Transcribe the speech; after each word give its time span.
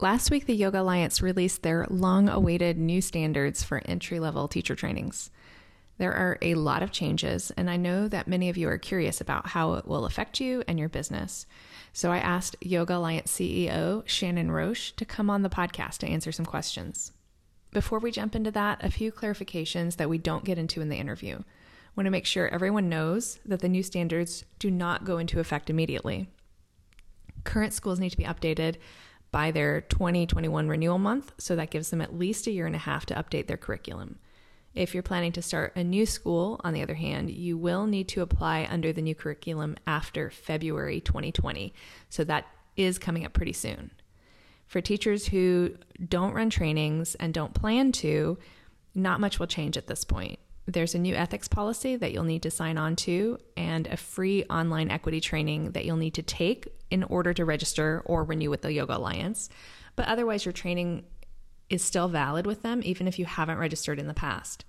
Last 0.00 0.30
week, 0.30 0.46
the 0.46 0.56
Yoga 0.56 0.80
Alliance 0.80 1.22
released 1.22 1.62
their 1.62 1.86
long 1.88 2.28
awaited 2.28 2.76
new 2.76 3.00
standards 3.00 3.62
for 3.62 3.82
entry 3.84 4.18
level 4.18 4.48
teacher 4.48 4.74
trainings. 4.74 5.30
There 5.98 6.12
are 6.12 6.38
a 6.42 6.56
lot 6.56 6.82
of 6.82 6.90
changes, 6.90 7.52
and 7.56 7.70
I 7.70 7.76
know 7.76 8.08
that 8.08 8.26
many 8.26 8.48
of 8.48 8.56
you 8.56 8.68
are 8.68 8.78
curious 8.78 9.20
about 9.20 9.48
how 9.48 9.74
it 9.74 9.86
will 9.86 10.04
affect 10.04 10.40
you 10.40 10.64
and 10.66 10.78
your 10.78 10.88
business. 10.88 11.46
So 11.92 12.10
I 12.10 12.18
asked 12.18 12.56
Yoga 12.60 12.96
Alliance 12.96 13.30
CEO 13.30 14.02
Shannon 14.06 14.50
Roche 14.50 14.92
to 14.96 15.04
come 15.04 15.30
on 15.30 15.42
the 15.42 15.48
podcast 15.48 15.98
to 15.98 16.08
answer 16.08 16.32
some 16.32 16.46
questions. 16.46 17.12
Before 17.70 18.00
we 18.00 18.10
jump 18.10 18.34
into 18.34 18.50
that, 18.50 18.82
a 18.82 18.90
few 18.90 19.12
clarifications 19.12 19.96
that 19.96 20.10
we 20.10 20.18
don't 20.18 20.44
get 20.44 20.58
into 20.58 20.80
in 20.80 20.88
the 20.88 20.96
interview. 20.96 21.36
I 21.36 21.42
want 21.94 22.06
to 22.06 22.10
make 22.10 22.26
sure 22.26 22.48
everyone 22.48 22.88
knows 22.88 23.38
that 23.44 23.60
the 23.60 23.68
new 23.68 23.82
standards 23.82 24.44
do 24.58 24.70
not 24.70 25.04
go 25.04 25.18
into 25.18 25.40
effect 25.40 25.70
immediately. 25.70 26.28
Current 27.44 27.74
schools 27.74 28.00
need 28.00 28.10
to 28.10 28.16
be 28.16 28.24
updated 28.24 28.76
by 29.32 29.50
their 29.50 29.80
2021 29.80 30.68
renewal 30.68 30.98
month, 30.98 31.32
so 31.38 31.56
that 31.56 31.70
gives 31.70 31.90
them 31.90 32.00
at 32.00 32.16
least 32.16 32.46
a 32.46 32.52
year 32.52 32.66
and 32.66 32.76
a 32.76 32.78
half 32.78 33.06
to 33.06 33.14
update 33.14 33.48
their 33.48 33.56
curriculum. 33.56 34.18
If 34.74 34.94
you're 34.94 35.02
planning 35.02 35.32
to 35.32 35.42
start 35.42 35.74
a 35.74 35.82
new 35.82 36.06
school, 36.06 36.60
on 36.64 36.72
the 36.72 36.82
other 36.82 36.94
hand, 36.94 37.30
you 37.30 37.58
will 37.58 37.86
need 37.86 38.08
to 38.08 38.22
apply 38.22 38.68
under 38.70 38.92
the 38.92 39.02
new 39.02 39.14
curriculum 39.14 39.76
after 39.86 40.30
February 40.30 41.00
2020. 41.00 41.74
So 42.08 42.24
that 42.24 42.46
is 42.76 42.98
coming 42.98 43.26
up 43.26 43.32
pretty 43.32 43.52
soon. 43.52 43.90
For 44.66 44.80
teachers 44.80 45.26
who 45.26 45.76
don't 46.08 46.32
run 46.32 46.48
trainings 46.48 47.14
and 47.16 47.34
don't 47.34 47.52
plan 47.52 47.92
to, 47.92 48.38
not 48.94 49.20
much 49.20 49.38
will 49.38 49.46
change 49.46 49.76
at 49.76 49.86
this 49.86 50.04
point. 50.04 50.38
There's 50.66 50.94
a 50.94 50.98
new 50.98 51.14
ethics 51.14 51.48
policy 51.48 51.96
that 51.96 52.12
you'll 52.12 52.24
need 52.24 52.42
to 52.44 52.50
sign 52.50 52.78
on 52.78 52.94
to, 52.96 53.38
and 53.56 53.86
a 53.88 53.96
free 53.96 54.44
online 54.44 54.90
equity 54.90 55.20
training 55.20 55.72
that 55.72 55.84
you'll 55.84 55.96
need 55.96 56.14
to 56.14 56.22
take 56.22 56.68
in 56.90 57.02
order 57.04 57.34
to 57.34 57.44
register 57.44 58.02
or 58.04 58.22
renew 58.22 58.50
with 58.50 58.62
the 58.62 58.72
Yoga 58.72 58.96
Alliance. 58.96 59.48
But 59.96 60.06
otherwise, 60.06 60.44
your 60.44 60.52
training 60.52 61.04
is 61.68 61.82
still 61.82 62.08
valid 62.08 62.46
with 62.46 62.62
them, 62.62 62.80
even 62.84 63.08
if 63.08 63.18
you 63.18 63.24
haven't 63.24 63.58
registered 63.58 63.98
in 63.98 64.06
the 64.06 64.14
past. 64.14 64.64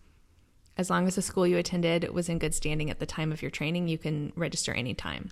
As 0.78 0.90
long 0.90 1.08
as 1.08 1.16
the 1.16 1.22
school 1.22 1.46
you 1.46 1.58
attended 1.58 2.10
was 2.10 2.30
in 2.30 2.40
good 2.40 2.56
standing 2.56 2.90
at 2.90 3.00
the 3.00 3.06
time 3.06 3.32
of 3.32 3.42
your 3.42 3.52
training, 3.52 3.88
you 3.88 4.00
can 4.00 4.34
register 4.36 4.74
anytime 4.74 5.30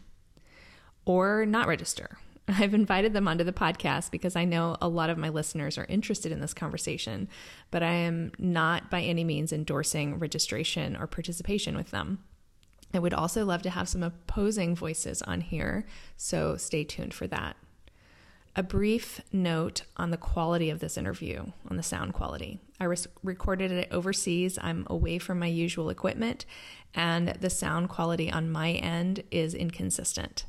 or 1.06 1.45
not 1.45 1.67
register. 1.67 2.20
I've 2.59 2.73
invited 2.73 3.13
them 3.13 3.27
onto 3.27 3.44
the 3.44 3.53
podcast 3.53 4.11
because 4.11 4.35
I 4.35 4.45
know 4.45 4.77
a 4.81 4.88
lot 4.88 5.09
of 5.09 5.17
my 5.17 5.30
listeners 5.30 5.77
are 5.77 5.85
interested 5.85 6.31
in 6.31 6.41
this 6.41 6.53
conversation, 6.53 7.30
but 7.69 7.83
I 7.83 7.93
am 7.93 8.31
not 8.38 8.89
by 8.89 9.02
any 9.02 9.23
means 9.23 9.53
endorsing 9.53 10.19
registration 10.19 10.95
or 10.95 11.08
participation 11.08 11.75
with 11.75 11.91
them. 11.91 12.19
I 12.93 12.99
would 12.99 13.13
also 13.13 13.45
love 13.45 13.61
to 13.61 13.69
have 13.69 13.88
some 13.88 14.03
opposing 14.03 14.75
voices 14.75 15.21
on 15.21 15.41
here, 15.41 15.85
so 16.17 16.58
stay 16.58 16.83
tuned 16.83 17.13
for 17.13 17.25
that. 17.27 17.55
A 18.53 18.63
brief 18.63 19.21
note 19.31 19.83
on 19.95 20.11
the 20.11 20.17
quality 20.17 20.69
of 20.69 20.80
this 20.80 20.97
interview, 20.97 21.45
on 21.69 21.77
the 21.77 21.83
sound 21.83 22.13
quality. 22.13 22.59
I 22.81 22.83
res- 22.83 23.08
recorded 23.23 23.71
it 23.71 23.88
overseas. 23.91 24.59
I'm 24.61 24.86
away 24.89 25.19
from 25.19 25.39
my 25.39 25.47
usual 25.47 25.89
equipment, 25.89 26.45
and 26.93 27.30
the 27.39 27.49
sound 27.49 27.88
quality 27.88 28.30
on 28.30 28.52
my 28.52 28.71
end 28.71 29.23
is 29.31 29.53
inconsistent. 29.53 30.43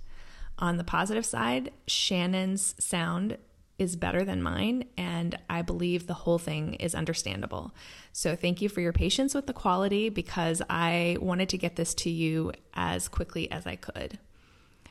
On 0.63 0.77
the 0.77 0.85
positive 0.85 1.27
side, 1.27 1.73
Shannon's 1.89 2.77
sound 2.79 3.37
is 3.79 3.97
better 3.97 4.25
than 4.25 4.45
mine, 4.45 4.85
and 4.97 5.37
I 5.51 5.61
believe 5.61 6.07
the 6.07 6.15
whole 6.15 6.39
thing 6.39 6.75
is 6.75 6.95
understandable. 6.95 7.75
So, 8.13 8.37
thank 8.37 8.63
you 8.63 8.69
for 8.69 8.81
your 8.81 8.93
patience 8.93 9.35
with 9.35 9.49
the 9.49 9.53
quality 9.53 10.09
because 10.09 10.63
I 10.71 11.17
wanted 11.21 11.49
to 11.49 11.59
get 11.59 11.75
this 11.75 11.95
to 11.95 12.11
you 12.11 12.53
as 12.75 13.09
quickly 13.09 13.51
as 13.51 13.67
I 13.67 13.75
could. 13.75 14.21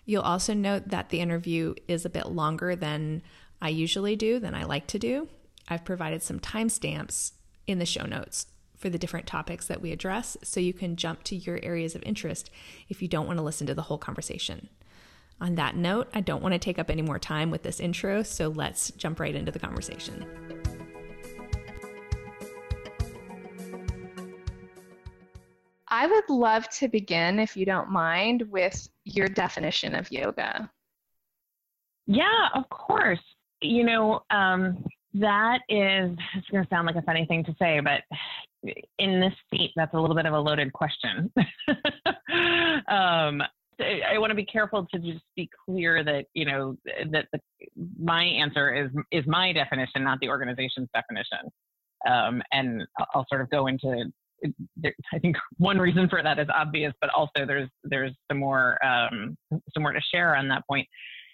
You'll 0.04 0.24
also 0.24 0.54
note 0.54 0.90
that 0.90 1.08
the 1.08 1.22
interview 1.22 1.74
is 1.88 2.04
a 2.04 2.10
bit 2.10 2.26
longer 2.28 2.76
than 2.76 3.22
I 3.62 3.70
usually 3.70 4.18
do, 4.18 4.40
than 4.40 4.54
I 4.54 4.66
like 4.66 4.88
to 4.88 5.00
do. 5.00 5.30
I've 5.70 5.86
provided 5.86 6.22
some 6.22 6.42
timestamps 6.42 7.32
in 7.66 7.80
the 7.80 7.86
show 7.86 8.06
notes 8.06 8.46
for 8.76 8.90
the 8.90 9.00
different 9.00 9.26
topics 9.26 9.68
that 9.68 9.82
we 9.82 9.94
address 9.94 10.36
so 10.44 10.60
you 10.60 10.74
can 10.74 10.98
jump 10.98 11.24
to 11.24 11.36
your 11.38 11.62
areas 11.64 11.96
of 11.96 12.04
interest 12.04 12.50
if 12.90 13.02
you 13.02 13.08
don't 13.08 13.28
want 13.28 13.40
to 13.40 13.44
listen 13.44 13.68
to 13.68 13.74
the 13.74 13.84
whole 13.84 13.98
conversation. 13.98 14.68
On 15.42 15.56
that 15.56 15.76
note, 15.76 16.08
I 16.14 16.22
don't 16.22 16.44
want 16.44 16.54
to 16.54 16.60
take 16.60 16.78
up 16.78 16.92
any 16.92 17.02
more 17.02 17.18
time 17.18 17.50
with 17.50 17.64
this 17.64 17.80
intro, 17.80 18.22
so 18.22 18.50
let's 18.50 18.92
jump 18.92 19.20
right 19.20 19.34
into 19.34 19.52
the 19.52 19.58
conversation. 19.58 20.24
I 25.88 26.06
would 26.06 26.30
love 26.30 26.70
to 26.70 26.88
begin, 26.88 27.40
if 27.40 27.58
you 27.58 27.66
don't 27.66 27.90
mind, 27.90 28.44
with 28.52 28.88
your 29.04 29.28
definition 29.28 29.96
of 29.96 30.12
yoga. 30.12 30.70
Yeah, 32.06 32.50
of 32.54 32.70
course. 32.70 33.20
You 33.62 33.84
know, 33.84 34.22
um, 34.30 34.86
that 35.16 35.62
is, 35.70 36.16
it's 36.36 36.48
going 36.52 36.64
to 36.64 36.70
sound 36.70 36.86
like 36.86 36.96
a 36.96 37.02
funny 37.02 37.26
thing 37.26 37.44
to 37.46 37.56
say, 37.58 37.80
but 37.80 38.04
in 39.00 39.20
this 39.20 39.34
seat, 39.50 39.72
that's 39.76 39.94
a 39.96 40.00
little 40.00 40.16
bit 40.16 40.28
of 40.28 40.34
a 40.34 40.40
loaded 40.40 40.72
question. 40.72 41.34
um, 42.88 43.42
I 43.80 44.18
want 44.18 44.32
to 44.32 44.36
be 44.36 44.46
careful 44.46 44.88
to 44.94 45.00
just 45.00 45.24
be 45.36 45.50
clear 45.66 46.04
that 46.04 46.26
you 46.34 46.46
know 46.46 46.76
that 47.12 47.26
the, 47.32 47.40
my 48.00 48.24
answer 48.24 48.74
is 48.74 48.92
is 49.12 49.26
my 49.28 49.54
definition, 49.54 50.04
not 50.04 50.20
the 50.20 50.30
organization's 50.30 50.90
definition. 50.94 51.50
Um, 52.08 52.42
and 52.52 52.84
I'll 53.14 53.26
sort 53.30 53.42
of 53.42 53.50
go 53.50 53.68
into. 53.68 54.12
I 55.14 55.20
think 55.20 55.36
one 55.58 55.78
reason 55.78 56.10
for 56.10 56.24
that 56.24 56.40
is 56.40 56.48
obvious, 56.54 56.94
but 57.00 57.12
also 57.12 57.46
there's 57.46 57.70
there's 57.84 58.14
some 58.30 58.40
more 58.40 58.84
um, 58.84 59.38
some 59.74 59.84
more 59.84 59.94
to 59.94 60.02
share 60.14 60.36
on 60.36 60.48
that 60.50 60.64
point. 60.68 60.88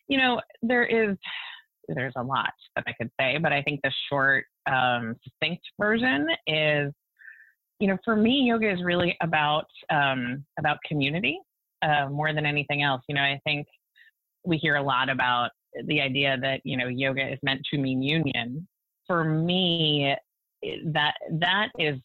You 0.08 0.18
know, 0.18 0.42
there 0.62 0.86
is 0.86 1.18
there's 1.88 2.14
a 2.18 2.24
lot 2.24 2.54
that 2.76 2.84
I 2.88 2.94
could 2.94 3.10
say, 3.20 3.38
but 3.38 3.54
I 3.54 3.62
think 3.62 3.80
the 3.84 3.92
short, 4.10 4.46
um, 4.70 5.16
succinct 5.24 5.64
version 5.80 6.28
is, 6.46 6.94
you 7.80 7.88
know, 7.88 7.98
for 8.04 8.16
me, 8.16 8.44
yoga 8.48 8.72
is 8.72 8.84
really 8.84 9.16
about 9.22 9.68
um, 9.90 10.46
about 10.60 10.78
community 10.88 11.40
uh, 11.82 12.10
more 12.10 12.34
than 12.34 12.46
anything 12.46 12.84
else. 12.84 13.02
You 13.08 13.16
know, 13.16 13.22
I 13.22 13.40
think 13.44 13.68
we 14.46 14.58
hear 14.58 14.76
a 14.76 14.84
lot 14.84 15.10
about 15.10 15.52
the 15.86 16.02
idea 16.02 16.38
that 16.42 16.62
you 16.64 16.78
know 16.78 16.88
yoga 16.88 17.32
is 17.32 17.40
meant 17.44 17.62
to 17.72 17.78
mean 17.78 18.02
union. 18.02 18.68
For 19.06 19.24
me, 19.24 20.16
that 20.86 21.14
that 21.32 21.70
is 21.80 21.98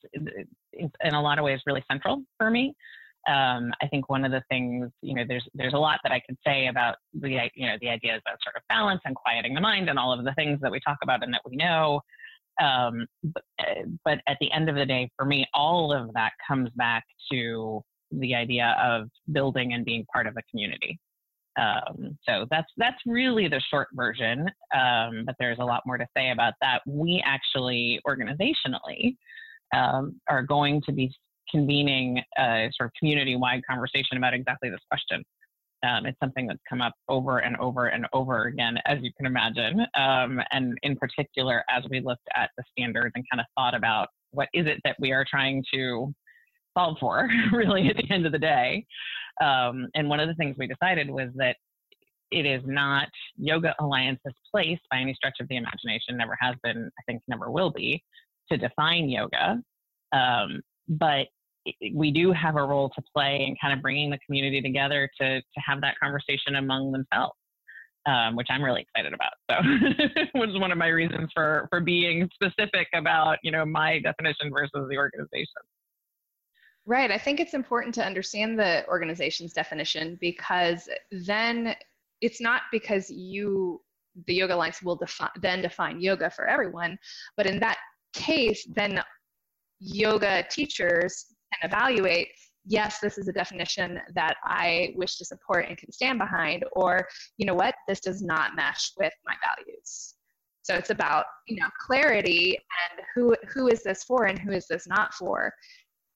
in 0.72 1.14
a 1.14 1.20
lot 1.20 1.38
of 1.38 1.44
ways 1.44 1.60
really 1.66 1.84
central 1.90 2.22
for 2.38 2.50
me. 2.50 2.74
Um, 3.28 3.72
I 3.80 3.86
think 3.86 4.08
one 4.08 4.24
of 4.24 4.32
the 4.32 4.42
things, 4.50 4.90
you 5.00 5.14
know, 5.14 5.22
there's 5.26 5.46
there's 5.54 5.74
a 5.74 5.78
lot 5.78 6.00
that 6.02 6.12
I 6.12 6.20
could 6.26 6.36
say 6.44 6.66
about 6.66 6.96
the 7.14 7.30
you 7.54 7.66
know 7.66 7.76
the 7.80 7.88
ideas 7.88 8.20
of 8.26 8.38
sort 8.42 8.56
of 8.56 8.62
balance 8.68 9.00
and 9.04 9.14
quieting 9.14 9.54
the 9.54 9.60
mind 9.60 9.88
and 9.88 9.98
all 9.98 10.12
of 10.12 10.24
the 10.24 10.34
things 10.34 10.58
that 10.60 10.72
we 10.72 10.80
talk 10.80 10.98
about 11.02 11.22
and 11.22 11.32
that 11.32 11.42
we 11.48 11.56
know. 11.56 12.00
Um, 12.60 13.06
but, 13.22 13.44
but 14.04 14.18
at 14.28 14.36
the 14.40 14.50
end 14.52 14.68
of 14.68 14.74
the 14.74 14.84
day, 14.84 15.10
for 15.16 15.24
me, 15.24 15.46
all 15.54 15.92
of 15.92 16.12
that 16.14 16.32
comes 16.46 16.68
back 16.76 17.04
to 17.30 17.82
the 18.18 18.34
idea 18.34 18.76
of 18.82 19.08
building 19.32 19.72
and 19.72 19.84
being 19.84 20.04
part 20.12 20.26
of 20.26 20.36
a 20.36 20.42
community. 20.50 20.98
Um, 21.58 22.16
so 22.26 22.46
that's 22.50 22.70
that's 22.78 22.96
really 23.04 23.46
the 23.46 23.60
short 23.70 23.88
version, 23.92 24.48
um, 24.74 25.24
but 25.26 25.34
there's 25.38 25.58
a 25.58 25.64
lot 25.64 25.82
more 25.84 25.98
to 25.98 26.06
say 26.16 26.30
about 26.30 26.54
that. 26.62 26.80
We 26.86 27.22
actually 27.26 28.00
organizationally 28.06 29.16
um, 29.74 30.18
are 30.28 30.42
going 30.42 30.80
to 30.86 30.92
be 30.92 31.12
convening 31.50 32.22
a 32.38 32.70
sort 32.74 32.86
of 32.86 32.92
community-wide 32.98 33.62
conversation 33.68 34.16
about 34.16 34.32
exactly 34.32 34.70
this 34.70 34.80
question. 34.88 35.22
Um, 35.86 36.06
it's 36.06 36.18
something 36.20 36.46
that's 36.46 36.60
come 36.68 36.80
up 36.80 36.94
over 37.08 37.40
and 37.40 37.56
over 37.56 37.88
and 37.88 38.06
over 38.12 38.44
again, 38.44 38.78
as 38.86 38.98
you 39.02 39.10
can 39.16 39.26
imagine. 39.26 39.80
Um, 39.94 40.40
and 40.52 40.78
in 40.84 40.96
particular, 40.96 41.64
as 41.68 41.82
we 41.90 42.00
looked 42.00 42.28
at 42.34 42.50
the 42.56 42.62
standards 42.70 43.12
and 43.14 43.24
kind 43.30 43.40
of 43.40 43.46
thought 43.56 43.74
about 43.74 44.08
what 44.30 44.48
is 44.54 44.66
it 44.66 44.78
that 44.84 44.96
we 45.00 45.12
are 45.12 45.26
trying 45.28 45.62
to 45.74 46.14
solve 46.76 46.96
for, 47.00 47.28
really, 47.52 47.88
at 47.88 47.96
the 47.96 48.10
end 48.10 48.26
of 48.26 48.32
the 48.32 48.38
day. 48.38 48.84
Um, 49.42 49.88
and 49.94 50.08
one 50.08 50.20
of 50.20 50.28
the 50.28 50.34
things 50.34 50.56
we 50.58 50.66
decided 50.66 51.10
was 51.10 51.30
that 51.36 51.56
it 52.30 52.46
is 52.46 52.62
not 52.64 53.08
Yoga 53.36 53.74
Alliance's 53.80 54.34
place 54.50 54.78
by 54.90 54.98
any 54.98 55.14
stretch 55.14 55.36
of 55.40 55.48
the 55.48 55.56
imagination, 55.56 56.16
never 56.16 56.36
has 56.40 56.56
been, 56.62 56.90
I 56.98 57.02
think 57.06 57.22
never 57.28 57.50
will 57.50 57.70
be, 57.70 58.02
to 58.50 58.56
define 58.56 59.08
yoga. 59.08 59.60
Um, 60.12 60.62
but 60.88 61.28
we 61.94 62.10
do 62.10 62.32
have 62.32 62.56
a 62.56 62.62
role 62.62 62.88
to 62.90 63.02
play 63.14 63.44
in 63.46 63.54
kind 63.62 63.72
of 63.72 63.82
bringing 63.82 64.10
the 64.10 64.18
community 64.26 64.60
together 64.60 65.08
to, 65.20 65.40
to 65.40 65.60
have 65.64 65.80
that 65.82 65.94
conversation 66.02 66.56
among 66.56 66.92
themselves. 66.92 67.34
um, 68.06 68.34
which 68.36 68.48
I'm 68.50 68.62
really 68.62 68.82
excited 68.82 69.12
about. 69.14 69.32
So, 69.50 69.56
which 70.40 70.50
is 70.50 70.58
one 70.58 70.72
of 70.72 70.78
my 70.78 70.88
reasons 70.88 71.30
for 71.34 71.66
for 71.70 71.80
being 71.80 72.28
specific 72.34 72.88
about 72.94 73.38
you 73.42 73.50
know 73.52 73.64
my 73.64 74.00
definition 74.00 74.50
versus 74.52 74.88
the 74.90 74.96
organization. 74.96 75.62
Right. 76.84 77.12
I 77.12 77.18
think 77.18 77.38
it's 77.38 77.54
important 77.54 77.94
to 77.96 78.04
understand 78.04 78.58
the 78.58 78.84
organization's 78.88 79.52
definition 79.52 80.18
because 80.20 80.88
then 81.12 81.76
it's 82.20 82.40
not 82.40 82.62
because 82.72 83.08
you 83.10 83.80
the 84.26 84.34
yoga 84.34 84.54
alliance 84.54 84.82
will 84.82 84.96
define 84.96 85.30
then 85.40 85.62
define 85.62 85.98
yoga 85.98 86.28
for 86.28 86.46
everyone 86.46 86.98
but 87.34 87.46
in 87.46 87.58
that 87.58 87.78
case 88.12 88.66
then 88.74 89.00
yoga 89.80 90.44
teachers 90.50 91.34
can 91.54 91.70
evaluate 91.70 92.28
yes, 92.64 92.98
this 93.00 93.18
is 93.18 93.28
a 93.28 93.32
definition 93.32 94.00
that 94.14 94.36
I 94.44 94.92
wish 94.96 95.16
to 95.18 95.24
support 95.24 95.66
and 95.68 95.76
can 95.76 95.92
stand 95.92 96.18
behind, 96.18 96.64
or 96.72 97.06
you 97.36 97.46
know 97.46 97.54
what, 97.54 97.74
this 97.88 98.00
does 98.00 98.22
not 98.22 98.54
mesh 98.54 98.92
with 98.98 99.12
my 99.26 99.34
values. 99.44 100.14
So 100.62 100.74
it's 100.74 100.90
about 100.90 101.24
you 101.48 101.56
know 101.56 101.68
clarity 101.84 102.56
and 102.56 103.04
who 103.14 103.36
who 103.52 103.68
is 103.68 103.82
this 103.82 104.04
for 104.04 104.26
and 104.26 104.38
who 104.38 104.52
is 104.52 104.66
this 104.68 104.86
not 104.86 105.12
for. 105.14 105.52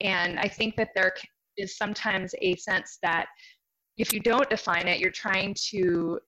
And 0.00 0.38
I 0.38 0.48
think 0.48 0.76
that 0.76 0.90
there 0.94 1.12
is 1.56 1.76
sometimes 1.76 2.34
a 2.40 2.54
sense 2.56 2.98
that 3.02 3.26
if 3.96 4.12
you 4.12 4.20
don't 4.20 4.48
define 4.50 4.88
it, 4.88 5.00
you're 5.00 5.10
trying 5.10 5.54
to 5.70 6.18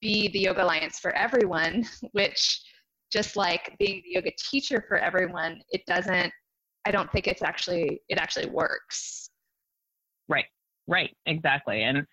be 0.00 0.28
the 0.28 0.40
Yoga 0.40 0.64
Alliance 0.64 0.98
for 0.98 1.12
everyone, 1.12 1.84
which 2.12 2.60
just 3.12 3.36
like 3.36 3.76
being 3.78 4.02
the 4.04 4.14
yoga 4.14 4.30
teacher 4.50 4.84
for 4.88 4.98
everyone, 4.98 5.60
it 5.70 5.82
doesn't 5.86 6.32
I 6.86 6.92
don't 6.92 7.10
think 7.10 7.26
it's 7.26 7.42
actually 7.42 8.00
it 8.08 8.18
actually 8.18 8.48
works. 8.50 9.30
Right. 10.28 10.44
Right. 10.86 11.16
Exactly. 11.26 11.82
And 11.82 12.06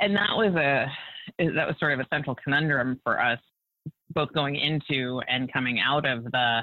and 0.00 0.16
that 0.16 0.36
was 0.36 0.54
a 0.54 0.86
that 1.38 1.66
was 1.66 1.76
sort 1.78 1.92
of 1.92 2.00
a 2.00 2.06
central 2.12 2.36
conundrum 2.42 3.00
for 3.04 3.20
us 3.20 3.38
both 4.10 4.32
going 4.32 4.56
into 4.56 5.20
and 5.28 5.52
coming 5.52 5.80
out 5.80 6.06
of 6.06 6.24
the 6.24 6.60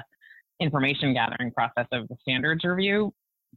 information 0.60 1.12
gathering 1.12 1.50
process 1.52 1.86
of 1.92 2.06
the 2.08 2.16
standards 2.22 2.64
review 2.64 3.12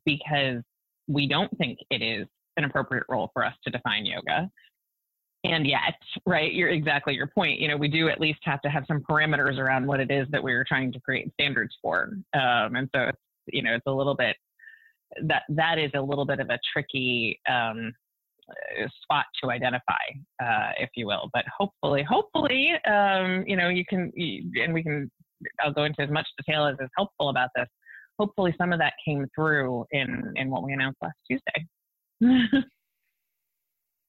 because 0.06 0.62
we 1.08 1.28
don't 1.28 1.56
think 1.58 1.80
it 1.90 2.02
is 2.02 2.28
an 2.58 2.64
appropriate 2.64 3.06
role 3.10 3.30
for 3.34 3.46
us 3.46 3.54
to 3.64 3.72
define 3.72 4.06
yoga 4.06 4.50
and 5.44 5.68
yet 5.68 5.96
right 6.26 6.54
you're 6.54 6.70
exactly 6.70 7.14
your 7.14 7.28
point 7.28 7.60
you 7.60 7.68
know 7.68 7.76
we 7.76 7.88
do 7.88 8.10
at 8.10 8.22
least 8.22 8.40
have 8.44 8.62
to 8.62 8.70
have 8.70 8.86
some 8.88 9.02
parameters 9.02 9.58
around 9.58 9.86
what 9.86 10.00
it 10.00 10.12
is 10.12 10.28
that 10.30 10.42
we 10.42 10.54
are 10.54 10.64
trying 10.64 10.92
to 10.92 11.00
create 11.02 11.32
standards 11.34 11.76
for 11.82 12.16
um, 12.34 12.76
and 12.76 12.90
so 12.96 13.10
you 13.48 13.62
know 13.62 13.74
it's 13.74 13.88
a 13.88 13.92
little 13.92 14.16
bit 14.16 14.36
that 15.24 15.44
that 15.50 15.78
is 15.78 15.92
a 15.96 16.02
little 16.02 16.26
bit 16.26 16.40
of 16.40 16.50
a 16.50 16.60
tricky 16.72 17.40
um, 17.50 17.94
spot 19.02 19.26
to 19.42 19.52
identify, 19.52 19.94
uh, 20.44 20.72
if 20.78 20.90
you 20.96 21.08
will. 21.08 21.30
But 21.34 21.46
hopefully, 21.58 22.04
hopefully, 22.04 22.72
um, 22.88 23.44
you 23.48 23.56
know, 23.56 23.70
you 23.70 23.86
can, 23.86 24.12
and 24.16 24.74
we 24.74 24.84
can. 24.84 25.10
I'll 25.60 25.74
go 25.74 25.84
into 25.84 26.02
as 26.02 26.10
much 26.10 26.28
detail 26.38 26.66
as 26.66 26.76
is 26.80 26.90
helpful 26.98 27.30
about 27.30 27.50
this. 27.56 27.68
Hopefully, 28.20 28.54
some 28.58 28.74
of 28.74 28.80
that 28.80 28.94
came 29.04 29.26
through 29.36 29.86
in 29.92 30.34
in 30.36 30.50
what 30.50 30.64
we 30.64 30.74
announced 30.74 31.00
last 31.02 31.18
Tuesday. 31.30 31.68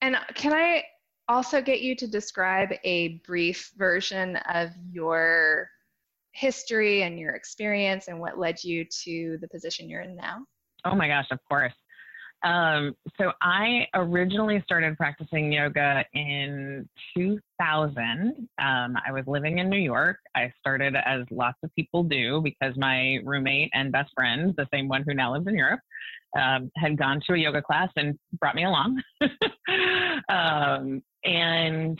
and 0.01 0.17
can 0.35 0.53
I 0.53 0.83
also 1.29 1.62
get 1.62 1.81
you 1.81 1.97
to 1.97 2.06
describe 2.06 2.71
a 2.85 3.21
brief 3.27 3.73
version 3.77 4.37
of 4.53 4.71
your 4.91 5.71
history 6.33 7.03
and 7.03 7.19
your 7.19 7.35
experience 7.35 8.09
and 8.09 8.21
what 8.21 8.39
led 8.39 8.62
you 8.62 8.85
to 9.05 9.39
the 9.41 9.49
position 9.49 9.89
you're 9.89 10.03
in 10.03 10.17
now? 10.17 10.45
Oh 10.85 10.95
my 10.95 11.09
gosh, 11.09 11.27
of 11.31 11.39
course. 11.49 11.73
Um, 12.44 12.94
so 13.19 13.32
I 13.41 13.87
originally 13.94 14.62
started 14.64 14.96
practicing 14.99 15.50
yoga 15.50 16.05
in 16.12 16.87
2000. 17.17 18.49
Um, 18.58 18.96
I 19.06 19.12
was 19.12 19.25
living 19.26 19.58
in 19.58 19.70
New 19.70 19.79
York. 19.79 20.19
I 20.37 20.52
started 20.61 20.94
as 20.94 21.23
lots 21.31 21.56
of 21.62 21.75
people 21.75 22.02
do 22.05 22.43
because 22.43 22.76
my 22.76 23.19
roommate 23.25 23.70
and 23.73 23.91
best 23.91 24.12
friend, 24.14 24.55
the 24.58 24.69
same 24.73 24.88
one 24.88 25.05
who 25.06 25.14
now 25.14 25.32
lives 25.32 25.46
in 25.46 25.56
Europe, 25.56 25.81
um, 26.38 26.70
had 26.76 26.99
gone 26.99 27.20
to 27.26 27.35
a 27.35 27.38
yoga 27.38 27.62
class 27.62 27.88
and 27.96 28.19
brought 28.38 28.55
me 28.55 28.64
along. 28.64 29.00
um, 30.29 31.02
and 31.25 31.99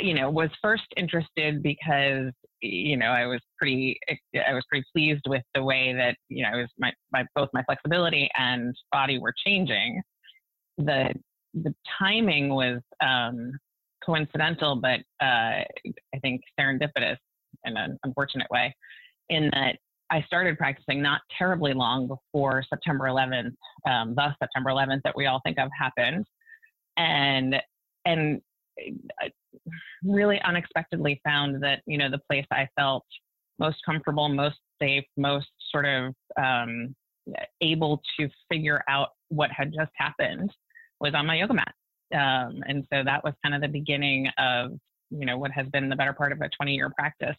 you 0.00 0.14
know 0.14 0.28
was 0.30 0.50
first 0.60 0.84
interested 0.96 1.62
because 1.62 2.32
you 2.60 2.96
know 2.96 3.06
I 3.06 3.26
was 3.26 3.40
pretty 3.58 3.98
I 4.08 4.54
was 4.54 4.64
pretty 4.68 4.86
pleased 4.94 5.22
with 5.26 5.42
the 5.54 5.62
way 5.62 5.92
that 5.94 6.16
you 6.28 6.42
know 6.42 6.58
it 6.58 6.62
was 6.62 6.70
my, 6.78 6.92
my 7.12 7.24
both 7.34 7.48
my 7.52 7.62
flexibility 7.64 8.28
and 8.38 8.74
body 8.92 9.18
were 9.18 9.34
changing. 9.44 10.02
The 10.78 11.14
the 11.54 11.74
timing 11.98 12.50
was 12.50 12.80
um, 13.00 13.52
coincidental, 14.04 14.76
but 14.76 15.00
uh, 15.20 15.64
I 15.64 16.18
think 16.22 16.42
serendipitous 16.58 17.16
in 17.64 17.76
an 17.76 17.98
unfortunate 18.04 18.48
way, 18.50 18.74
in 19.30 19.50
that 19.52 19.76
I 20.10 20.22
started 20.22 20.56
practicing 20.58 21.02
not 21.02 21.20
terribly 21.36 21.72
long 21.72 22.06
before 22.06 22.62
September 22.68 23.06
11th, 23.06 23.54
um, 23.88 24.14
the 24.14 24.34
September 24.40 24.70
11th 24.70 25.00
that 25.04 25.16
we 25.16 25.26
all 25.26 25.40
think 25.44 25.58
of 25.58 25.68
happened, 25.78 26.26
and 26.96 27.56
and 28.04 28.40
I 29.20 29.30
really 30.04 30.40
unexpectedly 30.42 31.20
found 31.24 31.62
that 31.62 31.80
you 31.86 31.98
know 31.98 32.10
the 32.10 32.20
place 32.30 32.46
I 32.50 32.68
felt 32.76 33.04
most 33.58 33.78
comfortable, 33.84 34.28
most 34.28 34.58
safe, 34.80 35.04
most 35.16 35.48
sort 35.70 35.86
of 35.86 36.14
um, 36.38 36.94
able 37.60 38.02
to 38.18 38.28
figure 38.50 38.82
out 38.88 39.10
what 39.28 39.50
had 39.50 39.72
just 39.72 39.90
happened 39.96 40.50
was 41.00 41.14
on 41.14 41.26
my 41.26 41.36
yoga 41.36 41.54
mat. 41.54 41.74
Um, 42.14 42.62
and 42.68 42.86
so 42.92 43.02
that 43.04 43.24
was 43.24 43.34
kind 43.42 43.54
of 43.54 43.60
the 43.60 43.68
beginning 43.68 44.28
of 44.38 44.72
you 45.10 45.24
know 45.24 45.38
what 45.38 45.50
has 45.52 45.66
been 45.68 45.88
the 45.88 45.96
better 45.96 46.12
part 46.12 46.32
of 46.32 46.40
a 46.40 46.48
20 46.56 46.74
year 46.74 46.90
practice. 46.96 47.36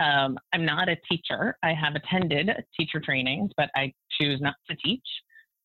Um, 0.00 0.38
I'm 0.52 0.64
not 0.64 0.88
a 0.88 0.96
teacher. 1.10 1.56
I 1.62 1.74
have 1.74 1.94
attended 1.94 2.50
teacher 2.78 3.00
trainings, 3.00 3.50
but 3.56 3.68
I 3.74 3.92
choose 4.18 4.40
not 4.40 4.54
to 4.70 4.76
teach. 4.76 5.06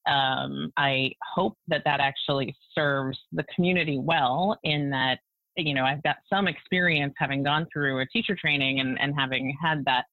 Um, 0.08 0.72
I 0.76 1.12
hope 1.34 1.58
that 1.68 1.84
that 1.86 2.00
actually 2.00 2.56
serves 2.74 3.18
the 3.32 3.46
community 3.56 4.00
well 4.00 4.58
in 4.64 4.90
that 4.90 5.20
you 5.56 5.74
know, 5.74 5.86
I've 5.86 6.04
got 6.04 6.18
some 6.32 6.48
experience 6.48 7.14
having 7.18 7.44
gone 7.44 7.68
through 7.72 8.00
a 8.00 8.06
teacher 8.08 8.36
training 8.36 8.80
and, 8.80 9.00
and 9.00 9.14
having 9.18 9.56
had 9.62 9.84
that 9.86 10.06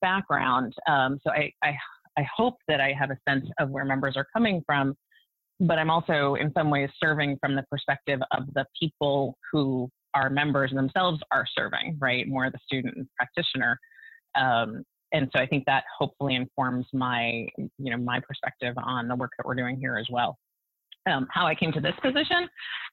background. 0.00 0.74
Um, 0.88 1.18
so 1.24 1.30
I, 1.30 1.52
I, 1.62 1.76
I 2.18 2.26
hope 2.36 2.56
that 2.68 2.80
I 2.80 2.92
have 2.92 3.10
a 3.10 3.18
sense 3.28 3.46
of 3.58 3.70
where 3.70 3.84
members 3.84 4.16
are 4.16 4.26
coming 4.32 4.62
from, 4.66 4.94
but 5.60 5.78
I'm 5.78 5.90
also 5.90 6.34
in 6.34 6.52
some 6.52 6.70
ways 6.70 6.90
serving 7.02 7.38
from 7.40 7.54
the 7.54 7.64
perspective 7.70 8.20
of 8.32 8.44
the 8.54 8.66
people 8.78 9.36
who 9.50 9.88
our 10.14 10.30
members 10.30 10.70
themselves 10.72 11.20
are 11.32 11.46
serving, 11.56 11.96
right? 12.00 12.28
More 12.28 12.50
the 12.50 12.58
student 12.64 12.96
and 12.96 13.08
practitioner. 13.16 13.78
Um, 14.36 14.84
and 15.12 15.30
so 15.34 15.40
I 15.40 15.46
think 15.46 15.64
that 15.66 15.84
hopefully 15.96 16.34
informs 16.34 16.86
my, 16.92 17.46
you 17.56 17.90
know, 17.90 17.96
my 17.96 18.20
perspective 18.20 18.74
on 18.76 19.08
the 19.08 19.16
work 19.16 19.30
that 19.38 19.46
we're 19.46 19.54
doing 19.54 19.78
here 19.78 19.96
as 19.96 20.06
well 20.10 20.36
um, 21.06 21.26
how 21.30 21.46
I 21.46 21.54
came 21.54 21.72
to 21.72 21.80
this 21.80 21.94
position, 22.02 22.48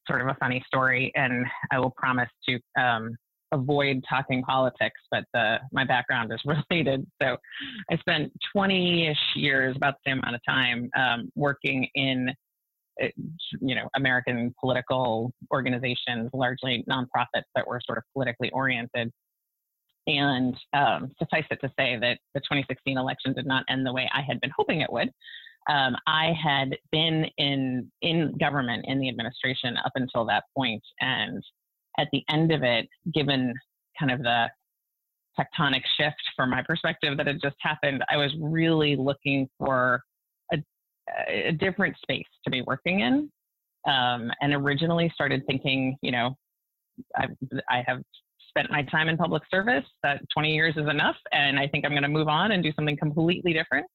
sort 0.07 0.21
of 0.21 0.27
a 0.27 0.35
funny 0.39 0.63
story, 0.67 1.11
and 1.15 1.45
I 1.71 1.79
will 1.79 1.91
promise 1.91 2.29
to 2.47 2.59
um, 2.79 3.15
avoid 3.51 4.03
talking 4.09 4.41
politics, 4.43 4.99
but 5.11 5.23
the, 5.33 5.57
my 5.71 5.83
background 5.83 6.31
is 6.33 6.39
related. 6.71 7.05
So 7.21 7.37
I 7.89 7.97
spent 7.97 8.31
20-ish 8.55 9.35
years, 9.35 9.75
about 9.75 9.95
the 9.95 10.11
same 10.11 10.19
amount 10.19 10.35
of 10.35 10.41
time, 10.47 10.89
um, 10.97 11.31
working 11.35 11.87
in 11.95 12.33
uh, 13.01 13.07
you 13.61 13.73
know 13.73 13.87
American 13.95 14.53
political 14.59 15.31
organizations, 15.51 16.29
largely 16.33 16.83
nonprofits 16.89 17.47
that 17.55 17.65
were 17.65 17.79
sort 17.85 17.97
of 17.97 18.03
politically 18.13 18.49
oriented. 18.51 19.11
And 20.07 20.57
um, 20.73 21.11
suffice 21.19 21.45
it 21.51 21.61
to 21.61 21.71
say 21.77 21.97
that 22.01 22.17
the 22.33 22.41
2016 22.41 22.97
election 22.97 23.33
did 23.33 23.45
not 23.45 23.63
end 23.69 23.85
the 23.85 23.93
way 23.93 24.09
I 24.13 24.21
had 24.21 24.41
been 24.41 24.51
hoping 24.57 24.81
it 24.81 24.91
would 24.91 25.11
um, 25.69 25.95
I 26.07 26.33
had 26.41 26.75
been 26.91 27.25
in 27.37 27.91
in 28.01 28.35
government 28.39 28.85
in 28.87 28.99
the 28.99 29.09
administration 29.09 29.77
up 29.85 29.91
until 29.95 30.25
that 30.25 30.45
point, 30.55 30.83
and 30.99 31.43
at 31.99 32.07
the 32.11 32.23
end 32.29 32.51
of 32.51 32.63
it, 32.63 32.87
given 33.13 33.53
kind 33.99 34.11
of 34.11 34.19
the 34.19 34.47
tectonic 35.39 35.81
shift 35.97 36.21
from 36.35 36.49
my 36.49 36.61
perspective 36.63 37.15
that 37.17 37.27
had 37.27 37.39
just 37.41 37.55
happened, 37.61 38.03
I 38.09 38.17
was 38.17 38.31
really 38.39 38.95
looking 38.95 39.47
for 39.57 40.03
a, 40.51 40.57
a 41.29 41.51
different 41.51 41.95
space 42.01 42.25
to 42.43 42.51
be 42.51 42.63
working 42.63 43.01
in, 43.01 43.31
um, 43.87 44.31
and 44.41 44.53
originally 44.53 45.11
started 45.13 45.43
thinking, 45.45 45.95
you 46.01 46.11
know, 46.11 46.35
I, 47.15 47.27
I 47.69 47.83
have 47.85 48.01
spent 48.49 48.69
my 48.71 48.81
time 48.83 49.09
in 49.09 49.15
public 49.15 49.43
service. 49.49 49.85
That 50.01 50.21
20 50.33 50.53
years 50.53 50.75
is 50.75 50.89
enough, 50.89 51.17
and 51.31 51.59
I 51.59 51.67
think 51.67 51.85
I'm 51.85 51.91
going 51.91 52.01
to 52.01 52.09
move 52.09 52.27
on 52.27 52.51
and 52.51 52.63
do 52.63 52.73
something 52.73 52.97
completely 52.97 53.53
different 53.53 53.85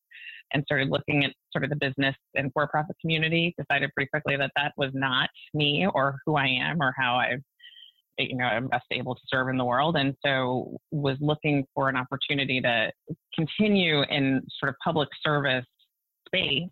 and 0.53 0.63
started 0.65 0.89
looking 0.89 1.25
at 1.25 1.33
sort 1.53 1.65
of 1.65 1.71
the 1.71 1.77
business 1.77 2.15
and 2.35 2.51
for-profit 2.53 2.97
community 3.01 3.55
decided 3.59 3.91
pretty 3.95 4.09
quickly 4.09 4.37
that 4.37 4.51
that 4.57 4.73
was 4.77 4.91
not 4.95 5.29
me 5.55 5.87
or 5.95 6.19
who 6.25 6.37
i 6.37 6.47
am 6.47 6.81
or 6.81 6.95
how 6.97 7.15
i 7.15 7.37
you 8.19 8.37
know 8.37 8.45
i'm 8.45 8.69
best 8.69 8.87
able 8.93 9.15
to 9.15 9.21
serve 9.29 9.49
in 9.49 9.57
the 9.57 9.65
world 9.65 9.97
and 9.97 10.15
so 10.25 10.77
was 10.91 11.17
looking 11.21 11.65
for 11.75 11.89
an 11.89 11.97
opportunity 11.97 12.61
to 12.61 12.91
continue 13.35 14.03
in 14.11 14.43
sort 14.59 14.69
of 14.71 14.75
public 14.85 15.09
service 15.23 15.67
space 16.27 16.71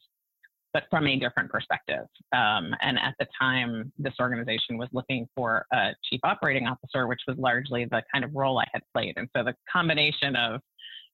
but 0.75 0.83
from 0.90 1.07
a 1.07 1.16
different 1.16 1.50
perspective. 1.50 2.04
Um, 2.33 2.75
and 2.83 2.99
at 2.99 3.14
the 3.21 3.26
time, 3.40 3.93
this 3.97 4.12
organization 4.21 4.76
was 4.76 4.88
looking 4.93 5.26
for 5.35 5.64
a 5.73 5.93
chief 6.11 6.21
operating 6.25 6.66
officer, 6.66 7.07
which 7.07 7.21
was 7.28 7.38
largely 7.38 7.85
the 7.85 8.02
kind 8.12 8.25
of 8.25 8.35
role 8.35 8.59
I 8.59 8.66
had 8.73 8.83
played. 8.93 9.14
And 9.16 9.28
so 9.35 9.45
the 9.45 9.54
combination 9.73 10.35
of, 10.35 10.61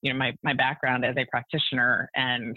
you 0.02 0.12
know, 0.12 0.18
my, 0.18 0.32
my 0.42 0.54
background 0.54 1.04
as 1.04 1.16
a 1.16 1.26
practitioner 1.26 2.08
and 2.14 2.56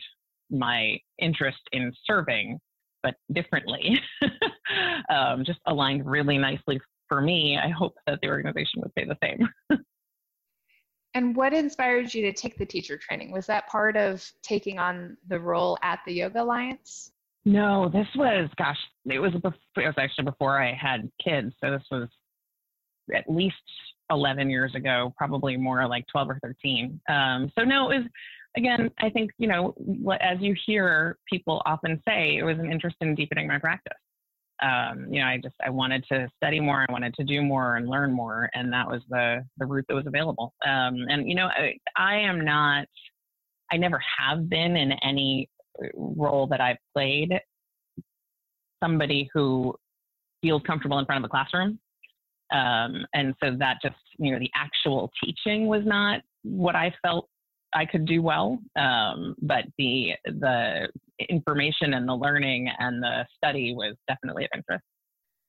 my 0.49 0.97
interest 1.19 1.59
in 1.71 1.91
serving, 2.05 2.59
but 3.01 3.15
differently, 3.33 3.99
um, 5.09 5.43
just 5.45 5.59
aligned 5.67 6.05
really 6.05 6.37
nicely 6.37 6.79
for 7.07 7.21
me. 7.21 7.57
I 7.61 7.69
hope 7.69 7.95
that 8.07 8.19
the 8.21 8.29
organization 8.29 8.81
would 8.81 8.91
say 8.97 9.05
the 9.05 9.17
same. 9.21 9.79
And 11.15 11.35
what 11.35 11.53
inspired 11.53 12.13
you 12.13 12.23
to 12.23 12.33
take 12.33 12.57
the 12.57 12.65
teacher 12.65 12.97
training? 12.97 13.31
Was 13.31 13.45
that 13.45 13.67
part 13.67 13.95
of 13.95 14.25
taking 14.41 14.79
on 14.79 15.15
the 15.27 15.39
role 15.39 15.77
at 15.83 15.99
the 16.05 16.13
Yoga 16.13 16.41
Alliance? 16.41 17.11
No, 17.45 17.89
this 17.89 18.07
was, 18.15 18.49
gosh, 18.57 18.77
it 19.05 19.19
was 19.19 19.33
before, 19.33 19.53
it 19.77 19.85
was 19.85 19.95
actually 19.97 20.25
before 20.25 20.59
I 20.59 20.73
had 20.73 21.11
kids. 21.23 21.53
So 21.63 21.71
this 21.71 21.83
was 21.91 22.09
at 23.13 23.29
least 23.29 23.55
11 24.13 24.49
years 24.49 24.73
ago, 24.75 25.13
probably 25.17 25.57
more 25.57 25.87
like 25.87 26.05
12 26.11 26.29
or 26.29 26.39
13. 26.41 26.99
Um, 27.09 27.51
so 27.57 27.63
no, 27.63 27.91
it 27.91 27.97
was, 27.97 28.07
again, 28.55 28.89
I 28.99 29.09
think, 29.09 29.31
you 29.37 29.47
know, 29.47 29.73
as 30.21 30.37
you 30.39 30.55
hear 30.65 31.17
people 31.29 31.61
often 31.65 32.01
say, 32.07 32.37
it 32.37 32.43
was 32.43 32.57
an 32.59 32.71
interest 32.71 32.97
in 33.01 33.15
deepening 33.15 33.47
my 33.47 33.59
practice 33.59 33.97
um, 34.63 35.07
you 35.09 35.19
know, 35.19 35.27
I 35.27 35.39
just 35.43 35.55
I 35.65 35.69
wanted 35.69 36.05
to 36.09 36.27
study 36.37 36.59
more, 36.59 36.85
I 36.87 36.91
wanted 36.91 37.13
to 37.15 37.23
do 37.23 37.41
more 37.41 37.75
and 37.75 37.87
learn 37.87 38.13
more, 38.13 38.49
and 38.53 38.71
that 38.71 38.87
was 38.87 39.01
the 39.09 39.45
the 39.57 39.65
route 39.65 39.85
that 39.89 39.95
was 39.95 40.07
available. 40.07 40.53
Um, 40.65 41.05
and 41.09 41.27
you 41.27 41.35
know, 41.35 41.47
I, 41.47 41.75
I 41.97 42.17
am 42.17 42.45
not, 42.45 42.87
I 43.71 43.77
never 43.77 44.01
have 44.19 44.49
been 44.49 44.77
in 44.77 44.93
any 45.03 45.49
role 45.95 46.47
that 46.47 46.61
I've 46.61 46.77
played 46.93 47.33
somebody 48.81 49.29
who 49.33 49.75
feels 50.41 50.61
comfortable 50.63 50.99
in 50.99 51.05
front 51.05 51.23
of 51.23 51.27
a 51.27 51.29
classroom. 51.29 51.79
Um, 52.53 53.05
and 53.13 53.33
so 53.43 53.55
that 53.57 53.77
just, 53.81 53.95
you 54.17 54.31
know, 54.31 54.39
the 54.39 54.51
actual 54.55 55.11
teaching 55.23 55.67
was 55.67 55.81
not 55.85 56.21
what 56.43 56.75
I 56.75 56.93
felt 57.01 57.27
I 57.73 57.85
could 57.85 58.05
do 58.05 58.21
well, 58.21 58.59
um, 58.75 59.35
but 59.41 59.65
the 59.77 60.11
the 60.25 60.87
information 61.29 61.95
and 61.95 62.07
the 62.07 62.13
learning 62.13 62.69
and 62.79 63.01
the 63.01 63.25
study 63.35 63.73
was 63.73 63.95
definitely 64.07 64.43
of 64.45 64.49
interest. 64.55 64.83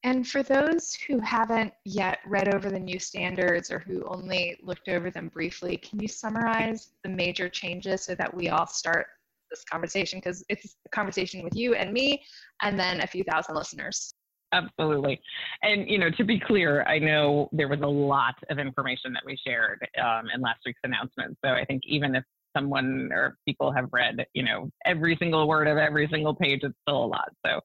And 0.05 0.27
for 0.27 0.43
those 0.43 0.95
who 0.95 1.19
haven't 1.19 1.73
yet 1.85 2.19
read 2.27 2.55
over 2.55 2.71
the 2.71 2.79
new 2.79 2.99
standards 2.99 3.71
or 3.71 3.79
who 3.79 4.05
only 4.05 4.59
looked 4.63 4.89
over 4.89 5.11
them 5.11 5.29
briefly, 5.29 5.79
can 5.79 5.99
you 5.99 6.09
summarize 6.09 6.93
the 7.03 7.09
major 7.09 7.49
changes 7.49 8.05
so 8.05 8.15
that 8.17 8.35
we 8.35 8.51
all 8.51 8.67
start 8.67 9.07
this 9.51 9.65
conversation? 9.65 10.19
Because 10.19 10.45
it's 10.51 10.77
a 10.85 10.89
conversation 10.91 11.43
with 11.43 11.57
you 11.57 11.75
and 11.75 11.93
me, 11.93 12.23
and 12.61 12.79
then 12.79 13.01
a 13.01 13.07
few 13.07 13.25
thousand 13.25 13.55
listeners. 13.55 14.15
Absolutely. 14.55 15.21
And, 15.63 15.89
you 15.89 15.99
know, 15.99 16.11
to 16.11 16.25
be 16.25 16.39
clear, 16.39 16.85
I 16.85 17.01
know 17.01 17.49
there 17.51 17.69
was 17.69 17.81
a 17.83 17.87
lot 17.87 18.37
of 18.51 18.59
information 18.61 19.13
that 19.13 19.23
we 19.27 19.37
shared 19.45 19.87
um, 20.01 20.27
in 20.33 20.41
last 20.41 20.61
week's 20.65 20.81
announcement. 20.85 21.37
So 21.45 21.51
I 21.51 21.65
think 21.65 21.83
even 21.87 22.15
if 22.15 22.23
someone 22.57 23.11
or 23.13 23.37
people 23.47 23.73
have 23.73 23.89
read, 23.93 24.25
you 24.33 24.45
know, 24.45 24.71
every 24.87 25.17
single 25.19 25.49
word 25.49 25.67
of 25.67 25.77
every 25.77 26.09
single 26.11 26.35
page, 26.35 26.61
it's 26.63 26.77
still 26.83 27.05
a 27.05 27.07
lot. 27.07 27.31
So 27.45 27.61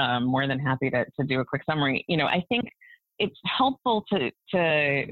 um, 0.00 0.24
more 0.24 0.46
than 0.46 0.58
happy 0.58 0.88
to, 0.88 1.04
to 1.04 1.26
do 1.26 1.40
a 1.40 1.44
quick 1.44 1.62
summary. 1.68 2.02
You 2.08 2.16
know, 2.16 2.26
I 2.26 2.42
think 2.48 2.64
it's 3.18 3.38
helpful 3.44 4.04
to, 4.10 4.30
to 4.54 5.06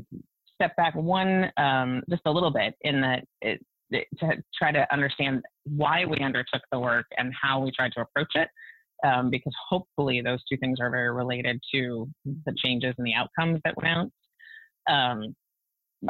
step 0.54 0.74
back 0.76 0.94
one, 0.94 1.52
um, 1.58 2.02
just 2.08 2.22
a 2.24 2.30
little 2.30 2.50
bit 2.50 2.74
in 2.80 3.02
that 3.02 3.24
it, 3.42 3.60
to 3.92 4.42
try 4.56 4.72
to 4.72 4.86
understand 4.92 5.42
why 5.64 6.04
we 6.06 6.16
undertook 6.20 6.62
the 6.72 6.78
work 6.78 7.06
and 7.18 7.34
how 7.40 7.60
we 7.60 7.72
tried 7.72 7.92
to 7.92 8.00
approach 8.00 8.30
it 8.36 8.48
um, 9.04 9.30
because 9.30 9.52
hopefully 9.68 10.20
those 10.20 10.40
two 10.50 10.56
things 10.58 10.78
are 10.80 10.90
very 10.90 11.10
related 11.10 11.60
to 11.74 12.08
the 12.24 12.54
changes 12.56 12.94
and 12.98 13.06
the 13.06 13.14
outcomes 13.14 13.60
that 13.64 13.76
went 13.76 13.88
out. 13.88 14.10
Um, 14.92 15.34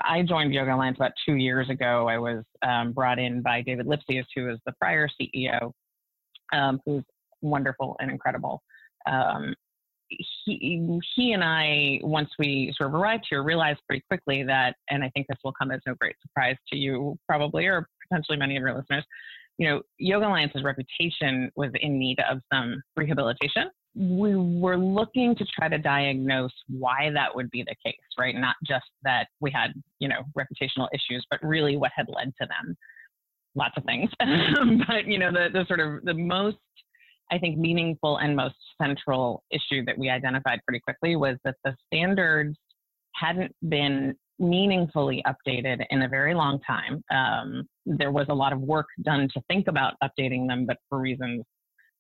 I 0.05 0.23
joined 0.23 0.55
Yoga 0.55 0.75
Alliance 0.75 0.97
about 0.97 1.13
two 1.27 1.35
years 1.35 1.69
ago. 1.69 2.09
I 2.09 2.19
was 2.19 2.45
um, 2.63 2.93
brought 2.93 3.19
in 3.19 3.43
by 3.43 3.63
David 3.63 3.87
Lipsius, 3.87 4.27
who 4.35 4.45
was 4.45 4.59
the 4.65 4.73
prior 4.81 5.09
CEO, 5.21 5.73
um, 6.53 6.81
who's 6.87 7.03
wonderful 7.43 7.97
and 8.01 8.11
incredible. 8.11 8.63
Um, 9.07 9.55
he, 10.09 11.01
he 11.17 11.33
and 11.33 11.43
I, 11.43 12.01
once 12.03 12.31
we 12.39 12.73
sort 12.77 12.91
of 12.91 12.95
arrived 12.95 13.27
here, 13.29 13.43
realized 13.43 13.81
pretty 13.87 14.05
quickly 14.09 14.43
that, 14.45 14.77
and 14.91 15.05
I 15.05 15.11
think 15.11 15.27
this 15.29 15.39
will 15.45 15.53
come 15.53 15.71
as 15.71 15.81
no 15.87 15.95
great 16.01 16.17
surprise 16.21 16.57
to 16.73 16.77
you, 16.77 17.17
probably, 17.29 17.67
or 17.67 17.89
potentially 18.09 18.39
many 18.39 18.57
of 18.57 18.61
your 18.61 18.75
listeners, 18.75 19.05
you 19.61 19.69
know, 19.69 19.83
Yoga 19.99 20.27
Alliance's 20.27 20.65
reputation 20.65 21.51
was 21.55 21.71
in 21.83 21.99
need 21.99 22.17
of 22.31 22.39
some 22.51 22.83
rehabilitation. 22.97 23.69
We 23.95 24.35
were 24.35 24.79
looking 24.79 25.37
to 25.37 25.45
try 25.55 25.69
to 25.69 25.77
diagnose 25.77 26.55
why 26.69 27.11
that 27.13 27.35
would 27.35 27.51
be 27.51 27.63
the 27.63 27.75
case, 27.85 28.01
right? 28.19 28.35
Not 28.35 28.57
just 28.67 28.87
that 29.03 29.27
we 29.41 29.51
had, 29.51 29.75
you 29.99 30.09
know, 30.09 30.23
reputational 30.37 30.89
issues, 30.95 31.27
but 31.31 31.41
really 31.43 31.77
what 31.77 31.91
had 31.95 32.07
led 32.09 32.33
to 32.41 32.47
them. 32.47 32.75
Lots 33.55 33.75
of 33.77 33.85
things. 33.85 34.09
but, 34.89 35.05
you 35.07 35.19
know, 35.19 35.31
the, 35.31 35.49
the 35.53 35.67
sort 35.67 35.81
of 35.81 36.05
the 36.05 36.15
most, 36.15 36.57
I 37.31 37.37
think, 37.37 37.59
meaningful 37.59 38.17
and 38.17 38.35
most 38.35 38.57
central 38.81 39.43
issue 39.51 39.85
that 39.85 39.99
we 39.99 40.09
identified 40.09 40.61
pretty 40.67 40.81
quickly 40.81 41.17
was 41.17 41.37
that 41.45 41.57
the 41.65 41.77
standards 41.87 42.57
hadn't 43.15 43.55
been 43.69 44.15
meaningfully 44.41 45.23
updated 45.27 45.85
in 45.91 46.03
a 46.03 46.09
very 46.09 46.35
long 46.35 46.59
time. 46.67 47.05
Um, 47.13 47.69
there 47.87 48.11
was 48.11 48.27
a 48.31 48.35
lot 48.35 48.53
of 48.53 48.61
work 48.61 48.87
done 49.03 49.29
to 49.35 49.43
think 49.49 49.69
about 49.69 49.95
updating 50.03 50.49
them, 50.49 50.67
but 50.67 50.79
for 50.89 50.99
reasons 50.99 51.45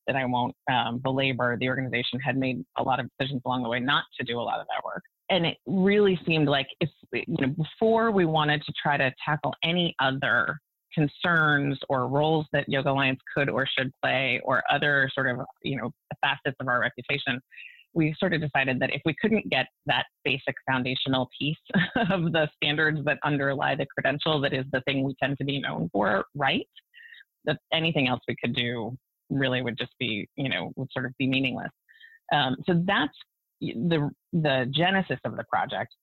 that 0.07 0.17
I 0.17 0.25
won't 0.25 0.55
um, 0.73 0.99
belabor, 0.99 1.57
the 1.61 1.69
organization 1.69 2.19
had 2.19 2.37
made 2.37 2.65
a 2.79 2.83
lot 2.83 2.99
of 2.99 3.07
decisions 3.19 3.43
along 3.45 3.63
the 3.63 3.69
way 3.69 3.79
not 3.79 4.05
to 4.19 4.25
do 4.25 4.41
a 4.41 4.43
lot 4.43 4.59
of 4.59 4.67
that 4.67 4.85
work. 4.85 5.03
And 5.29 5.47
it 5.47 5.59
really 5.67 6.19
seemed 6.27 6.49
like 6.49 6.67
if 6.81 6.89
you 7.13 7.25
know 7.29 7.55
before 7.57 8.11
we 8.11 8.25
wanted 8.25 8.63
to 8.65 8.73
try 8.83 8.97
to 8.97 9.13
tackle 9.25 9.55
any 9.63 9.95
other 10.01 10.59
concerns 10.93 11.79
or 11.89 12.09
roles 12.09 12.47
that 12.53 12.69
Yoga 12.69 12.91
Alliance 12.91 13.21
could 13.33 13.49
or 13.49 13.67
should 13.67 13.93
play, 14.03 14.41
or 14.43 14.63
other 14.71 15.09
sort 15.15 15.29
of 15.29 15.39
you 15.63 15.77
know 15.77 15.93
facets 16.21 16.57
of 16.59 16.67
our 16.67 16.81
reputation, 16.81 17.41
we 17.95 18.15
sort 18.19 18.33
of 18.35 18.41
decided 18.41 18.79
that 18.81 18.95
if 18.95 19.03
we 19.05 19.15
couldn't 19.21 19.49
get 19.51 19.67
that 19.87 20.07
basic 20.25 20.55
foundational 20.71 21.29
piece 21.39 21.57
of 22.11 22.33
the 22.33 22.49
standards 22.57 23.01
that 23.05 23.19
underlie 23.25 23.75
the 23.75 23.87
credential 23.87 24.41
that 24.41 24.53
is 24.53 24.65
the 24.73 24.81
thing 24.83 25.03
we 25.03 25.15
tend 25.23 25.37
to 25.39 25.45
be 25.45 25.61
known 25.61 25.89
for 25.93 26.25
right, 26.35 26.67
that 27.45 27.59
anything 27.73 28.09
else 28.09 28.21
we 28.29 28.37
could 28.43 28.55
do 28.55 28.97
really 29.31 29.63
would 29.63 29.79
just 29.79 29.93
be, 29.99 30.29
you 30.37 30.49
know, 30.49 30.73
would 30.77 30.89
sort 30.93 31.07
of 31.07 31.13
be 31.19 31.27
meaningless. 31.27 31.71
Um, 32.33 32.57
so 32.67 32.83
that's 32.87 33.17
the 33.61 34.11
the 34.33 34.71
genesis 34.75 35.19
of 35.25 35.37
the 35.37 35.45
project. 35.45 35.95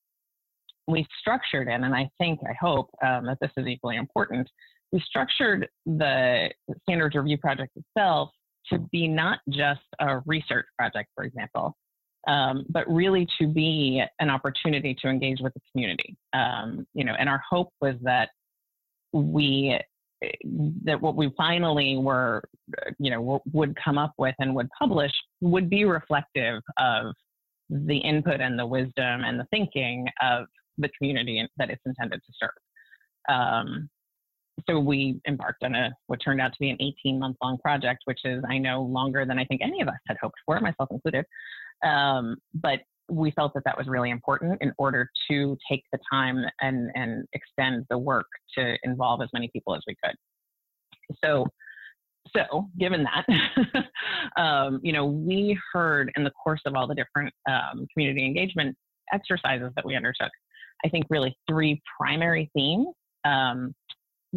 We 0.88 1.06
structured 1.20 1.67
it, 1.67 1.82
and 1.82 1.94
I 1.94 2.10
think, 2.17 2.39
I 2.48 2.53
hope 2.60 2.89
um, 3.06 3.25
that 3.25 3.38
this 3.41 3.51
is 3.58 3.67
equally 3.67 3.98
important. 3.98 4.50
We 4.91 5.01
structured 5.01 5.67
the 5.86 6.50
standards 6.84 7.15
review 7.15 7.38
project 7.38 7.74
itself 7.75 8.29
to 8.71 8.79
be 8.91 9.07
not 9.07 9.39
just 9.50 9.81
a 10.00 10.19
research 10.25 10.65
project, 10.77 11.09
for 11.15 11.24
example, 11.24 11.75
um, 12.27 12.65
but 12.69 12.88
really 12.88 13.27
to 13.39 13.47
be 13.47 14.03
an 14.19 14.29
opportunity 14.29 14.95
to 15.01 15.07
engage 15.07 15.39
with 15.39 15.53
the 15.53 15.62
community. 15.71 16.15
Um, 16.33 16.86
you 16.93 17.03
know, 17.03 17.13
and 17.17 17.29
our 17.29 17.41
hope 17.50 17.69
was 17.81 17.95
that 18.01 18.29
we 19.13 19.79
that 20.86 21.00
what 21.00 21.15
we 21.15 21.31
finally 21.38 21.97
were, 21.97 22.41
you 22.97 23.12
know, 23.12 23.41
would 23.53 23.75
come 23.83 23.97
up 23.97 24.13
with 24.17 24.33
and 24.39 24.55
would 24.55 24.67
publish 24.77 25.12
would 25.41 25.69
be 25.69 25.86
reflective 25.86 26.62
of 26.79 27.13
the 27.69 27.97
input 27.97 28.41
and 28.41 28.57
the 28.57 28.65
wisdom 28.65 29.24
and 29.24 29.39
the 29.39 29.45
thinking 29.51 30.07
of 30.21 30.45
the 30.77 30.89
community 30.97 31.47
that 31.57 31.69
it's 31.69 31.81
intended 31.86 32.19
to 32.25 32.33
serve. 32.39 33.36
Um, 33.36 33.89
so 34.66 34.80
we 34.80 35.20
embarked 35.28 35.64
on 35.64 35.76
a 35.76 35.92
what 36.08 36.20
turned 36.24 36.42
out 36.42 36.52
to 36.52 36.60
be 36.60 36.70
an 36.70 36.78
18 36.80 37.20
month 37.20 37.38
long 37.42 37.58
project, 37.58 38.02
which 38.06 38.20
is 38.26 38.44
I 38.50 38.58
know 38.58 38.82
longer 38.82 39.26
than 39.26 39.38
I 39.38 39.46
think 39.46 39.62
any 39.64 39.82
of 39.82 39.88
us 39.88 40.00
had 40.08 40.18
hoped 40.22 40.38
for, 40.46 40.60
myself 40.60 40.90
included. 40.92 41.26
Um, 41.86 42.38
but 42.54 42.80
we 43.10 43.32
felt 43.32 43.54
that 43.54 43.64
that 43.66 43.78
was 43.78 43.88
really 43.88 44.10
important 44.10 44.62
in 44.62 44.74
order 44.78 45.10
to 45.30 45.58
take 45.70 45.84
the 45.92 46.00
time 46.12 46.44
and 46.62 46.90
and 46.96 47.26
extend 47.34 47.86
the 47.90 47.98
work 47.98 48.28
to 48.58 48.78
involve 48.84 49.22
as 49.22 49.30
many 49.34 49.50
people 49.54 49.76
as 49.76 49.82
we 49.88 49.96
could. 50.04 50.16
So. 51.24 51.48
So, 52.36 52.68
given 52.78 53.06
that, 53.06 53.86
um, 54.38 54.82
you 54.84 54.92
know, 54.92 55.06
we 55.06 55.58
heard 55.72 56.12
in 56.18 56.26
the 56.26 56.32
course 56.32 56.60
of 56.66 56.76
all 56.76 56.86
the 56.86 56.94
different 56.94 57.34
um, 57.50 57.88
community 57.94 58.26
engagement 58.26 58.76
exercises 59.14 59.72
that 59.78 59.86
we 59.86 59.96
undertook, 59.96 60.30
I 60.84 60.90
think 60.90 61.06
really 61.10 61.38
three 61.48 61.82
primary 61.98 62.52
themes 62.54 62.88
um, 63.28 63.74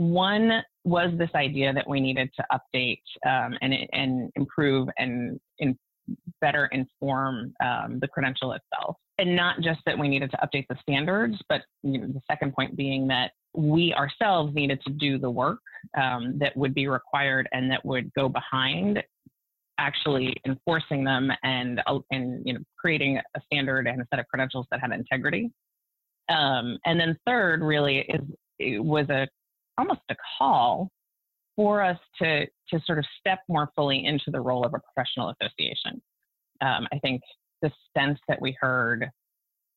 one 0.00 0.62
was 0.84 1.10
this 1.18 1.28
idea 1.34 1.74
that 1.74 1.86
we 1.86 2.00
needed 2.00 2.30
to 2.34 2.44
update 2.50 3.02
um, 3.26 3.54
and, 3.60 3.74
and 3.92 4.32
improve 4.34 4.88
and 4.96 5.38
in, 5.58 5.78
better 6.40 6.70
inform 6.72 7.52
um, 7.62 7.98
the 8.00 8.08
credential 8.08 8.52
itself. 8.52 8.96
And 9.18 9.36
not 9.36 9.60
just 9.60 9.80
that 9.84 9.98
we 9.98 10.08
needed 10.08 10.30
to 10.30 10.38
update 10.38 10.64
the 10.70 10.76
standards, 10.80 11.36
but 11.50 11.60
you 11.82 12.00
know, 12.00 12.06
the 12.06 12.22
second 12.30 12.54
point 12.54 12.76
being 12.76 13.06
that 13.08 13.32
we 13.54 13.92
ourselves 13.92 14.54
needed 14.54 14.80
to 14.86 14.92
do 14.94 15.18
the 15.18 15.30
work 15.30 15.60
um, 16.00 16.38
that 16.38 16.56
would 16.56 16.72
be 16.72 16.88
required 16.88 17.46
and 17.52 17.70
that 17.70 17.84
would 17.84 18.10
go 18.14 18.26
behind 18.26 19.02
actually 19.76 20.34
enforcing 20.46 21.04
them 21.04 21.30
and 21.42 21.82
uh, 21.86 21.98
and 22.10 22.42
you 22.46 22.54
know 22.54 22.60
creating 22.78 23.18
a 23.18 23.40
standard 23.44 23.86
and 23.86 24.00
a 24.00 24.06
set 24.10 24.18
of 24.18 24.26
credentials 24.28 24.66
that 24.70 24.80
had 24.80 24.92
integrity. 24.92 25.50
Um, 26.30 26.78
and 26.86 26.98
then 26.98 27.18
third, 27.26 27.60
really, 27.60 27.98
is 27.98 28.80
was 28.80 29.08
a 29.10 29.28
almost 29.78 30.00
a 30.10 30.16
call 30.38 30.90
for 31.56 31.82
us 31.82 31.98
to 32.20 32.46
to 32.68 32.80
sort 32.86 32.98
of 32.98 33.04
step 33.18 33.40
more 33.48 33.68
fully 33.74 34.06
into 34.06 34.30
the 34.30 34.40
role 34.40 34.64
of 34.64 34.72
a 34.74 34.80
professional 34.80 35.34
association. 35.40 36.00
Um, 36.62 36.86
I 36.92 36.98
think 37.02 37.20
the 37.62 37.70
sense 37.96 38.18
that 38.28 38.40
we 38.40 38.56
heard 38.60 39.08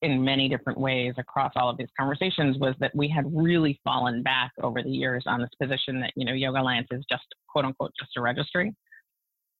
in 0.01 0.23
many 0.23 0.49
different 0.49 0.79
ways 0.79 1.13
across 1.17 1.53
all 1.55 1.69
of 1.69 1.77
these 1.77 1.87
conversations 1.97 2.57
was 2.57 2.75
that 2.79 2.93
we 2.93 3.07
had 3.07 3.25
really 3.33 3.79
fallen 3.83 4.21
back 4.21 4.51
over 4.61 4.83
the 4.83 4.89
years 4.89 5.23
on 5.27 5.39
this 5.39 5.49
position 5.61 5.99
that 6.01 6.11
you 6.15 6.25
know 6.25 6.33
Yoga 6.33 6.59
Alliance 6.59 6.87
is 6.91 7.03
just 7.09 7.25
quote 7.47 7.65
unquote 7.65 7.91
just 7.99 8.11
a 8.17 8.21
registry, 8.21 8.73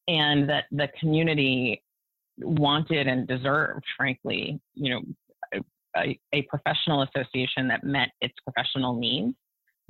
and 0.07 0.49
that 0.49 0.65
the 0.71 0.87
community 0.99 1.81
wanted 2.37 3.07
and 3.07 3.27
deserved, 3.27 3.83
frankly, 3.97 4.59
you 4.73 4.89
know, 4.91 5.61
a, 5.95 6.19
a 6.33 6.41
professional 6.43 7.03
association 7.03 7.67
that 7.67 7.83
met 7.83 8.09
its 8.21 8.33
professional 8.43 8.95
needs 8.95 9.35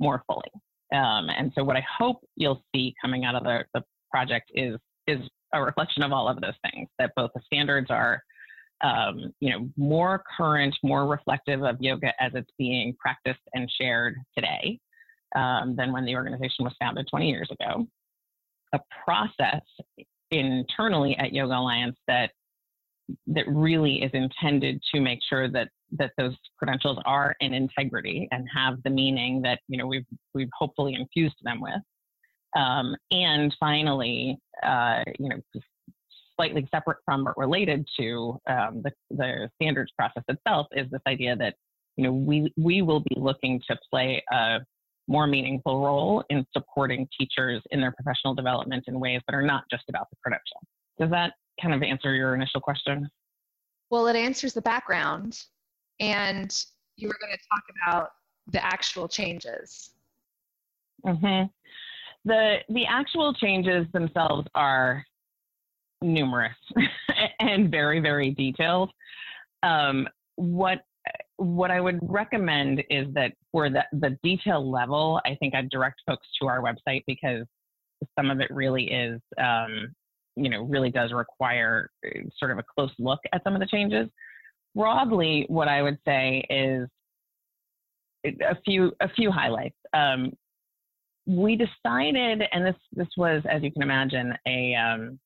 more 0.00 0.22
fully. 0.26 0.50
Um, 0.92 1.28
and 1.28 1.52
so, 1.54 1.64
what 1.64 1.76
I 1.76 1.84
hope 1.98 2.18
you'll 2.36 2.62
see 2.74 2.94
coming 3.00 3.24
out 3.24 3.34
of 3.34 3.44
the, 3.44 3.64
the 3.74 3.82
project 4.10 4.50
is 4.54 4.76
is 5.06 5.20
a 5.52 5.62
reflection 5.62 6.02
of 6.02 6.12
all 6.12 6.28
of 6.28 6.40
those 6.40 6.54
things. 6.70 6.88
That 6.98 7.12
both 7.16 7.30
the 7.34 7.40
standards 7.46 7.90
are, 7.90 8.22
um, 8.82 9.32
you 9.40 9.50
know, 9.50 9.68
more 9.76 10.22
current, 10.36 10.74
more 10.82 11.06
reflective 11.06 11.62
of 11.62 11.76
yoga 11.80 12.12
as 12.20 12.32
it's 12.34 12.50
being 12.58 12.94
practiced 12.98 13.42
and 13.54 13.70
shared 13.80 14.16
today 14.36 14.78
um, 15.34 15.74
than 15.76 15.92
when 15.92 16.04
the 16.04 16.14
organization 16.14 16.64
was 16.64 16.74
founded 16.80 17.06
20 17.10 17.28
years 17.28 17.50
ago. 17.50 17.86
A 18.72 18.80
process 19.04 19.62
internally 20.30 21.16
at 21.18 21.32
Yoga 21.32 21.56
Alliance 21.56 21.96
that 22.08 22.32
that 23.26 23.44
really 23.48 24.02
is 24.02 24.10
intended 24.14 24.80
to 24.94 25.00
make 25.00 25.20
sure 25.28 25.50
that 25.50 25.68
that 25.92 26.12
those 26.18 26.34
credentials 26.58 26.98
are 27.04 27.36
in 27.40 27.52
integrity 27.52 28.26
and 28.32 28.46
have 28.54 28.82
the 28.84 28.90
meaning 28.90 29.42
that 29.42 29.60
you 29.68 29.78
know 29.78 29.86
we've 29.86 30.06
we've 30.34 30.50
hopefully 30.58 30.94
infused 30.94 31.36
them 31.42 31.60
with. 31.60 31.80
Um, 32.56 32.94
and 33.10 33.54
finally, 33.58 34.38
uh, 34.62 35.02
you 35.18 35.28
know, 35.28 35.36
slightly 36.36 36.66
separate 36.70 36.98
from 37.04 37.24
but 37.24 37.36
related 37.36 37.86
to 37.98 38.38
um, 38.48 38.82
the, 38.82 38.92
the 39.10 39.50
standards 39.56 39.92
process 39.96 40.22
itself 40.28 40.66
is 40.72 40.88
this 40.90 41.00
idea 41.06 41.36
that 41.36 41.54
you 41.96 42.04
know 42.04 42.12
we 42.12 42.52
we 42.56 42.82
will 42.82 43.00
be 43.00 43.16
looking 43.16 43.60
to 43.68 43.76
play 43.90 44.22
a 44.32 44.58
more 45.06 45.26
meaningful 45.26 45.84
role 45.84 46.24
in 46.30 46.46
supporting 46.52 47.06
teachers 47.18 47.60
in 47.70 47.80
their 47.80 47.92
professional 47.92 48.34
development 48.34 48.84
in 48.86 48.98
ways 48.98 49.20
that 49.26 49.34
are 49.34 49.42
not 49.42 49.64
just 49.70 49.84
about 49.88 50.08
the 50.10 50.16
credential. 50.22 50.60
Does 50.98 51.10
that 51.10 51.34
kind 51.60 51.74
of 51.74 51.82
answer 51.82 52.14
your 52.14 52.34
initial 52.34 52.60
question? 52.60 53.08
Well, 53.90 54.06
it 54.08 54.16
answers 54.16 54.54
the 54.54 54.62
background 54.62 55.38
and 56.00 56.64
you 56.96 57.08
were 57.08 57.16
going 57.20 57.32
to 57.32 57.38
talk 57.52 57.62
about 57.84 58.10
the 58.48 58.64
actual 58.64 59.08
changes. 59.08 59.90
Mm-hmm. 61.06 61.46
The 62.26 62.56
the 62.70 62.86
actual 62.86 63.34
changes 63.34 63.86
themselves 63.92 64.46
are 64.54 65.04
numerous 66.00 66.56
and 67.40 67.70
very 67.70 68.00
very 68.00 68.30
detailed. 68.30 68.90
Um, 69.62 70.08
what 70.36 70.80
what 71.36 71.70
I 71.70 71.80
would 71.80 71.98
recommend 72.02 72.82
is 72.88 73.12
that 73.14 73.32
for 73.52 73.68
the 73.68 73.84
the 73.92 74.16
detail 74.22 74.70
level, 74.70 75.20
I 75.26 75.34
think 75.36 75.54
I'd 75.54 75.68
direct 75.68 76.00
folks 76.06 76.26
to 76.40 76.48
our 76.48 76.60
website 76.62 77.04
because 77.06 77.46
some 78.18 78.30
of 78.30 78.40
it 78.40 78.50
really 78.50 78.90
is 78.90 79.20
um, 79.38 79.94
you 80.36 80.48
know 80.48 80.62
really 80.62 80.90
does 80.90 81.12
require 81.12 81.90
uh, 82.06 82.20
sort 82.38 82.50
of 82.50 82.58
a 82.58 82.64
close 82.74 82.92
look 82.98 83.20
at 83.32 83.42
some 83.44 83.54
of 83.54 83.60
the 83.60 83.66
changes 83.66 84.08
broadly, 84.74 85.46
what 85.48 85.68
I 85.68 85.82
would 85.82 85.98
say 86.06 86.44
is 86.50 86.88
a 88.24 88.56
few 88.64 88.92
a 89.00 89.08
few 89.10 89.30
highlights. 89.30 89.76
Um, 89.92 90.32
we 91.26 91.56
decided, 91.56 92.42
and 92.52 92.66
this 92.66 92.76
this 92.92 93.08
was, 93.16 93.42
as 93.48 93.62
you 93.62 93.70
can 93.70 93.82
imagine, 93.82 94.34
a 94.46 94.74
um, 94.74 95.18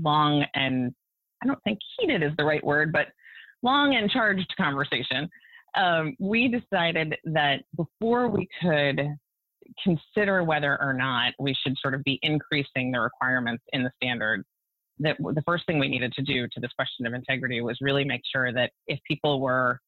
long 0.00 0.44
and 0.54 0.94
I 1.42 1.46
don't 1.46 1.62
think 1.64 1.78
heated 1.98 2.22
is 2.22 2.32
the 2.36 2.44
right 2.44 2.64
word, 2.64 2.92
but 2.92 3.08
long 3.62 3.94
and 3.94 4.10
charged 4.10 4.52
conversation. 4.56 5.28
Um, 5.76 6.16
we 6.18 6.48
decided 6.48 7.14
that 7.26 7.62
before 7.76 8.28
we 8.28 8.48
could 8.60 9.00
consider 9.82 10.42
whether 10.44 10.80
or 10.80 10.92
not 10.92 11.32
we 11.38 11.54
should 11.54 11.76
sort 11.78 11.94
of 11.94 12.02
be 12.04 12.18
increasing 12.22 12.90
the 12.90 13.00
requirements 13.00 13.62
in 13.72 13.82
the 13.82 13.90
standards, 13.96 14.44
that 14.98 15.16
the 15.18 15.42
first 15.46 15.66
thing 15.66 15.78
we 15.78 15.88
needed 15.88 16.12
to 16.12 16.22
do 16.22 16.46
to 16.52 16.60
this 16.60 16.72
question 16.72 17.06
of 17.06 17.14
integrity 17.14 17.60
was 17.60 17.78
really 17.80 18.04
make 18.04 18.22
sure 18.30 18.52
that 18.52 18.70
if 18.86 18.98
people 19.08 19.40
were 19.40 19.78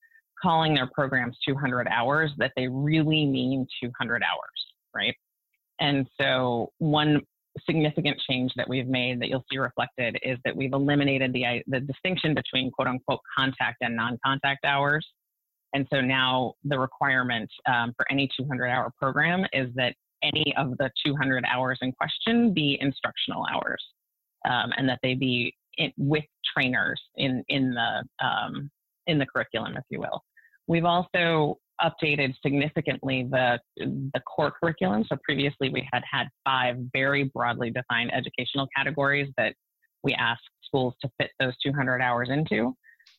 calling 0.43 0.75
their 0.75 0.89
programs 0.95 1.37
200 1.47 1.87
hours, 1.89 2.31
that 2.39 2.53
they 2.57 2.67
really 2.69 3.27
mean 3.27 3.67
200 3.83 4.23
hours, 4.23 4.75
right? 4.95 5.15
And 5.81 6.07
so 6.21 6.71
one 6.79 7.21
significant 7.67 8.19
change 8.29 8.53
that 8.57 8.69
we've 8.69 8.87
made 8.87 9.21
that 9.21 9.29
you'll 9.29 9.45
see 9.51 9.59
reflected 9.59 10.19
is 10.23 10.39
that 10.45 10.57
we've 10.57 10.73
eliminated 10.73 11.33
the, 11.33 11.63
the 11.67 11.81
distinction 11.81 12.35
between 12.35 12.71
quote 12.71 12.89
unquote 12.89 13.21
contact 13.37 13.79
and 13.83 13.95
non-contact 13.95 14.65
hours. 14.65 15.07
And 15.75 15.87
so 15.93 16.01
now 16.01 16.55
the 16.65 16.79
requirement 16.79 17.51
um, 17.67 17.95
for 17.97 18.11
any 18.11 18.29
200 18.39 18.67
hour 18.69 18.93
program 18.99 19.47
is 19.53 19.69
that 19.75 19.95
any 20.23 20.55
of 20.57 20.77
the 20.79 20.91
200 21.05 21.45
hours 21.51 21.79
in 21.83 21.93
question 21.93 22.53
be 22.53 22.79
instructional 22.81 23.45
hours 23.53 23.83
um, 24.49 24.73
and 24.77 24.89
that 24.89 24.99
they 25.03 25.15
be 25.15 25.55
in, 25.79 25.93
with 25.97 26.25
trainers 26.55 27.01
in 27.17 27.45
in 27.49 27.75
the 27.75 28.05
um, 28.25 28.71
in 29.07 29.19
the 29.19 29.27
curriculum, 29.27 29.77
if 29.77 29.85
you 29.91 30.01
will. 30.01 30.23
We've 30.67 30.85
also 30.85 31.59
updated 31.83 32.35
significantly 32.43 33.27
the 33.31 33.59
the 33.77 34.21
core 34.27 34.53
curriculum. 34.53 35.05
So 35.09 35.17
previously 35.25 35.71
we 35.71 35.89
had 35.93 36.03
had 36.11 36.29
five 36.45 36.77
very 36.93 37.25
broadly 37.25 37.71
defined 37.71 38.13
educational 38.15 38.69
categories 38.77 39.29
that 39.37 39.55
we 40.03 40.15
asked 40.15 40.43
schools 40.65 40.95
to 41.03 41.11
fit 41.19 41.31
those 41.39 41.55
200 41.65 42.01
hours 42.01 42.29
into. 42.31 42.75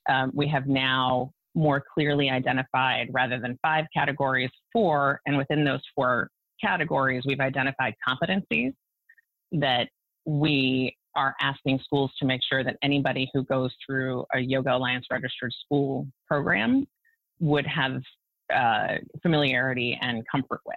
Um, 0.09 0.31
we 0.33 0.47
have 0.47 0.67
now 0.67 1.31
more 1.55 1.83
clearly 1.93 2.29
identified 2.29 3.07
rather 3.11 3.39
than 3.39 3.57
five 3.61 3.85
categories, 3.95 4.49
four, 4.71 5.21
and 5.25 5.37
within 5.37 5.63
those 5.63 5.81
four 5.95 6.29
categories, 6.61 7.23
we've 7.25 7.39
identified 7.39 7.93
competencies 8.07 8.73
that 9.51 9.87
we 10.25 10.95
are 11.15 11.35
asking 11.41 11.79
schools 11.83 12.11
to 12.19 12.25
make 12.25 12.41
sure 12.49 12.63
that 12.63 12.77
anybody 12.81 13.29
who 13.33 13.43
goes 13.43 13.71
through 13.85 14.25
a 14.33 14.39
Yoga 14.39 14.75
Alliance 14.75 15.05
registered 15.11 15.51
school 15.63 16.07
program 16.27 16.87
would 17.39 17.67
have 17.67 18.01
uh, 18.53 18.95
familiarity 19.21 19.97
and 20.01 20.23
comfort 20.31 20.61
with. 20.65 20.75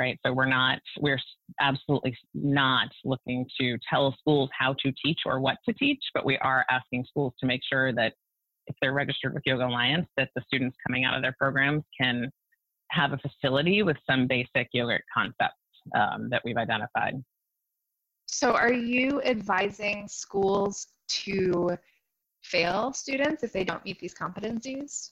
Right. 0.00 0.16
So 0.24 0.32
we're 0.32 0.46
not, 0.46 0.78
we're 1.00 1.18
absolutely 1.60 2.16
not 2.32 2.88
looking 3.04 3.44
to 3.60 3.76
tell 3.90 4.14
schools 4.20 4.48
how 4.56 4.76
to 4.84 4.92
teach 5.04 5.18
or 5.26 5.40
what 5.40 5.56
to 5.68 5.74
teach, 5.74 5.98
but 6.14 6.24
we 6.24 6.38
are 6.38 6.64
asking 6.70 7.04
schools 7.10 7.34
to 7.40 7.46
make 7.46 7.62
sure 7.68 7.92
that 7.94 8.12
if 8.68 8.76
they're 8.80 8.92
registered 8.92 9.34
with 9.34 9.42
Yoga 9.46 9.66
Alliance, 9.66 10.06
that 10.16 10.30
the 10.34 10.42
students 10.46 10.76
coming 10.86 11.04
out 11.04 11.14
of 11.14 11.22
their 11.22 11.34
programs 11.38 11.82
can 11.98 12.30
have 12.90 13.12
a 13.12 13.18
facility 13.18 13.82
with 13.82 13.96
some 14.08 14.26
basic 14.26 14.68
yoga 14.72 14.98
concepts 15.12 15.54
um, 15.94 16.28
that 16.30 16.42
we've 16.44 16.56
identified. 16.56 17.22
So, 18.26 18.54
are 18.54 18.72
you 18.72 19.22
advising 19.22 20.06
schools 20.08 20.88
to 21.08 21.76
fail 22.42 22.92
students 22.92 23.42
if 23.42 23.52
they 23.52 23.64
don't 23.64 23.84
meet 23.84 23.98
these 23.98 24.14
competencies? 24.14 25.10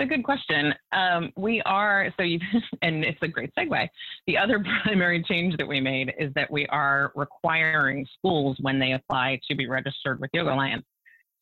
a 0.00 0.06
good 0.06 0.22
question. 0.22 0.72
Um, 0.92 1.32
we 1.36 1.60
are, 1.62 2.12
so 2.16 2.22
you, 2.22 2.38
and 2.82 3.04
it's 3.04 3.18
a 3.22 3.28
great 3.28 3.50
segue. 3.58 3.88
The 4.26 4.38
other 4.38 4.64
primary 4.84 5.22
change 5.24 5.56
that 5.56 5.66
we 5.66 5.80
made 5.80 6.14
is 6.18 6.32
that 6.34 6.50
we 6.50 6.66
are 6.66 7.12
requiring 7.14 8.06
schools 8.18 8.56
when 8.60 8.78
they 8.78 8.92
apply 8.92 9.40
to 9.48 9.56
be 9.56 9.66
registered 9.66 10.20
with 10.20 10.30
Yoga 10.32 10.54
Alliance 10.54 10.84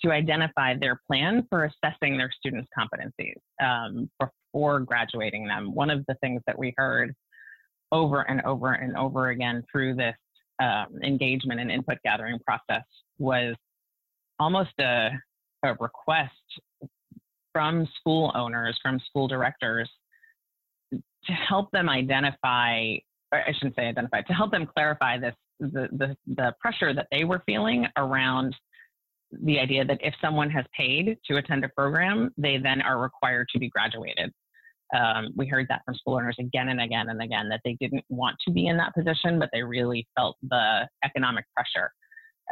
to 0.03 0.13
identify 0.13 0.75
their 0.77 1.01
plan 1.07 1.47
for 1.49 1.65
assessing 1.65 2.19
their 2.19 2.31
students' 2.31 2.69
competencies 2.79 3.37
um, 3.63 4.11
before 4.21 4.81
graduating 4.81 5.47
them. 5.47 5.75
One 5.75 5.91
of 5.91 6.05
the 6.07 6.15
things 6.17 6.43
that 6.47 6.59
we 6.59 6.75
heard 6.77 7.15
over 7.93 8.23
and 8.23 8.43
over 8.43 8.73
and 8.73 8.97
over 8.97 9.31
again 9.31 9.63
through 9.71 9.95
this 9.95 10.17
um, 10.61 10.87
engagement 11.03 11.61
and 11.61 11.71
input 11.71 11.99
gathering 12.05 12.39
process 12.47 12.85
was 13.19 13.55
almost 14.39 14.73
a, 14.81 15.11
a 15.63 15.75
request 15.81 16.33
from 17.53 17.89
school 17.99 18.33
owners, 18.35 18.79
from 18.83 19.01
school 19.09 19.27
directors, 19.29 19.89
to 20.93 21.33
help 21.33 21.71
them 21.71 21.89
identify, 21.89 22.97
or 23.33 23.41
I 23.47 23.53
shouldn't 23.53 23.77
say 23.77 23.87
identify, 23.87 24.23
to 24.23 24.33
help 24.33 24.51
them 24.51 24.67
clarify 24.67 25.19
this, 25.19 25.35
the, 25.59 25.89
the, 25.93 26.17
the 26.27 26.55
pressure 26.61 26.93
that 26.93 27.09
they 27.11 27.25
were 27.25 27.43
feeling 27.47 27.87
around 27.97 28.55
the 29.33 29.59
idea 29.59 29.85
that 29.85 29.99
if 30.03 30.15
someone 30.21 30.51
has 30.51 30.65
paid 30.77 31.19
to 31.27 31.37
attend 31.37 31.65
a 31.65 31.69
program, 31.71 32.31
they 32.37 32.59
then 32.59 32.81
are 32.83 33.01
required 33.01 33.49
to 33.53 33.59
be 33.59 33.69
graduated. 33.69 34.33
Um, 34.95 35.31
we 35.35 35.47
heard 35.47 35.67
that 35.69 35.83
from 35.85 35.95
school 35.97 36.15
owners 36.15 36.37
again 36.39 36.69
and 36.69 36.81
again 36.81 37.09
and 37.09 37.21
again 37.21 37.49
that 37.49 37.61
they 37.65 37.77
didn't 37.81 38.05
want 38.09 38.37
to 38.47 38.53
be 38.53 38.69
in 38.69 38.77
that 38.77 38.95
position, 38.95 39.39
but 39.39 39.51
they 39.53 39.63
really 39.63 40.07
felt 40.17 40.37
the 40.49 40.89
economic 41.05 41.45
pressure. 41.55 41.91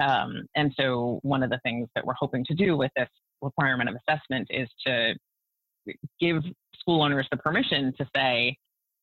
Um, 0.03 0.47
and 0.57 0.73
so, 0.77 1.21
one 1.23 1.45
of 1.45 1.51
the 1.51 1.61
things 1.63 1.89
that 1.95 2.05
we're 2.05 2.15
hoping 2.15 2.45
to 2.47 2.55
do 2.55 2.77
with 2.77 2.91
this 2.97 3.09
requirement 3.41 3.89
of 3.89 3.97
assessment 4.09 4.49
is 4.51 4.69
to 4.85 5.15
give 6.21 6.43
school 6.75 7.03
owners 7.03 7.29
the 7.31 7.37
permission 7.37 7.93
to 7.99 8.07
say, 8.17 8.57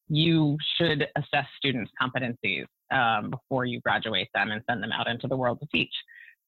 you 0.09 0.57
should 0.77 1.07
assess 1.15 1.45
students' 1.57 1.91
competencies 2.01 2.65
um, 2.91 3.29
before 3.29 3.63
you 3.63 3.79
graduate 3.79 4.27
them 4.35 4.51
and 4.51 4.61
send 4.69 4.83
them 4.83 4.91
out 4.91 5.07
into 5.07 5.27
the 5.27 5.37
world 5.37 5.59
to 5.61 5.67
teach. 5.73 5.93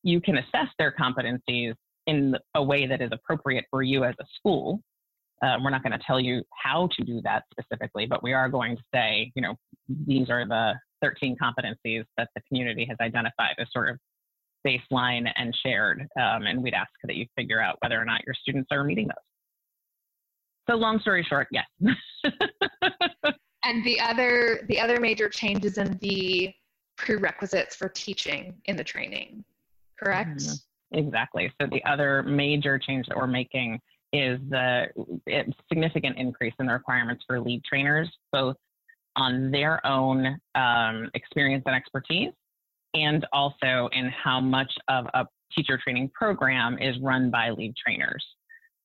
You 0.03 0.21
can 0.21 0.37
assess 0.37 0.67
their 0.77 0.93
competencies 0.99 1.73
in 2.07 2.35
a 2.55 2.63
way 2.63 2.85
that 2.85 3.01
is 3.01 3.09
appropriate 3.11 3.65
for 3.69 3.81
you 3.81 4.03
as 4.03 4.15
a 4.19 4.25
school. 4.37 4.81
Uh, 5.41 5.57
we're 5.61 5.69
not 5.69 5.83
going 5.83 5.97
to 5.97 6.05
tell 6.05 6.19
you 6.19 6.43
how 6.53 6.87
to 6.95 7.03
do 7.03 7.21
that 7.23 7.43
specifically, 7.51 8.05
but 8.05 8.23
we 8.23 8.33
are 8.33 8.47
going 8.49 8.77
to 8.77 8.83
say, 8.93 9.31
you 9.35 9.41
know, 9.41 9.55
these 10.07 10.29
are 10.29 10.47
the 10.47 10.73
13 11.01 11.35
competencies 11.41 12.05
that 12.17 12.29
the 12.35 12.41
community 12.47 12.85
has 12.85 12.97
identified 13.01 13.55
as 13.59 13.67
sort 13.71 13.89
of 13.89 13.97
baseline 14.65 15.29
and 15.35 15.55
shared. 15.63 16.01
Um, 16.17 16.43
and 16.43 16.63
we'd 16.63 16.73
ask 16.73 16.91
that 17.03 17.15
you 17.15 17.25
figure 17.35 17.61
out 17.61 17.77
whether 17.81 17.99
or 17.99 18.05
not 18.05 18.21
your 18.25 18.35
students 18.35 18.69
are 18.71 18.83
meeting 18.83 19.07
those. 19.07 20.69
So 20.69 20.75
long 20.75 20.99
story 20.99 21.25
short, 21.27 21.49
yes. 21.51 21.65
and 23.65 23.83
the 23.83 23.99
other 23.99 24.65
the 24.69 24.79
other 24.79 24.99
major 25.01 25.27
changes 25.27 25.77
in 25.77 25.97
the 26.01 26.53
prerequisites 26.95 27.75
for 27.75 27.89
teaching 27.89 28.53
in 28.65 28.77
the 28.77 28.83
training, 28.83 29.43
correct? 30.03 30.37
Mm-hmm. 30.37 30.97
Exactly. 30.97 31.51
So 31.59 31.67
the 31.71 31.83
other 31.85 32.23
major 32.23 32.77
change 32.77 33.07
that 33.07 33.17
we're 33.17 33.27
making 33.27 33.79
is 34.11 34.39
the 34.49 34.85
significant 35.67 36.17
increase 36.17 36.53
in 36.59 36.67
the 36.67 36.73
requirements 36.73 37.23
for 37.27 37.39
lead 37.39 37.63
trainers, 37.63 38.09
both 38.31 38.55
on 39.15 39.51
their 39.51 39.85
own 39.85 40.37
um, 40.55 41.09
experience 41.15 41.63
and 41.65 41.75
expertise, 41.75 42.31
and 42.93 43.25
also 43.33 43.89
in 43.91 44.09
how 44.09 44.39
much 44.39 44.71
of 44.87 45.07
a 45.15 45.25
teacher 45.55 45.79
training 45.83 46.11
program 46.13 46.77
is 46.79 46.95
run 47.01 47.31
by 47.31 47.49
lead 47.49 47.73
trainers. 47.75 48.23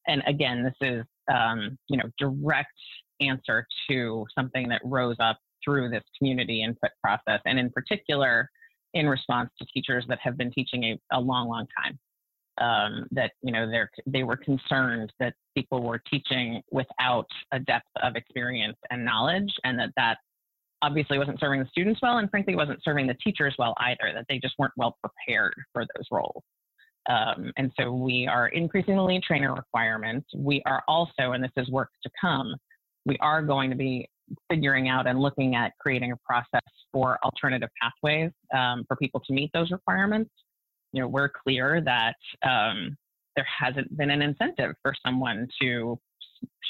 And 0.06 0.22
again, 0.26 0.62
this 0.62 0.74
is 0.80 1.04
um, 1.32 1.78
you 1.88 1.98
know 1.98 2.10
direct 2.18 2.72
answer 3.20 3.66
to 3.90 4.26
something 4.34 4.68
that 4.68 4.80
rose 4.84 5.16
up 5.20 5.38
through 5.62 5.90
this 5.90 6.04
community 6.16 6.62
input 6.62 6.90
process, 7.02 7.40
and 7.44 7.58
in 7.58 7.68
particular, 7.70 8.48
in 8.94 9.08
response 9.08 9.50
to 9.58 9.66
teachers 9.72 10.04
that 10.08 10.18
have 10.22 10.36
been 10.36 10.50
teaching 10.50 10.84
a, 10.84 11.18
a 11.18 11.20
long, 11.20 11.48
long 11.48 11.66
time. 11.82 11.98
Um, 12.60 13.06
that 13.12 13.30
you 13.40 13.52
know 13.52 13.70
they 13.70 13.84
they 14.06 14.22
were 14.24 14.36
concerned 14.36 15.12
that 15.20 15.34
people 15.56 15.80
were 15.80 16.02
teaching 16.10 16.60
without 16.72 17.28
a 17.52 17.60
depth 17.60 17.86
of 18.02 18.16
experience 18.16 18.76
and 18.90 19.04
knowledge, 19.04 19.52
and 19.62 19.78
that 19.78 19.90
that 19.96 20.18
obviously 20.82 21.18
wasn't 21.18 21.38
serving 21.38 21.60
the 21.60 21.68
students 21.70 22.00
well, 22.02 22.18
and 22.18 22.28
frankly 22.30 22.56
wasn't 22.56 22.82
serving 22.82 23.06
the 23.06 23.16
teachers 23.22 23.54
well 23.60 23.74
either. 23.78 24.12
That 24.12 24.24
they 24.28 24.40
just 24.40 24.54
weren't 24.58 24.72
well 24.76 24.96
prepared 25.00 25.54
for 25.72 25.84
those 25.84 26.06
roles. 26.10 26.42
Um, 27.08 27.52
and 27.56 27.72
so 27.78 27.92
we 27.92 28.26
are 28.26 28.48
increasing 28.48 28.96
the 28.96 29.02
lead 29.02 29.22
trainer 29.22 29.54
requirements. 29.54 30.28
We 30.34 30.62
are 30.66 30.82
also, 30.86 31.32
and 31.32 31.42
this 31.42 31.50
is 31.56 31.70
work 31.70 31.90
to 32.02 32.10
come, 32.20 32.54
we 33.06 33.16
are 33.20 33.42
going 33.42 33.70
to 33.70 33.76
be 33.76 34.08
figuring 34.50 34.88
out 34.88 35.06
and 35.06 35.18
looking 35.18 35.54
at 35.54 35.72
creating 35.78 36.12
a 36.12 36.16
process 36.16 36.62
for 36.92 37.18
alternative 37.24 37.68
pathways 37.80 38.30
um, 38.54 38.84
for 38.86 38.96
people 38.96 39.20
to 39.26 39.32
meet 39.32 39.50
those 39.52 39.70
requirements. 39.70 40.30
You 40.92 41.02
know, 41.02 41.08
we're 41.08 41.28
clear 41.28 41.80
that 41.82 42.16
um, 42.48 42.96
there 43.36 43.46
hasn't 43.46 43.96
been 43.96 44.10
an 44.10 44.22
incentive 44.22 44.74
for 44.82 44.94
someone 45.04 45.48
to 45.62 45.98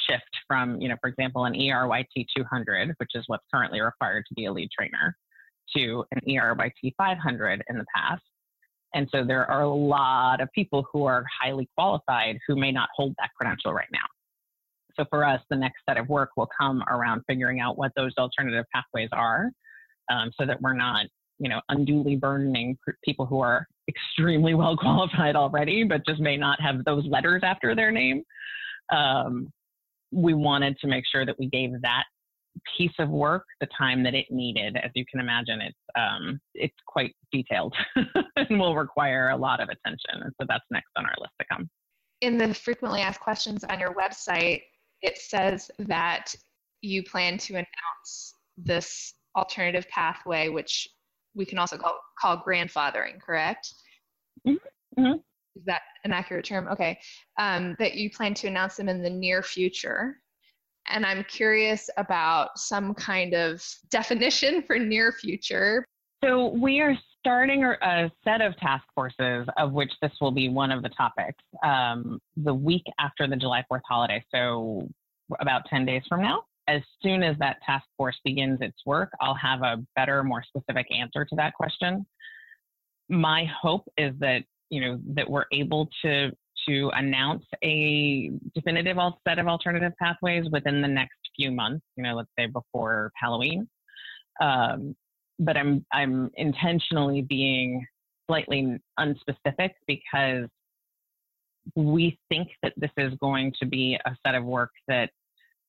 shift 0.09 0.31
from, 0.47 0.81
you 0.81 0.89
know, 0.89 0.97
for 1.01 1.09
example, 1.09 1.45
an 1.45 1.55
ERYT 1.55 2.27
200, 2.37 2.95
which 2.99 3.11
is 3.15 3.25
what's 3.27 3.45
currently 3.53 3.81
required 3.81 4.25
to 4.29 4.35
be 4.35 4.47
a 4.47 4.53
lead 4.53 4.69
trainer, 4.77 5.17
to 5.77 6.05
an 6.13 6.21
ERYT 6.27 6.95
500 6.97 7.63
in 7.69 7.79
the 7.79 7.85
past. 7.95 8.23
And 8.95 9.09
so 9.13 9.25
there 9.25 9.49
are 9.51 9.63
a 9.63 9.75
lot 9.75 10.41
of 10.41 10.49
people 10.55 10.87
who 10.93 11.05
are 11.05 11.25
highly 11.41 11.69
qualified 11.77 12.39
who 12.47 12.57
may 12.57 12.73
not 12.73 12.89
hold 12.97 13.15
that 13.19 13.31
credential 13.37 13.73
right 13.73 13.89
now. 13.93 14.01
So 14.99 15.07
for 15.11 15.25
us, 15.25 15.41
the 15.49 15.57
next 15.57 15.79
set 15.89 15.97
of 15.97 16.09
work 16.09 16.31
will 16.37 16.49
come 16.59 16.83
around 16.89 17.23
figuring 17.27 17.61
out 17.61 17.79
what 17.79 17.93
those 17.97 18.13
alternative 18.19 18.65
pathways 18.75 19.09
are 19.13 19.51
um, 20.11 20.31
so 20.39 20.47
that 20.47 20.61
we're 20.61 20.75
not, 20.75 21.07
you 21.39 21.49
know, 21.49 21.61
unduly 21.69 22.17
burdening 22.17 22.77
people 23.05 23.27
who 23.27 23.41
are 23.41 23.67
extremely 23.89 24.55
well 24.55 24.77
qualified 24.77 25.37
already, 25.37 25.85
but 25.85 26.05
just 26.07 26.21
may 26.21 26.37
not 26.37 26.61
have 26.61 26.85
those 26.85 27.05
letters 27.07 27.43
after 27.45 27.75
their 27.75 27.93
name. 27.93 28.23
Um, 28.93 29.51
we 30.11 30.35
wanted 30.35 30.79
to 30.79 30.89
make 30.89 31.05
sure 31.11 31.27
that 31.27 31.39
we 31.39 31.49
gave 31.49 31.71
that 31.83 32.05
piece 32.77 32.93
of 32.99 33.09
work 33.09 33.45
the 33.61 33.69
time 33.77 34.03
that 34.03 34.15
it 34.15 34.27
needed. 34.31 34.77
As 34.77 34.91
you 34.95 35.05
can 35.09 35.21
imagine, 35.21 35.61
it's 35.61 35.79
um, 35.97 36.41
it's 36.55 36.75
quite 36.87 37.15
detailed 37.31 37.75
and 38.37 38.59
will 38.59 38.75
require 38.75 39.31
a 39.31 39.37
lot 39.37 39.61
of 39.61 39.69
attention. 39.69 40.23
And 40.23 40.33
so 40.41 40.47
that's 40.49 40.65
next 40.71 40.89
on 40.97 41.05
our 41.05 41.15
list 41.21 41.33
to 41.41 41.47
come. 41.53 41.69
In 42.21 42.37
the 42.37 42.53
frequently 42.53 43.01
asked 43.01 43.21
questions 43.21 43.63
on 43.65 43.79
your 43.79 43.95
website, 43.95 44.63
it 45.03 45.19
says 45.19 45.71
that 45.79 46.35
you 46.81 47.03
plan 47.03 47.39
to 47.39 47.55
announce 47.55 48.35
this 48.57 49.15
alternative 49.37 49.89
pathway, 49.89 50.49
which 50.49 50.89
we 51.35 51.45
can 51.45 51.59
also 51.59 51.77
call, 51.77 51.99
call 52.19 52.43
grandfathering, 52.47 53.21
correct? 53.21 53.75
Mm-hmm. 54.47 55.01
mm-hmm. 55.01 55.19
Is 55.57 55.65
that 55.65 55.83
an 56.05 56.13
accurate 56.13 56.45
term? 56.45 56.69
Okay. 56.69 56.99
Um, 57.39 57.75
that 57.79 57.95
you 57.95 58.11
plan 58.11 58.35
to 58.35 58.47
announce 58.47 58.77
them 58.77 58.89
in 58.89 59.03
the 59.03 59.11
near 59.11 59.43
future. 59.43 60.21
And 60.89 61.05
I'm 61.05 61.25
curious 61.25 61.91
about 61.97 62.59
some 62.59 62.95
kind 62.95 63.35
of 63.35 63.65
definition 63.91 64.63
for 64.67 64.79
near 64.79 65.13
future. 65.13 65.85
So 66.25 66.49
we 66.49 66.81
are 66.81 66.97
starting 67.21 67.65
a 67.65 68.11
set 68.25 68.41
of 68.41 68.57
task 68.57 68.85
forces, 68.95 69.47
of 69.57 69.73
which 69.73 69.93
this 70.03 70.13
will 70.21 70.33
be 70.33 70.49
one 70.49 70.73
of 70.73 70.83
the 70.83 70.89
topics, 70.91 71.43
um, 71.65 72.21
the 72.37 72.55
week 72.55 72.83
after 72.99 73.27
the 73.29 73.37
July 73.37 73.65
4th 73.71 73.83
holiday. 73.87 74.25
So, 74.35 74.89
about 75.41 75.63
10 75.69 75.85
days 75.85 76.03
from 76.09 76.23
now. 76.23 76.45
As 76.69 76.83
soon 77.03 77.23
as 77.23 77.37
that 77.39 77.59
task 77.65 77.85
force 77.97 78.17
begins 78.25 78.59
its 78.61 78.77
work, 78.85 79.11
I'll 79.21 79.35
have 79.35 79.63
a 79.63 79.77
better, 79.95 80.23
more 80.25 80.43
specific 80.43 80.87
answer 80.91 81.25
to 81.25 81.37
that 81.37 81.55
question. 81.55 82.05
My 83.09 83.45
hope 83.61 83.89
is 83.97 84.15
that 84.21 84.43
you 84.71 84.81
know 84.81 85.01
that 85.15 85.29
we're 85.29 85.47
able 85.53 85.89
to 86.03 86.31
to 86.67 86.91
announce 86.95 87.45
a 87.63 88.31
definitive 88.55 88.99
set 89.27 89.39
of 89.39 89.47
alternative 89.47 89.93
pathways 89.99 90.45
within 90.51 90.83
the 90.83 90.89
next 90.89 91.17
few 91.37 91.51
months. 91.51 91.85
You 91.97 92.03
know, 92.03 92.15
let's 92.17 92.29
say 92.39 92.47
before 92.47 93.13
Halloween. 93.17 93.69
Um, 94.41 94.95
but 95.39 95.57
I'm 95.57 95.85
I'm 95.93 96.31
intentionally 96.37 97.23
being 97.23 97.87
slightly 98.27 98.79
unspecific 98.99 99.71
because 99.87 100.49
we 101.77 102.19
think 102.29 102.49
that 102.63 102.73
this 102.77 102.91
is 102.97 103.13
going 103.21 103.53
to 103.61 103.67
be 103.67 103.99
a 104.07 104.17
set 104.25 104.35
of 104.35 104.45
work 104.45 104.71
that 104.87 105.11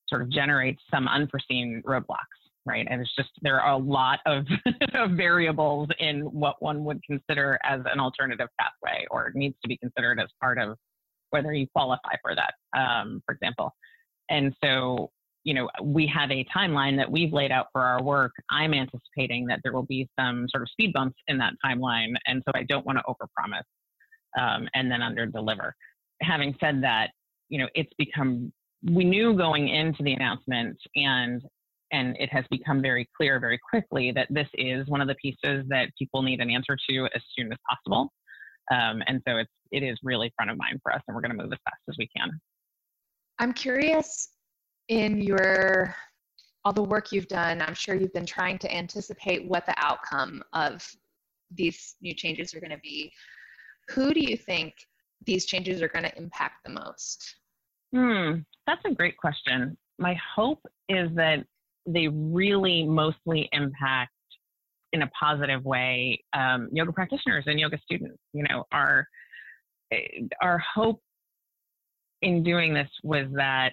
sort 0.08 0.22
of 0.22 0.30
generates 0.30 0.82
some 0.90 1.06
unforeseen 1.08 1.82
roadblocks, 1.86 2.16
right? 2.66 2.86
And 2.90 3.00
it's 3.00 3.14
just 3.16 3.30
there 3.42 3.60
are 3.60 3.72
a 3.72 3.78
lot 3.78 4.20
of, 4.26 4.44
variables 5.10 5.88
in 5.98 6.20
what 6.20 6.60
one 6.60 6.84
would 6.84 7.00
consider 7.04 7.58
as 7.62 7.80
an 7.92 8.00
alternative 8.00 8.48
pathway 8.58 9.06
or 9.10 9.30
needs 9.34 9.56
to 9.62 9.68
be 9.68 9.76
considered 9.76 10.20
as 10.20 10.28
part 10.40 10.58
of 10.58 10.76
whether 11.30 11.52
you 11.52 11.66
qualify 11.74 12.14
for 12.22 12.34
that, 12.34 12.54
um, 12.78 13.22
for 13.24 13.34
example. 13.34 13.72
And 14.28 14.54
so 14.62 15.10
you 15.44 15.54
know, 15.54 15.68
we 15.82 16.06
have 16.06 16.30
a 16.30 16.44
timeline 16.54 16.96
that 16.96 17.10
we've 17.10 17.32
laid 17.32 17.50
out 17.50 17.66
for 17.72 17.80
our 17.80 18.02
work. 18.02 18.32
I'm 18.50 18.74
anticipating 18.74 19.46
that 19.46 19.60
there 19.62 19.72
will 19.72 19.86
be 19.86 20.08
some 20.18 20.46
sort 20.48 20.62
of 20.62 20.68
speed 20.70 20.92
bumps 20.92 21.16
in 21.28 21.38
that 21.38 21.54
timeline, 21.64 22.12
and 22.26 22.42
so 22.44 22.52
I 22.54 22.64
don't 22.64 22.84
want 22.84 22.98
to 22.98 23.04
overpromise 23.04 23.62
um, 24.38 24.68
and 24.74 24.90
then 24.90 25.00
underdeliver. 25.00 25.72
Having 26.22 26.56
said 26.60 26.82
that, 26.82 27.10
you 27.48 27.58
know, 27.58 27.68
it's 27.74 27.92
become 27.96 28.52
we 28.82 29.04
knew 29.04 29.34
going 29.34 29.68
into 29.68 30.02
the 30.02 30.12
announcement, 30.12 30.76
and 30.94 31.42
and 31.92 32.16
it 32.18 32.30
has 32.30 32.44
become 32.50 32.80
very 32.82 33.08
clear 33.16 33.40
very 33.40 33.58
quickly 33.68 34.12
that 34.12 34.28
this 34.30 34.46
is 34.54 34.86
one 34.88 35.00
of 35.00 35.08
the 35.08 35.14
pieces 35.16 35.64
that 35.68 35.88
people 35.98 36.22
need 36.22 36.40
an 36.40 36.50
answer 36.50 36.76
to 36.88 37.08
as 37.14 37.22
soon 37.36 37.50
as 37.52 37.58
possible. 37.68 38.12
Um, 38.70 39.02
and 39.06 39.20
so 39.26 39.38
it's 39.38 39.50
it 39.72 39.82
is 39.82 39.98
really 40.02 40.32
front 40.36 40.50
of 40.50 40.58
mind 40.58 40.80
for 40.82 40.92
us, 40.92 41.00
and 41.08 41.14
we're 41.14 41.22
going 41.22 41.36
to 41.36 41.42
move 41.42 41.52
as 41.52 41.58
fast 41.64 41.80
as 41.88 41.96
we 41.98 42.08
can. 42.14 42.30
I'm 43.38 43.54
curious 43.54 44.28
in 44.90 45.20
your 45.20 45.94
all 46.64 46.72
the 46.74 46.82
work 46.82 47.10
you've 47.10 47.28
done, 47.28 47.62
I'm 47.62 47.72
sure 47.72 47.94
you've 47.94 48.12
been 48.12 48.26
trying 48.26 48.58
to 48.58 48.76
anticipate 48.76 49.48
what 49.48 49.64
the 49.64 49.74
outcome 49.78 50.42
of 50.52 50.86
these 51.50 51.96
new 52.02 52.12
changes 52.12 52.52
are 52.52 52.60
going 52.60 52.70
to 52.70 52.78
be. 52.78 53.10
Who 53.90 54.12
do 54.12 54.20
you 54.20 54.36
think 54.36 54.74
these 55.24 55.46
changes 55.46 55.80
are 55.80 55.88
going 55.88 56.04
to 56.04 56.18
impact 56.18 56.64
the 56.66 56.72
most? 56.72 57.36
Hmm, 57.94 58.40
that's 58.66 58.82
a 58.84 58.94
great 58.94 59.16
question. 59.16 59.78
My 59.98 60.18
hope 60.36 60.60
is 60.90 61.08
that 61.14 61.44
they 61.86 62.08
really 62.08 62.84
mostly 62.84 63.48
impact 63.52 64.12
in 64.92 65.02
a 65.02 65.10
positive 65.18 65.64
way 65.64 66.22
um, 66.34 66.68
yoga 66.72 66.92
practitioners 66.92 67.44
and 67.46 67.58
yoga 67.58 67.78
students. 67.82 68.18
You 68.34 68.44
know, 68.48 68.64
our 68.70 69.06
our 70.42 70.62
hope 70.74 71.00
in 72.22 72.42
doing 72.42 72.74
this 72.74 72.88
was 73.02 73.26
that 73.32 73.72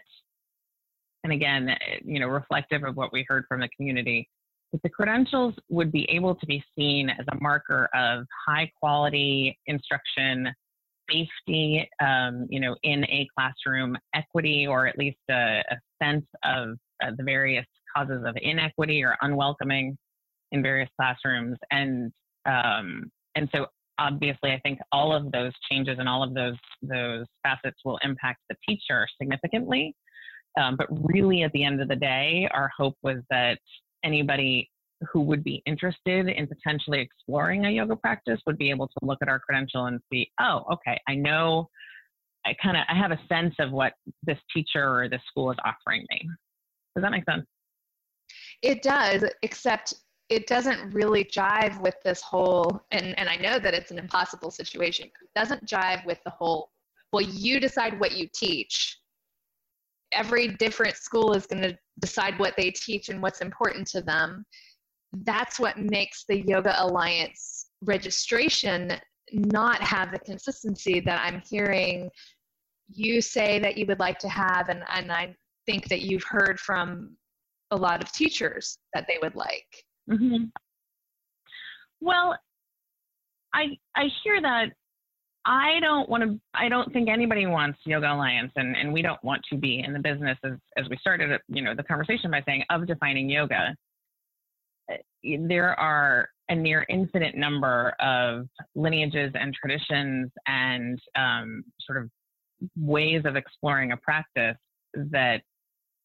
and 1.27 1.33
again, 1.33 1.75
you 2.05 2.19
know, 2.19 2.27
reflective 2.27 2.83
of 2.83 2.95
what 2.95 3.11
we 3.11 3.25
heard 3.27 3.43
from 3.49 3.59
the 3.59 3.69
community, 3.75 4.29
that 4.71 4.81
the 4.81 4.89
credentials 4.89 5.53
would 5.69 5.91
be 5.91 6.09
able 6.09 6.35
to 6.35 6.45
be 6.45 6.63
seen 6.77 7.09
as 7.09 7.25
a 7.31 7.35
marker 7.41 7.89
of 7.93 8.25
high 8.47 8.71
quality 8.79 9.57
instruction, 9.65 10.49
safety, 11.11 11.89
um, 12.01 12.47
you 12.49 12.61
know, 12.61 12.75
in 12.83 13.03
a 13.05 13.27
classroom, 13.37 13.97
equity, 14.15 14.65
or 14.67 14.87
at 14.87 14.97
least 14.97 15.19
a, 15.29 15.61
a 15.69 15.77
sense 16.01 16.25
of 16.45 16.77
uh, 17.03 17.11
the 17.17 17.23
various 17.23 17.65
causes 17.95 18.23
of 18.25 18.37
inequity 18.41 19.03
or 19.03 19.17
unwelcoming 19.21 19.97
in 20.53 20.63
various 20.63 20.89
classrooms, 20.97 21.57
and 21.71 22.11
um, 22.45 23.11
and 23.35 23.49
so 23.53 23.65
obviously, 23.99 24.51
I 24.51 24.59
think 24.59 24.79
all 24.93 25.13
of 25.13 25.29
those 25.33 25.51
changes 25.69 25.97
and 25.99 26.07
all 26.07 26.23
of 26.23 26.33
those 26.33 26.55
those 26.81 27.25
facets 27.43 27.79
will 27.83 27.99
impact 28.01 28.39
the 28.49 28.55
teacher 28.67 29.05
significantly. 29.19 29.93
Um, 30.57 30.75
but 30.75 30.87
really, 30.89 31.43
at 31.43 31.51
the 31.51 31.63
end 31.63 31.81
of 31.81 31.87
the 31.87 31.95
day, 31.95 32.49
our 32.53 32.69
hope 32.75 32.95
was 33.03 33.17
that 33.29 33.59
anybody 34.03 34.69
who 35.11 35.21
would 35.21 35.43
be 35.43 35.61
interested 35.65 36.27
in 36.27 36.47
potentially 36.47 36.99
exploring 36.99 37.65
a 37.65 37.69
yoga 37.69 37.95
practice 37.95 38.41
would 38.47 38.57
be 38.57 38.71
able 38.71 38.87
to 38.87 38.95
look 39.03 39.19
at 39.21 39.29
our 39.29 39.39
credential 39.39 39.85
and 39.85 39.99
see, 40.11 40.29
oh, 40.39 40.63
okay, 40.71 40.99
I 41.07 41.15
know, 41.15 41.69
I 42.45 42.55
kind 42.61 42.77
of, 42.77 42.83
I 42.89 42.95
have 42.95 43.11
a 43.11 43.19
sense 43.29 43.53
of 43.59 43.71
what 43.71 43.93
this 44.23 44.39
teacher 44.51 45.01
or 45.01 45.07
this 45.07 45.21
school 45.29 45.51
is 45.51 45.57
offering 45.63 46.05
me. 46.09 46.27
Does 46.95 47.03
that 47.03 47.11
make 47.11 47.25
sense? 47.25 47.45
It 48.63 48.81
does, 48.81 49.23
except 49.43 49.93
it 50.29 50.47
doesn't 50.47 50.91
really 50.91 51.23
jive 51.23 51.79
with 51.79 51.95
this 52.03 52.21
whole, 52.21 52.81
and, 52.91 53.17
and 53.19 53.29
I 53.29 53.35
know 53.35 53.59
that 53.59 53.73
it's 53.73 53.91
an 53.91 53.99
impossible 53.99 54.49
situation, 54.49 55.05
it 55.05 55.39
doesn't 55.39 55.65
jive 55.65 56.05
with 56.05 56.19
the 56.23 56.31
whole, 56.31 56.71
well, 57.13 57.21
you 57.21 57.59
decide 57.59 57.99
what 57.99 58.13
you 58.13 58.27
teach. 58.33 58.97
Every 60.13 60.49
different 60.49 60.95
school 60.95 61.33
is 61.33 61.45
going 61.45 61.63
to 61.63 61.77
decide 61.99 62.39
what 62.39 62.55
they 62.57 62.71
teach 62.71 63.09
and 63.09 63.21
what's 63.21 63.41
important 63.41 63.87
to 63.87 64.01
them 64.01 64.45
that's 65.23 65.59
what 65.59 65.77
makes 65.77 66.25
the 66.27 66.41
Yoga 66.41 66.75
Alliance 66.77 67.67
registration 67.81 68.91
not 69.31 69.81
have 69.81 70.11
the 70.11 70.19
consistency 70.19 70.99
that 71.01 71.21
I'm 71.23 71.41
hearing 71.49 72.09
you 72.89 73.21
say 73.21 73.59
that 73.59 73.77
you 73.77 73.85
would 73.87 73.99
like 73.99 74.17
to 74.19 74.29
have, 74.29 74.69
and, 74.69 74.81
and 74.89 75.11
I 75.11 75.35
think 75.65 75.89
that 75.89 76.01
you've 76.01 76.23
heard 76.23 76.57
from 76.59 77.17
a 77.71 77.75
lot 77.75 78.01
of 78.01 78.11
teachers 78.13 78.77
that 78.93 79.05
they 79.07 79.17
would 79.21 79.35
like. 79.35 79.67
Mm-hmm. 80.09 80.45
Well, 81.99 82.37
I 83.53 83.77
I 83.95 84.05
hear 84.23 84.41
that. 84.41 84.67
I 85.47 85.79
don't 85.79 86.09
want 86.09 86.23
to. 86.23 86.39
I 86.53 86.67
don't 86.67 86.91
think 86.91 87.09
anybody 87.09 87.45
wants 87.45 87.79
Yoga 87.85 88.13
Alliance, 88.13 88.51
and, 88.57 88.75
and 88.75 88.91
we 88.91 89.01
don't 89.01 89.23
want 89.23 89.41
to 89.49 89.57
be 89.57 89.83
in 89.85 89.93
the 89.93 89.99
business 89.99 90.37
as 90.43 90.53
as 90.77 90.89
we 90.89 90.97
started, 90.97 91.39
you 91.47 91.61
know, 91.61 91.73
the 91.73 91.83
conversation 91.83 92.29
by 92.29 92.43
saying 92.45 92.63
of 92.69 92.85
defining 92.85 93.29
yoga 93.29 93.73
there 95.23 95.77
are 95.79 96.29
a 96.49 96.55
near 96.55 96.85
infinite 96.89 97.35
number 97.35 97.93
of 97.99 98.47
lineages 98.75 99.31
and 99.35 99.53
traditions 99.53 100.31
and 100.47 100.99
um, 101.15 101.63
sort 101.81 102.01
of 102.01 102.09
ways 102.77 103.23
of 103.25 103.35
exploring 103.35 103.91
a 103.91 103.97
practice 103.97 104.57
that 104.93 105.41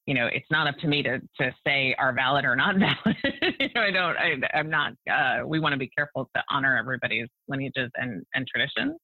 you 0.06 0.14
know 0.14 0.26
it's 0.26 0.50
not 0.50 0.66
up 0.66 0.76
to 0.78 0.88
me 0.88 1.02
to 1.02 1.20
to 1.40 1.54
say 1.64 1.94
are 1.98 2.12
valid 2.12 2.44
or 2.44 2.56
not 2.56 2.74
valid 2.78 3.16
you 3.60 3.68
know 3.74 3.80
i 3.80 3.90
don't 3.90 4.16
I, 4.18 4.34
i'm 4.52 4.68
not 4.68 4.92
uh, 5.10 5.46
we 5.46 5.60
want 5.60 5.72
to 5.72 5.78
be 5.78 5.88
careful 5.96 6.28
to 6.34 6.42
honor 6.50 6.76
everybody's 6.76 7.28
lineages 7.48 7.88
and 7.94 8.22
and 8.34 8.46
traditions 8.46 8.98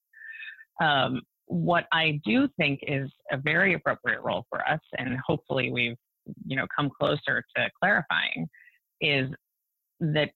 um, 0.80 1.22
what 1.46 1.86
i 1.92 2.20
do 2.24 2.48
think 2.56 2.80
is 2.82 3.10
a 3.32 3.36
very 3.36 3.74
appropriate 3.74 4.20
role 4.22 4.44
for 4.50 4.66
us 4.68 4.80
and 4.98 5.16
hopefully 5.26 5.70
we've 5.70 5.96
you 6.46 6.56
know 6.56 6.66
come 6.74 6.90
closer 6.98 7.42
to 7.56 7.70
clarifying 7.80 8.46
is 9.00 9.30
that 10.00 10.30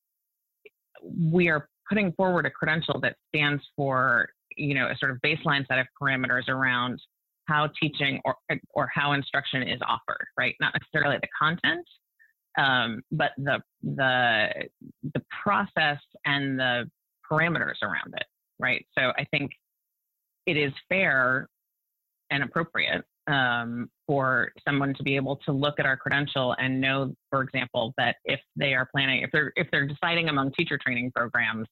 we 1.31 1.49
are 1.49 1.69
putting 1.89 2.13
forward 2.13 2.47
a 2.47 2.51
credential 2.51 3.01
that 3.01 3.17
stands 3.29 3.63
for 3.77 4.29
you 4.57 4.75
know 4.75 4.89
a 4.89 4.97
sort 4.99 5.11
of 5.11 5.19
baseline 5.25 5.67
set 5.67 5.79
of 5.79 5.87
parameters 6.01 6.49
around 6.49 7.01
how 7.49 7.69
teaching 7.81 8.21
or 8.25 8.37
or 8.75 8.89
how 8.95 9.13
instruction 9.13 9.63
is 9.63 9.81
offered 9.87 10.27
right? 10.39 10.55
Not 10.61 10.75
necessarily 10.75 11.19
the 11.21 11.29
content 11.39 11.87
um, 12.59 13.03
but 13.11 13.33
the 13.39 13.61
the 13.83 14.49
the 15.15 15.23
process 15.43 15.99
and 16.25 16.59
the 16.59 16.91
parameters 17.31 17.83
around 17.83 18.15
it 18.17 18.27
right? 18.59 18.87
So 18.97 19.13
i 19.17 19.25
think 19.31 19.51
it 20.47 20.57
is 20.57 20.73
fair 20.89 21.49
and 22.31 22.43
appropriate 22.43 23.05
um, 23.29 23.89
for 24.07 24.51
someone 24.67 24.95
to 24.95 25.03
be 25.03 25.17
able 25.17 25.37
to 25.37 25.53
look 25.53 25.79
at 25.79 25.87
our 25.87 25.97
credential 25.97 26.55
and 26.59 26.81
know, 26.81 27.15
for 27.31 27.43
example, 27.43 27.95
that 27.97 28.17
if 28.25 28.41
they 28.57 28.75
are 28.75 28.89
planning, 28.93 29.23
if 29.23 29.31
they're 29.33 29.53
if 29.57 29.69
they're 29.71 29.87
deciding 29.87 30.29
among 30.29 30.53
teacher 30.53 30.79
training 30.79 31.13
programs, 31.15 31.69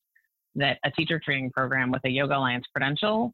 that 0.55 0.79
a 0.85 0.91
teacher 0.93 1.21
training 1.23 1.51
program 1.51 1.91
with 1.91 2.03
a 2.05 2.09
Yoga 2.09 2.37
Alliance 2.37 2.65
credential 2.73 3.33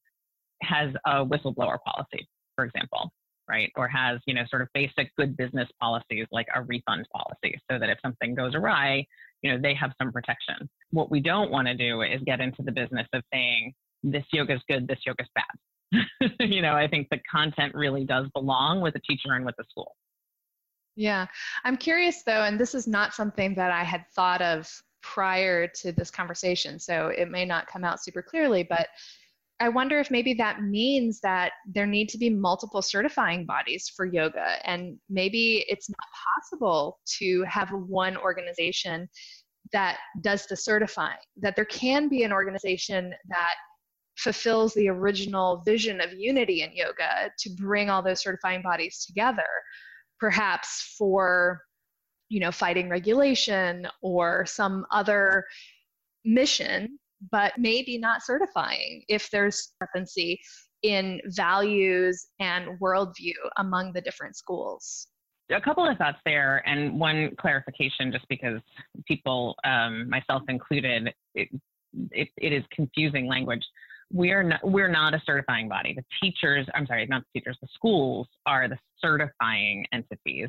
has 0.62 0.90
a 1.06 1.24
whistleblower 1.24 1.78
policy, 1.84 2.26
for 2.54 2.64
example, 2.64 3.10
right? 3.48 3.70
Or 3.76 3.86
has 3.88 4.20
you 4.26 4.34
know 4.34 4.44
sort 4.48 4.62
of 4.62 4.68
basic 4.72 5.14
good 5.16 5.36
business 5.36 5.68
policies 5.80 6.26
like 6.32 6.46
a 6.54 6.62
refund 6.62 7.06
policy, 7.14 7.58
so 7.70 7.78
that 7.78 7.90
if 7.90 7.98
something 8.02 8.34
goes 8.34 8.54
awry, 8.54 9.04
you 9.42 9.52
know 9.52 9.60
they 9.60 9.74
have 9.74 9.92
some 10.00 10.10
protection. 10.10 10.68
What 10.90 11.10
we 11.10 11.20
don't 11.20 11.50
want 11.50 11.68
to 11.68 11.74
do 11.74 12.00
is 12.00 12.20
get 12.24 12.40
into 12.40 12.62
the 12.62 12.72
business 12.72 13.06
of 13.12 13.22
saying 13.32 13.74
this 14.12 14.24
yoga 14.32 14.54
is 14.54 14.62
good, 14.68 14.88
this 14.88 15.00
yoga 15.06 15.22
is 15.22 15.28
bad 15.34 15.44
you 16.40 16.62
know, 16.62 16.74
I 16.74 16.88
think 16.88 17.08
the 17.10 17.20
content 17.30 17.74
really 17.74 18.04
does 18.04 18.28
belong 18.34 18.80
with 18.80 18.94
the 18.94 19.00
teacher 19.00 19.32
and 19.32 19.44
with 19.44 19.54
the 19.56 19.64
school. 19.70 19.94
Yeah. 20.96 21.26
I'm 21.64 21.76
curious 21.76 22.22
though, 22.24 22.42
and 22.42 22.58
this 22.58 22.74
is 22.74 22.86
not 22.86 23.14
something 23.14 23.54
that 23.54 23.70
I 23.70 23.84
had 23.84 24.04
thought 24.14 24.42
of 24.42 24.68
prior 25.02 25.68
to 25.82 25.92
this 25.92 26.10
conversation, 26.10 26.78
so 26.78 27.08
it 27.08 27.30
may 27.30 27.44
not 27.44 27.66
come 27.66 27.84
out 27.84 28.02
super 28.02 28.22
clearly, 28.22 28.64
but 28.68 28.88
I 29.60 29.68
wonder 29.68 29.98
if 29.98 30.10
maybe 30.10 30.34
that 30.34 30.62
means 30.62 31.20
that 31.20 31.52
there 31.66 31.86
need 31.86 32.08
to 32.10 32.18
be 32.18 32.28
multiple 32.28 32.82
certifying 32.82 33.46
bodies 33.46 33.90
for 33.94 34.04
yoga, 34.04 34.56
and 34.68 34.98
maybe 35.08 35.64
it's 35.68 35.88
not 35.88 35.96
possible 36.34 36.98
to 37.18 37.42
have 37.44 37.70
one 37.70 38.16
organization 38.18 39.08
that 39.72 39.98
does 40.20 40.46
the 40.46 40.56
certifying, 40.56 41.16
that 41.38 41.56
there 41.56 41.64
can 41.64 42.08
be 42.08 42.22
an 42.22 42.32
organization 42.32 43.14
that 43.28 43.54
fulfills 44.18 44.72
the 44.74 44.88
original 44.88 45.62
vision 45.64 46.00
of 46.00 46.12
unity 46.12 46.62
in 46.62 46.70
yoga 46.72 47.30
to 47.38 47.50
bring 47.56 47.90
all 47.90 48.02
those 48.02 48.22
certifying 48.22 48.62
bodies 48.62 49.04
together 49.06 49.46
perhaps 50.18 50.94
for 50.98 51.60
you 52.28 52.40
know 52.40 52.50
fighting 52.50 52.88
regulation 52.88 53.86
or 54.02 54.44
some 54.46 54.86
other 54.90 55.44
mission 56.24 56.98
but 57.30 57.52
maybe 57.58 57.98
not 57.98 58.22
certifying 58.22 59.02
if 59.08 59.30
there's 59.30 59.56
discrepancy 59.56 60.38
in 60.82 61.20
values 61.26 62.26
and 62.40 62.78
worldview 62.80 63.34
among 63.56 63.92
the 63.92 64.00
different 64.00 64.36
schools. 64.36 65.08
A 65.50 65.60
couple 65.60 65.86
of 65.86 65.96
thoughts 65.96 66.18
there 66.24 66.62
and 66.66 66.98
one 66.98 67.30
clarification 67.40 68.12
just 68.12 68.26
because 68.28 68.60
people 69.06 69.54
um, 69.64 70.08
myself 70.08 70.42
included 70.48 71.12
it, 71.34 71.48
it, 72.10 72.28
it 72.36 72.52
is 72.52 72.64
confusing 72.72 73.26
language 73.26 73.64
we're 74.12 74.42
not 74.42 74.60
we're 74.62 74.88
not 74.88 75.14
a 75.14 75.22
certifying 75.24 75.68
body. 75.68 75.94
The 75.94 76.04
teachers, 76.22 76.66
I'm 76.74 76.86
sorry, 76.86 77.06
not 77.06 77.22
the 77.22 77.40
teachers, 77.40 77.58
the 77.60 77.68
schools 77.74 78.28
are 78.46 78.68
the 78.68 78.78
certifying 79.00 79.86
entities. 79.92 80.48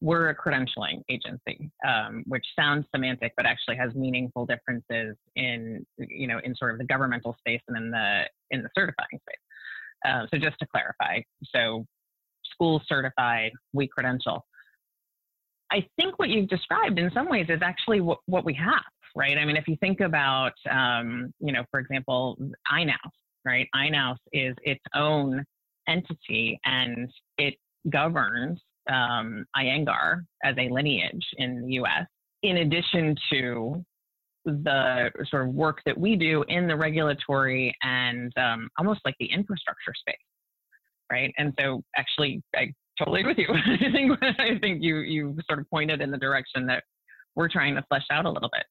We're 0.00 0.28
a 0.28 0.36
credentialing 0.36 1.02
agency, 1.08 1.70
um, 1.86 2.22
which 2.26 2.44
sounds 2.54 2.86
semantic, 2.94 3.32
but 3.36 3.46
actually 3.46 3.76
has 3.76 3.94
meaningful 3.94 4.46
differences 4.46 5.16
in 5.36 5.86
you 5.98 6.26
know 6.26 6.40
in 6.44 6.54
sort 6.54 6.72
of 6.72 6.78
the 6.78 6.84
governmental 6.84 7.36
space 7.38 7.62
and 7.68 7.76
in 7.76 7.90
the 7.90 8.22
in 8.50 8.62
the 8.62 8.68
certifying 8.74 9.08
space. 9.12 10.06
Uh, 10.06 10.26
so 10.32 10.38
just 10.38 10.58
to 10.58 10.66
clarify, 10.66 11.20
so 11.54 11.86
schools 12.52 12.82
certified, 12.88 13.52
we 13.72 13.88
credential. 13.88 14.44
I 15.72 15.84
think 15.96 16.18
what 16.18 16.28
you've 16.28 16.48
described 16.48 16.98
in 16.98 17.10
some 17.12 17.28
ways 17.28 17.46
is 17.48 17.60
actually 17.60 18.00
what, 18.00 18.18
what 18.26 18.44
we 18.44 18.54
have 18.54 18.84
right? 19.16 19.38
I 19.38 19.44
mean, 19.44 19.56
if 19.56 19.66
you 19.66 19.76
think 19.80 20.00
about, 20.00 20.52
um, 20.70 21.32
you 21.40 21.52
know, 21.52 21.64
for 21.70 21.80
example, 21.80 22.36
IYNAUS, 22.70 23.10
right? 23.44 23.66
IYNAUS 23.74 24.18
is 24.32 24.54
its 24.62 24.82
own 24.94 25.42
entity 25.88 26.60
and 26.64 27.10
it 27.38 27.54
governs 27.90 28.60
um, 28.90 29.44
Iyengar 29.56 30.20
as 30.44 30.54
a 30.58 30.68
lineage 30.68 31.26
in 31.38 31.62
the 31.62 31.74
US, 31.74 32.06
in 32.42 32.58
addition 32.58 33.16
to 33.32 33.84
the 34.44 35.10
sort 35.28 35.48
of 35.48 35.54
work 35.54 35.80
that 35.86 35.98
we 35.98 36.14
do 36.14 36.44
in 36.48 36.68
the 36.68 36.76
regulatory 36.76 37.74
and 37.82 38.32
um, 38.36 38.68
almost 38.78 39.00
like 39.04 39.16
the 39.18 39.26
infrastructure 39.26 39.92
space, 39.98 40.16
right? 41.10 41.32
And 41.38 41.52
so, 41.58 41.82
actually, 41.96 42.42
I 42.54 42.72
totally 42.98 43.20
agree 43.20 43.34
with 43.34 43.38
you. 43.38 43.48
I 43.54 43.90
think 43.90 44.12
I 44.38 44.58
think 44.60 44.82
you 44.82 44.98
you 44.98 45.36
sort 45.48 45.58
of 45.58 45.68
pointed 45.68 46.00
in 46.00 46.12
the 46.12 46.18
direction 46.18 46.64
that 46.66 46.84
we're 47.34 47.48
trying 47.48 47.74
to 47.74 47.84
flesh 47.88 48.04
out 48.12 48.24
a 48.24 48.30
little 48.30 48.50
bit. 48.52 48.64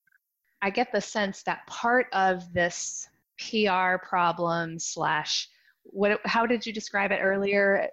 I 0.66 0.72
get 0.72 0.92
the 0.92 1.00
sense 1.00 1.44
that 1.44 1.66
part 1.68 2.08
of 2.12 2.52
this 2.52 3.08
PR 3.38 3.98
problem 4.02 4.80
slash 4.80 5.48
what 5.84 6.20
how 6.26 6.48
did 6.48 6.66
you 6.66 6.74
describe 6.74 7.12
it 7.12 7.20
earlier? 7.22 7.88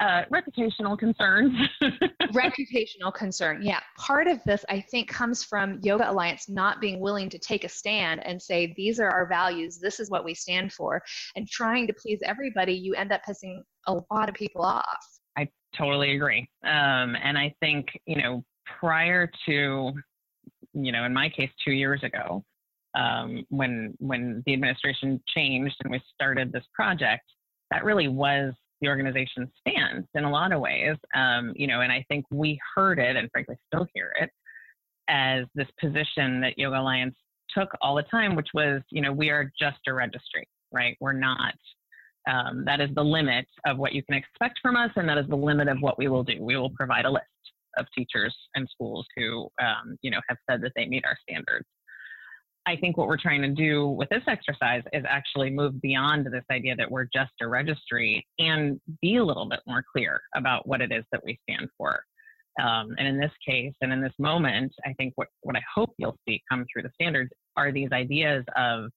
uh, 0.00 0.22
reputational 0.32 0.98
concerns. 0.98 1.52
reputational 2.32 3.12
concern, 3.12 3.60
yeah. 3.62 3.80
Part 3.98 4.28
of 4.28 4.42
this, 4.44 4.64
I 4.70 4.80
think, 4.80 5.10
comes 5.10 5.44
from 5.44 5.78
Yoga 5.82 6.10
Alliance 6.10 6.48
not 6.48 6.80
being 6.80 7.00
willing 7.00 7.28
to 7.28 7.38
take 7.38 7.64
a 7.64 7.68
stand 7.68 8.24
and 8.26 8.40
say, 8.40 8.72
these 8.78 8.98
are 8.98 9.10
our 9.10 9.26
values, 9.26 9.78
this 9.78 10.00
is 10.00 10.08
what 10.08 10.24
we 10.24 10.32
stand 10.32 10.72
for, 10.72 11.02
and 11.36 11.46
trying 11.46 11.86
to 11.86 11.92
please 11.92 12.20
everybody, 12.24 12.72
you 12.72 12.94
end 12.94 13.12
up 13.12 13.20
pissing 13.28 13.60
a 13.88 13.96
lot 14.10 14.30
of 14.30 14.34
people 14.34 14.62
off. 14.62 15.04
I 15.36 15.46
totally 15.76 16.16
agree. 16.16 16.48
Um, 16.64 17.14
and 17.22 17.36
I 17.36 17.54
think, 17.60 17.88
you 18.06 18.16
know, 18.16 18.42
prior 18.80 19.30
to, 19.44 19.92
you 20.72 20.92
know, 20.92 21.04
in 21.04 21.14
my 21.14 21.28
case, 21.28 21.50
two 21.64 21.72
years 21.72 22.02
ago, 22.02 22.44
um, 22.94 23.44
when 23.50 23.94
when 23.98 24.42
the 24.46 24.52
administration 24.52 25.20
changed 25.34 25.76
and 25.82 25.92
we 25.92 26.00
started 26.14 26.52
this 26.52 26.64
project, 26.74 27.24
that 27.70 27.84
really 27.84 28.08
was 28.08 28.52
the 28.80 28.88
organization's 28.88 29.48
stance 29.60 30.06
in 30.14 30.24
a 30.24 30.30
lot 30.30 30.52
of 30.52 30.60
ways. 30.60 30.96
Um, 31.14 31.52
you 31.54 31.66
know, 31.66 31.82
and 31.82 31.92
I 31.92 32.04
think 32.08 32.24
we 32.30 32.58
heard 32.74 32.98
it, 32.98 33.16
and 33.16 33.30
frankly 33.30 33.56
still 33.66 33.86
hear 33.94 34.12
it, 34.20 34.30
as 35.08 35.44
this 35.54 35.68
position 35.80 36.40
that 36.40 36.58
Yoga 36.58 36.80
Alliance 36.80 37.14
took 37.56 37.68
all 37.82 37.96
the 37.96 38.02
time, 38.04 38.36
which 38.36 38.48
was, 38.54 38.80
you 38.90 39.02
know, 39.02 39.12
we 39.12 39.28
are 39.30 39.50
just 39.58 39.78
a 39.88 39.92
registry, 39.92 40.46
right? 40.72 40.96
We're 41.00 41.12
not. 41.12 41.54
Um, 42.30 42.64
that 42.64 42.80
is 42.80 42.90
the 42.94 43.02
limit 43.02 43.46
of 43.66 43.78
what 43.78 43.92
you 43.92 44.02
can 44.04 44.14
expect 44.14 44.58
from 44.62 44.76
us, 44.76 44.90
and 44.96 45.08
that 45.08 45.18
is 45.18 45.26
the 45.28 45.36
limit 45.36 45.68
of 45.68 45.78
what 45.80 45.98
we 45.98 46.08
will 46.08 46.22
do. 46.22 46.36
We 46.40 46.56
will 46.56 46.70
provide 46.70 47.06
a 47.06 47.10
list 47.10 47.24
of 47.76 47.86
teachers 47.96 48.36
and 48.54 48.68
schools 48.70 49.06
who, 49.16 49.48
um, 49.60 49.96
you 50.02 50.10
know, 50.10 50.20
have 50.28 50.38
said 50.48 50.60
that 50.62 50.72
they 50.76 50.86
meet 50.86 51.04
our 51.04 51.16
standards. 51.28 51.66
I 52.66 52.76
think 52.76 52.96
what 52.96 53.08
we're 53.08 53.16
trying 53.16 53.42
to 53.42 53.48
do 53.48 53.88
with 53.88 54.08
this 54.10 54.22
exercise 54.26 54.82
is 54.92 55.04
actually 55.08 55.50
move 55.50 55.80
beyond 55.80 56.26
this 56.26 56.44
idea 56.52 56.76
that 56.76 56.90
we're 56.90 57.08
just 57.12 57.32
a 57.40 57.48
registry 57.48 58.24
and 58.38 58.78
be 59.00 59.16
a 59.16 59.24
little 59.24 59.48
bit 59.48 59.60
more 59.66 59.82
clear 59.90 60.20
about 60.34 60.68
what 60.68 60.80
it 60.82 60.92
is 60.92 61.04
that 61.10 61.24
we 61.24 61.38
stand 61.48 61.68
for. 61.78 62.04
Um, 62.60 62.94
and 62.98 63.08
in 63.08 63.18
this 63.18 63.32
case, 63.46 63.72
and 63.80 63.92
in 63.92 64.02
this 64.02 64.12
moment, 64.18 64.72
I 64.84 64.92
think 64.94 65.14
what, 65.16 65.28
what 65.42 65.56
I 65.56 65.62
hope 65.74 65.94
you'll 65.96 66.18
see 66.28 66.42
come 66.50 66.66
through 66.70 66.82
the 66.82 66.90
standards 66.94 67.30
are 67.56 67.72
these 67.72 67.90
ideas 67.92 68.44
of 68.56 68.90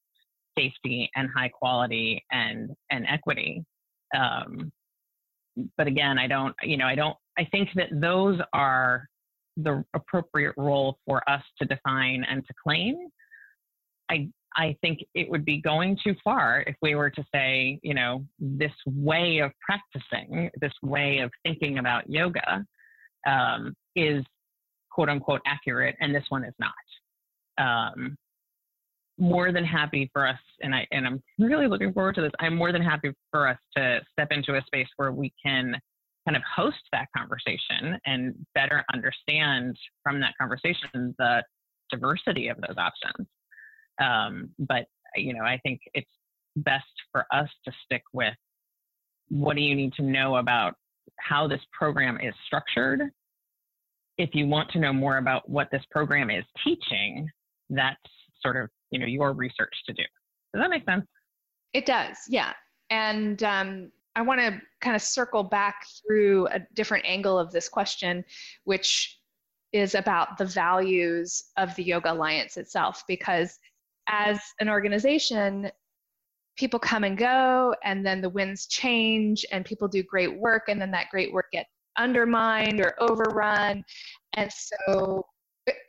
safety 0.57 1.09
and 1.15 1.29
high 1.35 1.49
quality 1.49 2.23
and, 2.31 2.69
and 2.91 3.05
equity. 3.09 3.63
Um, 4.15 4.71
but 5.77 5.87
again, 5.87 6.17
I 6.17 6.27
don't, 6.27 6.55
you 6.63 6.77
know, 6.77 6.85
I 6.85 6.95
don't, 6.95 7.15
I 7.37 7.45
think 7.51 7.69
that 7.75 7.89
those 7.91 8.39
are 8.53 9.07
the 9.57 9.83
appropriate 9.93 10.53
role 10.57 10.97
for 11.05 11.27
us 11.29 11.43
to 11.59 11.65
define 11.67 12.25
and 12.29 12.45
to 12.47 12.53
claim. 12.63 12.95
I 14.09 14.29
I 14.55 14.75
think 14.81 14.99
it 15.15 15.29
would 15.29 15.45
be 15.45 15.59
going 15.59 15.97
too 16.03 16.15
far 16.23 16.63
if 16.67 16.75
we 16.81 16.95
were 16.95 17.09
to 17.09 17.23
say, 17.33 17.79
you 17.81 17.93
know, 17.93 18.23
this 18.39 18.71
way 18.85 19.39
of 19.39 19.51
practicing, 19.61 20.51
this 20.61 20.73
way 20.83 21.19
of 21.19 21.31
thinking 21.43 21.79
about 21.79 22.07
yoga 22.07 22.63
um, 23.27 23.73
is 23.95 24.23
quote 24.91 25.09
unquote 25.09 25.41
accurate, 25.45 25.95
and 26.01 26.13
this 26.13 26.25
one 26.29 26.43
is 26.43 26.53
not. 26.59 26.73
Um, 27.57 28.15
more 29.17 29.51
than 29.51 29.63
happy 29.63 30.09
for 30.11 30.27
us, 30.27 30.39
and 30.61 30.73
I 30.73 30.87
and 30.91 31.05
I'm 31.05 31.23
really 31.39 31.67
looking 31.67 31.93
forward 31.93 32.15
to 32.15 32.21
this. 32.21 32.31
I'm 32.39 32.55
more 32.55 32.71
than 32.71 32.81
happy 32.81 33.11
for 33.31 33.47
us 33.47 33.57
to 33.77 34.01
step 34.11 34.29
into 34.31 34.55
a 34.55 34.61
space 34.65 34.87
where 34.97 35.11
we 35.11 35.33
can 35.43 35.75
kind 36.27 36.37
of 36.37 36.43
host 36.55 36.77
that 36.91 37.07
conversation 37.15 37.99
and 38.05 38.33
better 38.55 38.83
understand 38.93 39.77
from 40.03 40.19
that 40.21 40.33
conversation 40.39 41.13
the 41.19 41.43
diversity 41.91 42.47
of 42.47 42.57
those 42.57 42.77
options. 42.77 43.27
Um, 44.01 44.49
but 44.59 44.85
you 45.15 45.33
know, 45.33 45.43
I 45.43 45.59
think 45.63 45.79
it's 45.93 46.09
best 46.55 46.85
for 47.11 47.25
us 47.31 47.49
to 47.65 47.71
stick 47.85 48.03
with 48.13 48.33
what 49.29 49.55
do 49.55 49.61
you 49.61 49.75
need 49.75 49.93
to 49.93 50.03
know 50.03 50.37
about 50.37 50.75
how 51.19 51.47
this 51.47 51.61
program 51.71 52.19
is 52.21 52.33
structured. 52.45 53.01
If 54.17 54.29
you 54.33 54.47
want 54.47 54.69
to 54.71 54.79
know 54.79 54.93
more 54.93 55.17
about 55.17 55.49
what 55.49 55.69
this 55.71 55.83
program 55.91 56.29
is 56.29 56.43
teaching, 56.63 57.27
that's 57.69 57.97
sort 58.41 58.57
of 58.57 58.69
you 58.93 58.99
know 58.99 59.07
your 59.07 59.33
research 59.33 59.73
to 59.87 59.93
do. 59.93 60.03
Does 60.53 60.61
that 60.61 60.69
make 60.69 60.85
sense? 60.85 61.05
It 61.73 61.85
does, 61.85 62.17
yeah. 62.29 62.53
And 62.89 63.41
um, 63.43 63.91
I 64.15 64.21
want 64.21 64.39
to 64.39 64.61
kind 64.81 64.95
of 64.95 65.01
circle 65.01 65.43
back 65.43 65.85
through 66.05 66.47
a 66.47 66.59
different 66.75 67.05
angle 67.07 67.39
of 67.39 67.51
this 67.51 67.67
question, 67.67 68.23
which 68.65 69.19
is 69.71 69.95
about 69.95 70.37
the 70.37 70.45
values 70.45 71.45
of 71.57 71.75
the 71.75 71.83
Yoga 71.83 72.13
Alliance 72.13 72.57
itself, 72.57 73.03
because 73.07 73.57
as 74.07 74.39
an 74.59 74.69
organization, 74.69 75.71
people 76.55 76.79
come 76.79 77.03
and 77.03 77.17
go, 77.17 77.73
and 77.83 78.05
then 78.05 78.21
the 78.21 78.29
winds 78.29 78.67
change, 78.67 79.43
and 79.51 79.65
people 79.65 79.87
do 79.87 80.03
great 80.03 80.37
work, 80.37 80.65
and 80.67 80.79
then 80.79 80.91
that 80.91 81.09
great 81.09 81.33
work 81.33 81.47
gets 81.51 81.69
undermined 81.97 82.79
or 82.79 82.93
overrun. 83.01 83.83
And 84.33 84.51
so 84.51 85.25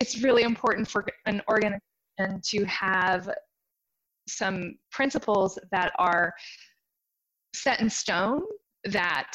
it's 0.01 0.23
really 0.23 0.45
important 0.45 0.89
for 0.89 1.05
an 1.27 1.43
organization 1.51 1.83
to 2.19 2.65
have 2.65 3.31
some 4.29 4.75
principles 4.91 5.59
that 5.71 5.93
are 5.99 6.33
set 7.55 7.81
in 7.81 7.91
stone 7.91 8.43
that 8.85 9.33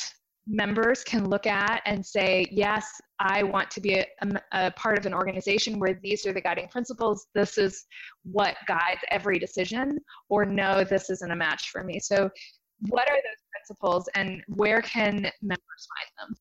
members 0.47 1.03
can 1.03 1.29
look 1.29 1.45
at 1.45 1.81
and 1.85 2.03
say, 2.03 2.45
yes, 2.51 2.99
I 3.19 3.43
want 3.43 3.69
to 3.71 3.81
be 3.81 3.95
a, 3.95 4.05
a, 4.21 4.41
a, 4.51 4.71
part 4.71 4.97
of 4.97 5.05
an 5.05 5.13
organization 5.13 5.79
where 5.79 5.99
these 6.01 6.25
are 6.25 6.33
the 6.33 6.41
guiding 6.41 6.67
principles. 6.69 7.27
This 7.35 7.57
is 7.57 7.85
what 8.23 8.55
guides 8.67 9.01
every 9.11 9.37
decision, 9.37 9.99
or 10.27 10.45
no, 10.45 10.83
this 10.83 11.09
isn't 11.09 11.31
a 11.31 11.35
match 11.35 11.69
for 11.69 11.83
me. 11.83 11.99
So, 11.99 12.29
what 12.87 13.09
are 13.09 13.15
those 13.15 13.43
principles 13.51 14.09
and 14.15 14.41
where 14.47 14.81
can 14.81 15.13
members 15.41 15.87
find 15.97 16.29
them? 16.29 16.35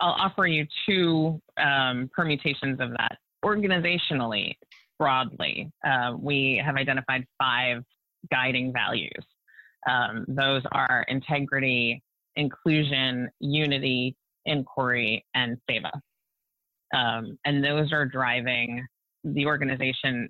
I'll 0.00 0.16
offer 0.18 0.46
you 0.46 0.66
two 0.88 1.40
um, 1.62 2.10
permutations 2.14 2.80
of 2.80 2.90
that. 2.90 3.18
Organizationally, 3.44 4.54
broadly, 4.98 5.70
uh, 5.86 6.14
we 6.18 6.62
have 6.64 6.76
identified 6.76 7.24
five 7.38 7.82
guiding 8.30 8.72
values. 8.72 9.24
Um, 9.88 10.24
those 10.28 10.62
are 10.72 11.04
integrity, 11.08 12.02
inclusion, 12.36 13.28
unity, 13.40 14.16
inquiry, 14.46 15.24
and 15.34 15.56
seva. 15.68 15.90
Um, 16.94 17.38
and 17.44 17.64
those 17.64 17.92
are 17.92 18.06
driving 18.06 18.86
the 19.24 19.46
organization 19.46 20.28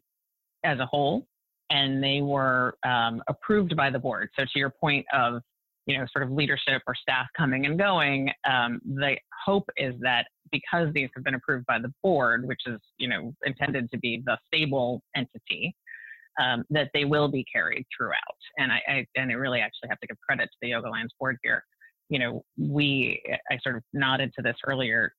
as 0.64 0.78
a 0.78 0.86
whole. 0.86 1.26
And 1.70 2.02
they 2.02 2.20
were 2.20 2.74
um, 2.84 3.22
approved 3.28 3.76
by 3.76 3.90
the 3.90 3.98
board. 3.98 4.28
So 4.38 4.44
to 4.44 4.58
your 4.58 4.70
point 4.70 5.06
of, 5.12 5.40
you 5.86 5.98
know, 5.98 6.04
sort 6.12 6.24
of 6.24 6.30
leadership 6.30 6.82
or 6.86 6.94
staff 6.94 7.26
coming 7.36 7.66
and 7.66 7.78
going, 7.78 8.30
um, 8.48 8.80
the 8.84 9.16
hope 9.44 9.68
is 9.76 9.94
that 10.00 10.26
because 10.50 10.92
these 10.94 11.08
have 11.14 11.24
been 11.24 11.34
approved 11.34 11.66
by 11.66 11.78
the 11.78 11.92
board, 12.02 12.46
which 12.46 12.60
is, 12.66 12.78
you 12.98 13.08
know, 13.08 13.34
intended 13.44 13.90
to 13.90 13.98
be 13.98 14.22
the 14.24 14.38
stable 14.46 15.02
entity, 15.16 15.74
um, 16.40 16.64
that 16.70 16.88
they 16.94 17.04
will 17.04 17.28
be 17.28 17.44
carried 17.52 17.84
throughout. 17.96 18.16
And 18.58 18.70
I, 18.70 18.80
I, 18.88 19.06
and 19.16 19.30
I 19.30 19.34
really 19.34 19.60
actually 19.60 19.88
have 19.88 20.00
to 20.00 20.06
give 20.06 20.16
credit 20.20 20.44
to 20.44 20.56
the 20.62 20.68
Yoga 20.68 20.88
Alliance 20.88 21.12
board 21.18 21.36
here 21.42 21.64
you 22.12 22.18
know, 22.18 22.44
we, 22.58 23.22
I 23.50 23.58
sort 23.62 23.76
of 23.76 23.82
nodded 23.94 24.32
to 24.36 24.42
this 24.42 24.56
earlier. 24.66 25.14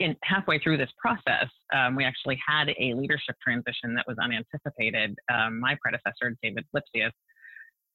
In 0.00 0.14
halfway 0.22 0.58
through 0.58 0.76
this 0.76 0.90
process, 0.98 1.48
um, 1.74 1.96
we 1.96 2.04
actually 2.04 2.38
had 2.46 2.68
a 2.78 2.92
leadership 2.92 3.36
transition 3.42 3.94
that 3.94 4.04
was 4.06 4.18
unanticipated. 4.22 5.16
Um, 5.32 5.58
my 5.58 5.78
predecessor, 5.80 6.36
David 6.42 6.66
Lipsius, 6.76 7.12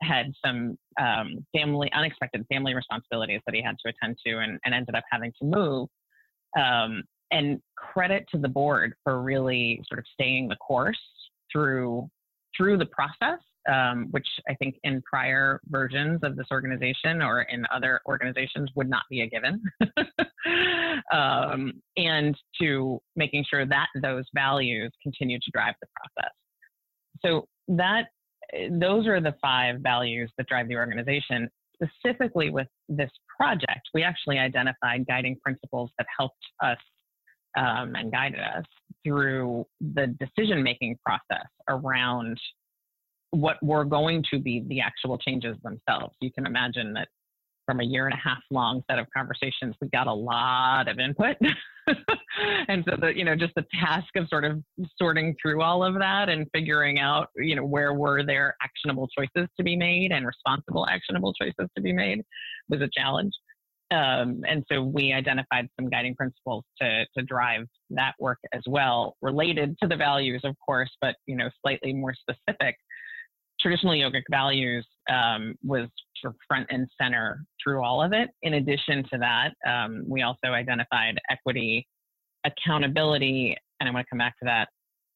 had 0.02 0.32
some 0.44 0.78
um, 1.00 1.46
family, 1.56 1.92
unexpected 1.94 2.46
family 2.52 2.74
responsibilities 2.74 3.42
that 3.46 3.56
he 3.56 3.62
had 3.62 3.76
to 3.86 3.94
attend 3.94 4.18
to 4.26 4.40
and, 4.40 4.60
and 4.66 4.74
ended 4.74 4.96
up 4.96 5.04
having 5.12 5.32
to 5.42 5.46
move. 5.46 5.88
Um, 6.58 7.04
and 7.32 7.60
credit 7.78 8.26
to 8.32 8.38
the 8.38 8.50
board 8.50 8.94
for 9.04 9.22
really 9.22 9.82
sort 9.88 10.00
of 10.00 10.06
staying 10.14 10.50
the 10.50 10.58
course 10.58 11.00
through 11.52 12.10
through 12.58 12.78
the 12.78 12.86
process 12.88 13.40
um, 13.70 14.08
which 14.12 14.28
I 14.50 14.56
think 14.56 14.76
in 14.84 15.02
prior 15.02 15.62
versions 15.68 16.22
of 16.24 16.36
this 16.36 16.48
organization 16.52 17.22
or 17.22 17.44
in 17.44 17.66
other 17.74 18.02
organizations 18.08 18.70
would 18.76 18.90
not 18.90 19.04
be 19.10 19.22
a 19.22 19.28
given, 19.28 19.62
um, 21.14 21.74
and 21.98 22.36
to 22.60 23.00
making 23.16 23.46
sure 23.50 23.66
that 23.66 23.88
those 24.02 24.26
values 24.34 24.92
continue 25.04 25.38
to 25.40 25.52
drive 25.54 25.76
the 25.82 25.88
process. 25.96 26.32
So 27.24 27.46
that 27.68 28.08
those 28.72 29.08
are 29.08 29.22
the 29.22 29.36
five 29.42 29.80
values 29.80 30.32
that 30.38 30.48
drive 30.48 30.68
the 30.68 30.76
organization. 30.76 31.50
Specifically 31.76 32.50
with 32.50 32.68
this 32.90 33.10
project, 33.36 33.90
we 33.94 34.04
actually 34.04 34.38
identified 34.38 35.06
guiding 35.08 35.36
principles 35.44 35.92
that 35.98 36.06
helped 36.18 36.44
us 36.64 36.78
um, 37.58 37.96
and 37.96 38.12
guided 38.12 38.40
us 38.40 38.66
through 39.06 39.66
the 39.80 40.16
decision 40.20 40.64
making 40.64 40.98
process 41.04 41.48
around 41.68 42.38
what 43.32 43.62
were 43.64 43.86
going 43.86 44.24
to 44.30 44.40
be 44.40 44.64
the 44.68 44.82
actual 44.82 45.18
changes 45.18 45.56
themselves. 45.64 46.16
You 46.22 46.32
can 46.32 46.46
imagine 46.46 46.94
that 46.94 47.08
from 47.66 47.80
a 47.80 47.84
year 47.84 48.06
and 48.06 48.14
a 48.14 48.18
half 48.18 48.42
long 48.50 48.84
set 48.90 49.00
of 49.00 49.08
conversations, 49.16 49.76
we 49.82 49.88
got 49.90 50.08
a 50.08 50.14
lot 50.14 50.88
of 50.88 51.00
input. 51.00 51.38
and 52.68 52.84
so 52.88 52.96
the, 53.00 53.16
you 53.16 53.24
know, 53.24 53.36
just 53.36 53.54
the 53.56 53.66
task 53.80 54.08
of 54.16 54.28
sort 54.30 54.46
of 54.46 54.62
sorting 54.98 55.36
through 55.42 55.62
all 55.62 55.84
of 55.84 55.96
that 55.96 56.30
and 56.30 56.48
figuring 56.54 57.00
out, 57.00 57.30
you 57.36 57.56
know, 57.56 57.66
where 57.66 57.94
were 57.94 58.24
there 58.24 58.56
actionable 58.62 59.08
choices 59.18 59.50
to 59.58 59.64
be 59.64 59.76
made 59.76 60.12
and 60.12 60.26
responsible 60.26 60.88
actionable 60.88 61.34
choices 61.34 61.70
to 61.76 61.82
be 61.82 61.94
made 61.94 62.22
was 62.70 62.82
a 62.82 62.90
challenge. 62.96 63.34
Um, 63.92 64.42
and 64.48 64.64
so 64.72 64.82
we 64.82 65.12
identified 65.12 65.68
some 65.78 65.90
guiding 65.90 66.16
principles 66.16 66.64
to, 66.82 67.06
to 67.18 67.24
drive 67.24 67.68
that 67.90 68.14
work 68.20 68.40
as 68.54 68.62
well, 68.66 69.18
related 69.22 69.76
to 69.82 69.88
the 69.88 69.98
values, 69.98 70.42
of 70.46 70.56
course, 70.66 70.90
but 71.02 71.16
you 71.26 71.36
know, 71.36 71.50
slightly 71.62 71.92
more 71.94 72.14
specific. 72.14 72.78
Traditional 73.62 73.94
yogic 73.94 74.24
values 74.30 74.86
um, 75.10 75.56
was 75.64 75.88
sort 76.20 76.34
of 76.34 76.40
front 76.48 76.68
and 76.70 76.88
center 77.00 77.46
through 77.64 77.84
all 77.84 78.02
of 78.02 78.14
it. 78.14 78.30
In 78.42 78.56
addition 78.56 79.04
to 79.12 79.18
that, 79.20 79.54
um, 79.70 80.04
we 80.08 80.24
also 80.24 80.48
identified 80.48 81.20
equity, 81.30 81.88
accountability, 82.44 83.56
and 83.80 83.90
I 83.90 83.92
want 83.92 84.06
to 84.06 84.10
come 84.10 84.20
back 84.20 84.38
to 84.40 84.46
that, 84.46 84.70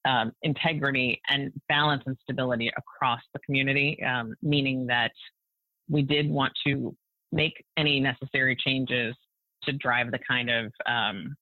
um, 0.10 0.32
integrity 0.43 1.20
and 1.30 1.52
balance 1.70 2.04
and 2.06 2.16
stability 2.22 2.72
across 2.78 3.22
the 3.34 3.39
community, 3.39 3.98
um, 4.04 4.36
meaning 4.43 4.86
that 4.88 5.12
we 5.89 6.04
did 6.04 6.30
want 6.30 6.54
to 6.68 6.96
make 7.32 7.64
any 7.78 8.00
necessary 8.00 8.56
changes 8.56 9.16
to 9.64 9.74
drive 9.74 10.12
the 10.12 10.20
kind 10.28 10.50
of 10.50 10.72
um, 10.86 11.36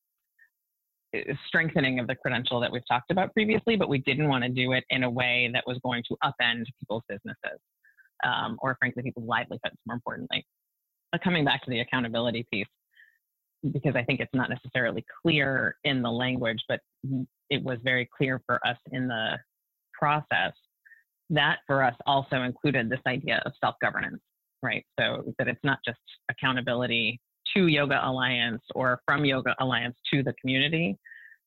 strengthening 1.48 2.00
of 2.00 2.08
the 2.08 2.16
credential 2.16 2.60
that 2.60 2.72
we've 2.72 2.88
talked 2.88 3.12
about 3.12 3.34
previously, 3.34 3.76
but 3.76 3.90
we 3.90 4.00
didn't 4.00 4.28
want 4.28 4.44
to 4.44 4.50
do 4.50 4.72
it 4.72 4.84
in 4.90 5.04
a 5.04 5.10
way 5.10 5.50
that 5.54 5.64
was 5.68 5.78
going 5.84 6.04
to 6.08 6.18
upend 6.24 6.66
people's 6.80 7.04
businesses 7.08 7.60
um, 8.24 8.58
or, 8.62 8.76
frankly, 8.80 9.04
people's 9.04 9.28
livelihoods, 9.28 9.76
more 9.86 9.96
importantly. 9.96 10.46
But 11.12 11.24
coming 11.24 11.46
back 11.46 11.64
to 11.64 11.70
the 11.70 11.82
accountability 11.82 12.48
piece, 12.52 12.68
because 13.72 13.96
I 13.96 14.04
think 14.04 14.20
it's 14.20 14.34
not 14.34 14.50
necessarily 14.50 15.06
clear 15.22 15.78
in 15.84 16.02
the 16.02 16.10
language, 16.10 16.62
but 16.68 16.80
it 17.50 17.64
was 17.64 17.78
very 17.84 18.10
clear 18.18 18.42
for 18.46 18.66
us 18.68 18.78
in 18.92 19.08
the 19.08 19.38
process. 19.94 20.54
That 21.30 21.60
for 21.68 21.84
us 21.84 21.96
also 22.06 22.42
included 22.42 22.90
this 22.90 23.00
idea 23.08 23.42
of 23.46 23.54
self 23.62 23.76
governance, 23.82 24.22
right? 24.62 24.86
So 25.00 25.34
that 25.38 25.48
it's 25.48 25.64
not 25.64 25.80
just 25.86 26.00
accountability 26.30 27.22
to 27.56 27.68
Yoga 27.68 28.00
Alliance 28.04 28.62
or 28.76 29.00
from 29.06 29.26
Yoga 29.26 29.56
Alliance 29.60 29.96
to 30.14 30.24
the 30.24 30.34
community, 30.34 30.98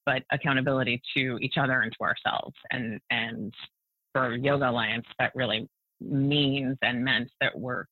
but 0.05 0.23
accountability 0.33 1.01
to 1.17 1.39
each 1.41 1.55
other 1.59 1.83
and 1.83 1.93
to 1.93 2.05
ourselves. 2.05 2.55
And, 2.71 3.01
and 3.11 3.53
for 4.13 4.37
Yoga 4.37 4.71
Alliance, 4.71 5.07
that 5.19 5.33
really 5.35 5.69
means 6.01 6.77
and 6.83 7.05
meant 7.05 7.31
that 7.41 7.59
we're 7.59 7.85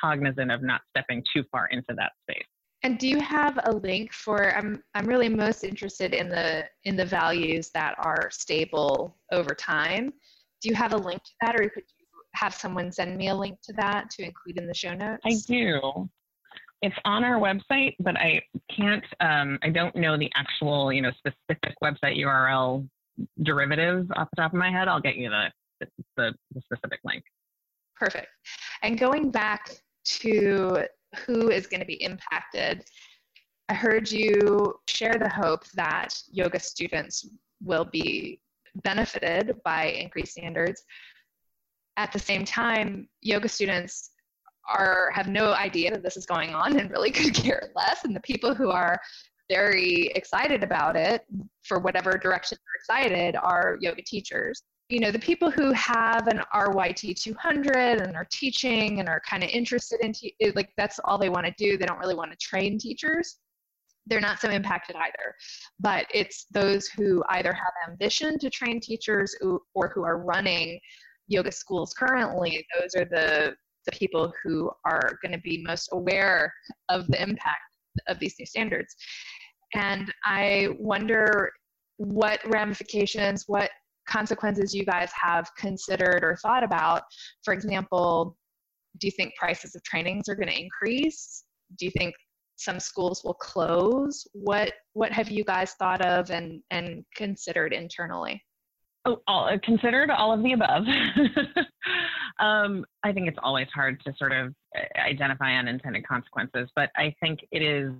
cognizant 0.00 0.50
of 0.50 0.62
not 0.62 0.80
stepping 0.90 1.22
too 1.34 1.44
far 1.50 1.66
into 1.66 1.94
that 1.96 2.12
space. 2.22 2.46
And 2.84 2.98
do 2.98 3.08
you 3.08 3.18
have 3.20 3.58
a 3.64 3.72
link 3.72 4.12
for 4.12 4.56
I'm 4.56 4.82
I'm 4.94 5.06
really 5.06 5.28
most 5.28 5.64
interested 5.64 6.14
in 6.14 6.28
the 6.28 6.64
in 6.84 6.96
the 6.96 7.04
values 7.04 7.70
that 7.74 7.96
are 7.98 8.30
stable 8.30 9.16
over 9.32 9.54
time. 9.54 10.12
Do 10.62 10.68
you 10.68 10.76
have 10.76 10.92
a 10.92 10.96
link 10.96 11.22
to 11.22 11.30
that 11.40 11.56
or 11.56 11.68
could 11.68 11.82
you 11.98 12.06
have 12.34 12.54
someone 12.54 12.92
send 12.92 13.16
me 13.16 13.28
a 13.28 13.34
link 13.34 13.58
to 13.64 13.72
that 13.74 14.10
to 14.10 14.22
include 14.22 14.58
in 14.58 14.66
the 14.68 14.74
show 14.74 14.94
notes? 14.94 15.22
I 15.24 15.36
do. 15.46 16.08
It's 16.80 16.96
on 17.04 17.24
our 17.24 17.40
website, 17.40 17.96
but 17.98 18.16
I 18.16 18.40
can't 18.74 19.04
um, 19.20 19.58
I 19.62 19.70
don't 19.70 19.94
know 19.96 20.16
the 20.16 20.30
actual, 20.34 20.92
you 20.92 21.02
know, 21.02 21.10
specific 21.18 21.74
website 21.82 22.18
URL 22.18 22.88
derivative 23.42 24.06
off 24.16 24.28
the 24.34 24.42
top 24.42 24.52
of 24.52 24.58
my 24.58 24.70
head. 24.70 24.86
I'll 24.86 25.00
get 25.00 25.16
you 25.16 25.30
the 25.30 25.50
the, 26.16 26.34
the 26.54 26.60
specific 26.62 27.00
link. 27.04 27.24
Perfect. 27.96 28.28
And 28.82 28.98
going 28.98 29.30
back 29.30 29.70
to 30.04 30.84
who 31.26 31.50
is 31.50 31.66
going 31.66 31.80
to 31.80 31.86
be 31.86 32.02
impacted. 32.02 32.84
I 33.68 33.74
heard 33.74 34.10
you 34.10 34.74
share 34.86 35.14
the 35.18 35.28
hope 35.28 35.64
that 35.74 36.14
yoga 36.30 36.58
students 36.58 37.28
will 37.62 37.84
be 37.84 38.40
benefited 38.82 39.56
by 39.64 39.86
increased 39.86 40.32
standards. 40.32 40.84
At 41.96 42.12
the 42.12 42.18
same 42.18 42.44
time, 42.44 43.08
yoga 43.20 43.48
students 43.48 44.10
are 44.68 45.10
have 45.14 45.28
no 45.28 45.52
idea 45.52 45.90
that 45.90 46.02
this 46.02 46.16
is 46.16 46.26
going 46.26 46.54
on 46.54 46.78
and 46.78 46.90
really 46.90 47.10
could 47.18 47.34
care 47.34 47.70
less. 47.74 48.04
And 48.04 48.14
the 48.14 48.20
people 48.20 48.54
who 48.54 48.70
are 48.70 48.98
very 49.48 50.12
excited 50.14 50.62
about 50.62 50.96
it 50.96 51.24
for 51.62 51.78
whatever 51.78 52.12
direction 52.12 52.58
they're 52.58 53.02
excited 53.04 53.36
are 53.36 53.78
yoga 53.80 54.02
teachers. 54.02 54.62
You 54.90 55.00
know 55.00 55.10
the 55.10 55.18
people 55.18 55.50
who 55.50 55.72
have 55.72 56.28
an 56.28 56.40
RYT 56.54 57.20
200 57.20 58.00
and 58.00 58.16
are 58.16 58.26
teaching 58.30 59.00
and 59.00 59.08
are 59.08 59.20
kind 59.28 59.44
of 59.44 59.50
interested 59.50 60.00
in 60.00 60.12
te- 60.12 60.34
like 60.54 60.70
that's 60.78 60.98
all 61.04 61.18
they 61.18 61.28
want 61.28 61.46
to 61.46 61.52
do. 61.58 61.76
They 61.76 61.84
don't 61.84 61.98
really 61.98 62.14
want 62.14 62.30
to 62.30 62.38
train 62.38 62.78
teachers. 62.78 63.36
They're 64.06 64.20
not 64.20 64.40
so 64.40 64.48
impacted 64.48 64.96
either. 64.96 65.34
But 65.78 66.06
it's 66.14 66.46
those 66.50 66.86
who 66.86 67.22
either 67.28 67.52
have 67.52 67.90
ambition 67.90 68.38
to 68.38 68.48
train 68.48 68.80
teachers 68.80 69.36
or 69.74 69.92
who 69.94 70.04
are 70.04 70.18
running 70.24 70.80
yoga 71.28 71.52
schools 71.52 71.94
currently 71.94 72.66
those 72.74 72.94
are 72.94 73.04
the 73.04 73.54
the 73.88 73.96
people 73.96 74.32
who 74.42 74.70
are 74.84 75.18
going 75.22 75.32
to 75.32 75.40
be 75.40 75.64
most 75.66 75.88
aware 75.92 76.52
of 76.88 77.06
the 77.08 77.22
impact 77.22 77.60
of 78.06 78.18
these 78.18 78.34
new 78.38 78.46
standards 78.46 78.94
and 79.74 80.12
i 80.24 80.68
wonder 80.78 81.50
what 81.96 82.40
ramifications 82.46 83.44
what 83.46 83.70
consequences 84.08 84.74
you 84.74 84.84
guys 84.84 85.10
have 85.20 85.54
considered 85.56 86.24
or 86.24 86.36
thought 86.42 86.64
about. 86.64 87.02
For 87.44 87.54
example, 87.54 88.36
do 88.98 89.06
you 89.06 89.10
think 89.12 89.34
prices 89.36 89.76
of 89.76 89.82
trainings 89.84 90.28
are 90.28 90.34
going 90.34 90.48
to 90.48 90.60
increase? 90.60 91.44
Do 91.78 91.84
you 91.84 91.92
think 91.96 92.14
some 92.56 92.80
schools 92.80 93.22
will 93.22 93.34
close? 93.34 94.26
What 94.32 94.72
what 94.94 95.12
have 95.12 95.30
you 95.30 95.44
guys 95.44 95.74
thought 95.74 96.04
of 96.04 96.30
and 96.30 96.60
and 96.70 97.04
considered 97.14 97.72
internally? 97.72 98.42
Oh, 99.08 99.22
all, 99.26 99.58
considered 99.62 100.10
all 100.10 100.34
of 100.34 100.42
the 100.42 100.52
above. 100.52 100.84
um, 102.40 102.84
I 103.02 103.10
think 103.10 103.26
it's 103.26 103.38
always 103.42 103.66
hard 103.74 104.02
to 104.04 104.12
sort 104.18 104.32
of 104.32 104.54
uh, 104.76 105.00
identify 105.00 105.54
unintended 105.54 106.06
consequences, 106.06 106.68
but 106.76 106.90
I 106.94 107.14
think 107.18 107.40
it 107.50 107.62
is 107.62 107.92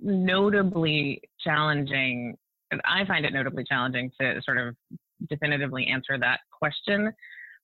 notably 0.00 1.20
challenging. 1.40 2.36
I 2.84 3.04
find 3.04 3.26
it 3.26 3.32
notably 3.32 3.64
challenging 3.64 4.12
to 4.20 4.40
sort 4.42 4.58
of 4.58 4.76
definitively 5.28 5.88
answer 5.88 6.18
that 6.18 6.38
question 6.56 7.12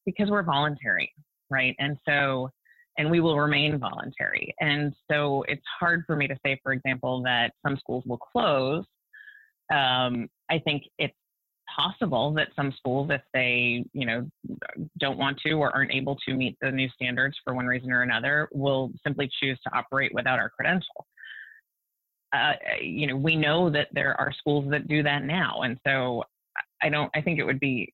because 0.05 0.28
we're 0.28 0.43
voluntary, 0.43 1.12
right? 1.49 1.76
And 1.78 1.97
so, 2.05 2.51
and 2.99 3.09
we 3.09 3.20
will 3.20 3.38
remain 3.38 3.78
voluntary. 3.78 4.53
And 4.59 4.93
so 5.09 5.45
it's 5.47 5.62
hard 5.78 6.03
for 6.09 6.16
me 6.16 6.26
to 6.26 6.36
say, 6.45 6.59
for 6.64 6.72
example, 6.72 7.22
that 7.22 7.53
some 7.64 7.76
schools 7.76 8.03
will 8.05 8.18
close. 8.18 8.84
Um, 9.72 10.28
I 10.51 10.59
think 10.59 10.82
it's 10.99 11.14
possible 11.75 12.33
that 12.35 12.49
some 12.57 12.73
schools, 12.77 13.11
if 13.11 13.23
they, 13.33 13.85
you 13.93 14.07
know, 14.07 14.29
don't 14.99 15.18
want 15.18 15.39
to 15.47 15.53
or 15.53 15.75
aren't 15.75 15.93
able 15.93 16.16
to 16.27 16.35
meet 16.35 16.57
the 16.61 16.71
new 16.71 16.89
standards 16.91 17.37
for 17.45 17.55
one 17.55 17.66
reason 17.66 17.91
or 17.91 18.03
another, 18.03 18.49
will 18.53 18.91
simply 19.05 19.31
choose 19.41 19.59
to 19.64 19.77
operate 19.77 20.12
without 20.14 20.39
our 20.39 20.51
credential. 20.51 21.07
Uh, 22.33 22.53
you 22.81 23.07
know, 23.07 23.16
we 23.16 23.37
know 23.37 23.71
that 23.71 23.89
there 23.93 24.18
are 24.21 24.33
schools 24.33 24.71
that 24.71 24.87
do 24.87 25.03
that 25.03 25.25
now, 25.25 25.62
and 25.62 25.79
so 25.87 26.23
I 26.83 26.89
don't. 26.89 27.11
I 27.14 27.21
think 27.21 27.39
it 27.41 27.45
would 27.45 27.61
be 27.61 27.93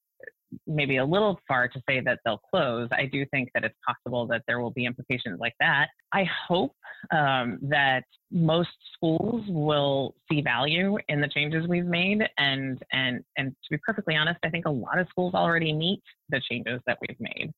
maybe 0.66 0.96
a 0.96 1.04
little 1.04 1.38
far 1.46 1.68
to 1.68 1.80
say 1.88 2.00
that 2.00 2.20
they'll 2.24 2.40
close. 2.50 2.88
I 2.92 3.06
do 3.06 3.24
think 3.30 3.50
that 3.54 3.64
it's 3.64 3.76
possible 3.86 4.26
that 4.28 4.42
there 4.46 4.60
will 4.60 4.70
be 4.70 4.84
implications 4.84 5.38
like 5.40 5.54
that. 5.60 5.88
I 6.12 6.28
hope 6.48 6.72
um, 7.14 7.58
that 7.62 8.04
most 8.30 8.70
schools 8.94 9.44
will 9.48 10.14
see 10.30 10.40
value 10.40 10.98
in 11.08 11.20
the 11.20 11.28
changes 11.28 11.66
we've 11.68 11.86
made, 11.86 12.22
and 12.38 12.82
and 12.92 13.20
and 13.36 13.50
to 13.50 13.70
be 13.70 13.78
perfectly 13.84 14.16
honest, 14.16 14.38
I 14.44 14.50
think 14.50 14.66
a 14.66 14.70
lot 14.70 14.98
of 14.98 15.08
schools 15.08 15.34
already 15.34 15.72
meet 15.72 16.02
the 16.28 16.40
changes 16.50 16.80
that 16.86 16.98
we've 17.00 17.20
made. 17.20 17.52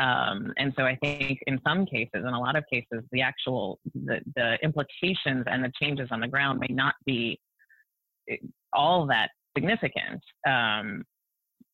Um, 0.00 0.52
and 0.56 0.72
so 0.76 0.84
I 0.84 0.96
think 1.02 1.40
in 1.46 1.60
some 1.66 1.84
cases, 1.84 2.10
in 2.14 2.26
a 2.26 2.40
lot 2.40 2.56
of 2.56 2.64
cases, 2.72 3.04
the 3.12 3.20
actual 3.20 3.78
the, 3.94 4.20
the 4.34 4.56
implications 4.62 5.44
and 5.46 5.62
the 5.62 5.72
changes 5.80 6.08
on 6.10 6.20
the 6.20 6.28
ground 6.28 6.60
may 6.60 6.74
not 6.74 6.94
be 7.04 7.38
eh, 8.28 8.36
all 8.72 9.06
that 9.06 9.30
significant. 9.56 10.22
Um, 10.46 11.04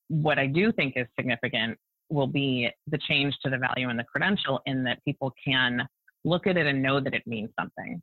what 0.08 0.38
I 0.38 0.46
do 0.46 0.72
think 0.72 0.94
is 0.96 1.06
significant 1.18 1.78
will 2.08 2.26
be 2.26 2.70
the 2.86 2.98
change 2.98 3.34
to 3.42 3.50
the 3.50 3.58
value 3.58 3.90
in 3.90 3.96
the 3.96 4.04
credential 4.04 4.60
in 4.66 4.84
that 4.84 5.04
people 5.04 5.34
can 5.44 5.86
look 6.24 6.46
at 6.46 6.56
it 6.56 6.66
and 6.66 6.82
know 6.82 7.00
that 7.00 7.14
it 7.14 7.26
means 7.26 7.50
something. 7.58 8.00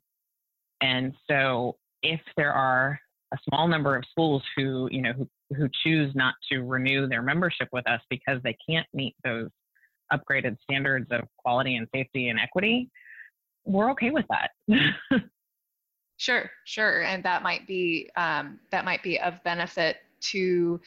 And 0.80 1.14
so 1.30 1.76
if 2.02 2.20
there 2.36 2.52
are 2.52 2.98
a 3.32 3.38
small 3.48 3.66
number 3.68 3.96
of 3.96 4.04
schools 4.10 4.42
who, 4.56 4.88
you 4.90 5.00
know, 5.00 5.12
who, 5.12 5.28
who 5.56 5.68
choose 5.82 6.14
not 6.14 6.34
to 6.50 6.60
renew 6.62 7.08
their 7.08 7.22
membership 7.22 7.68
with 7.72 7.88
us 7.88 8.00
because 8.10 8.40
they 8.42 8.56
can't 8.68 8.86
meet 8.92 9.14
those 9.24 9.48
upgraded 10.12 10.56
standards 10.62 11.06
of 11.10 11.22
quality 11.38 11.76
and 11.76 11.88
safety 11.94 12.28
and 12.28 12.38
equity, 12.38 12.90
we're 13.64 13.90
okay 13.90 14.10
with 14.10 14.26
that. 14.28 14.50
Sure, 16.16 16.48
sure, 16.64 17.02
and 17.02 17.24
that 17.24 17.42
might 17.42 17.66
be 17.66 18.08
um, 18.16 18.60
that 18.70 18.84
might 18.84 19.02
be 19.02 19.18
of 19.18 19.42
benefit 19.42 19.96
to 20.30 20.80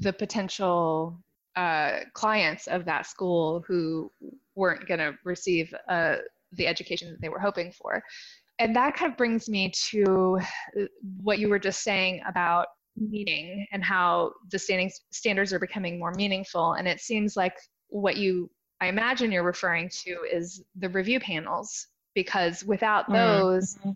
the 0.00 0.12
potential 0.12 1.18
uh, 1.56 2.00
clients 2.12 2.66
of 2.66 2.84
that 2.84 3.06
school 3.06 3.64
who 3.66 4.10
weren't 4.56 4.86
going 4.86 5.00
to 5.00 5.14
receive 5.24 5.72
uh, 5.88 6.16
the 6.52 6.66
education 6.66 7.10
that 7.10 7.20
they 7.20 7.28
were 7.28 7.38
hoping 7.38 7.72
for. 7.72 8.02
And 8.58 8.74
that 8.76 8.94
kind 8.94 9.10
of 9.10 9.16
brings 9.18 9.48
me 9.48 9.70
to 9.90 10.38
uh, 10.78 10.84
what 11.22 11.38
you 11.38 11.48
were 11.48 11.58
just 11.58 11.82
saying 11.82 12.22
about 12.26 12.66
meaning 12.96 13.66
and 13.72 13.82
how 13.82 14.32
the 14.50 14.58
standings, 14.58 15.00
standards 15.10 15.52
are 15.52 15.58
becoming 15.58 15.98
more 15.98 16.12
meaningful. 16.12 16.74
And 16.74 16.86
it 16.86 17.00
seems 17.00 17.36
like 17.36 17.56
what 17.88 18.16
you, 18.16 18.50
I 18.80 18.86
imagine 18.88 19.32
you're 19.32 19.42
referring 19.42 19.88
to 20.04 20.10
is 20.32 20.62
the 20.76 20.88
review 20.88 21.18
panels 21.20 21.88
because 22.14 22.64
without 22.64 23.04
mm-hmm. 23.04 23.14
those, 23.14 23.76
mm-hmm. 23.76 23.90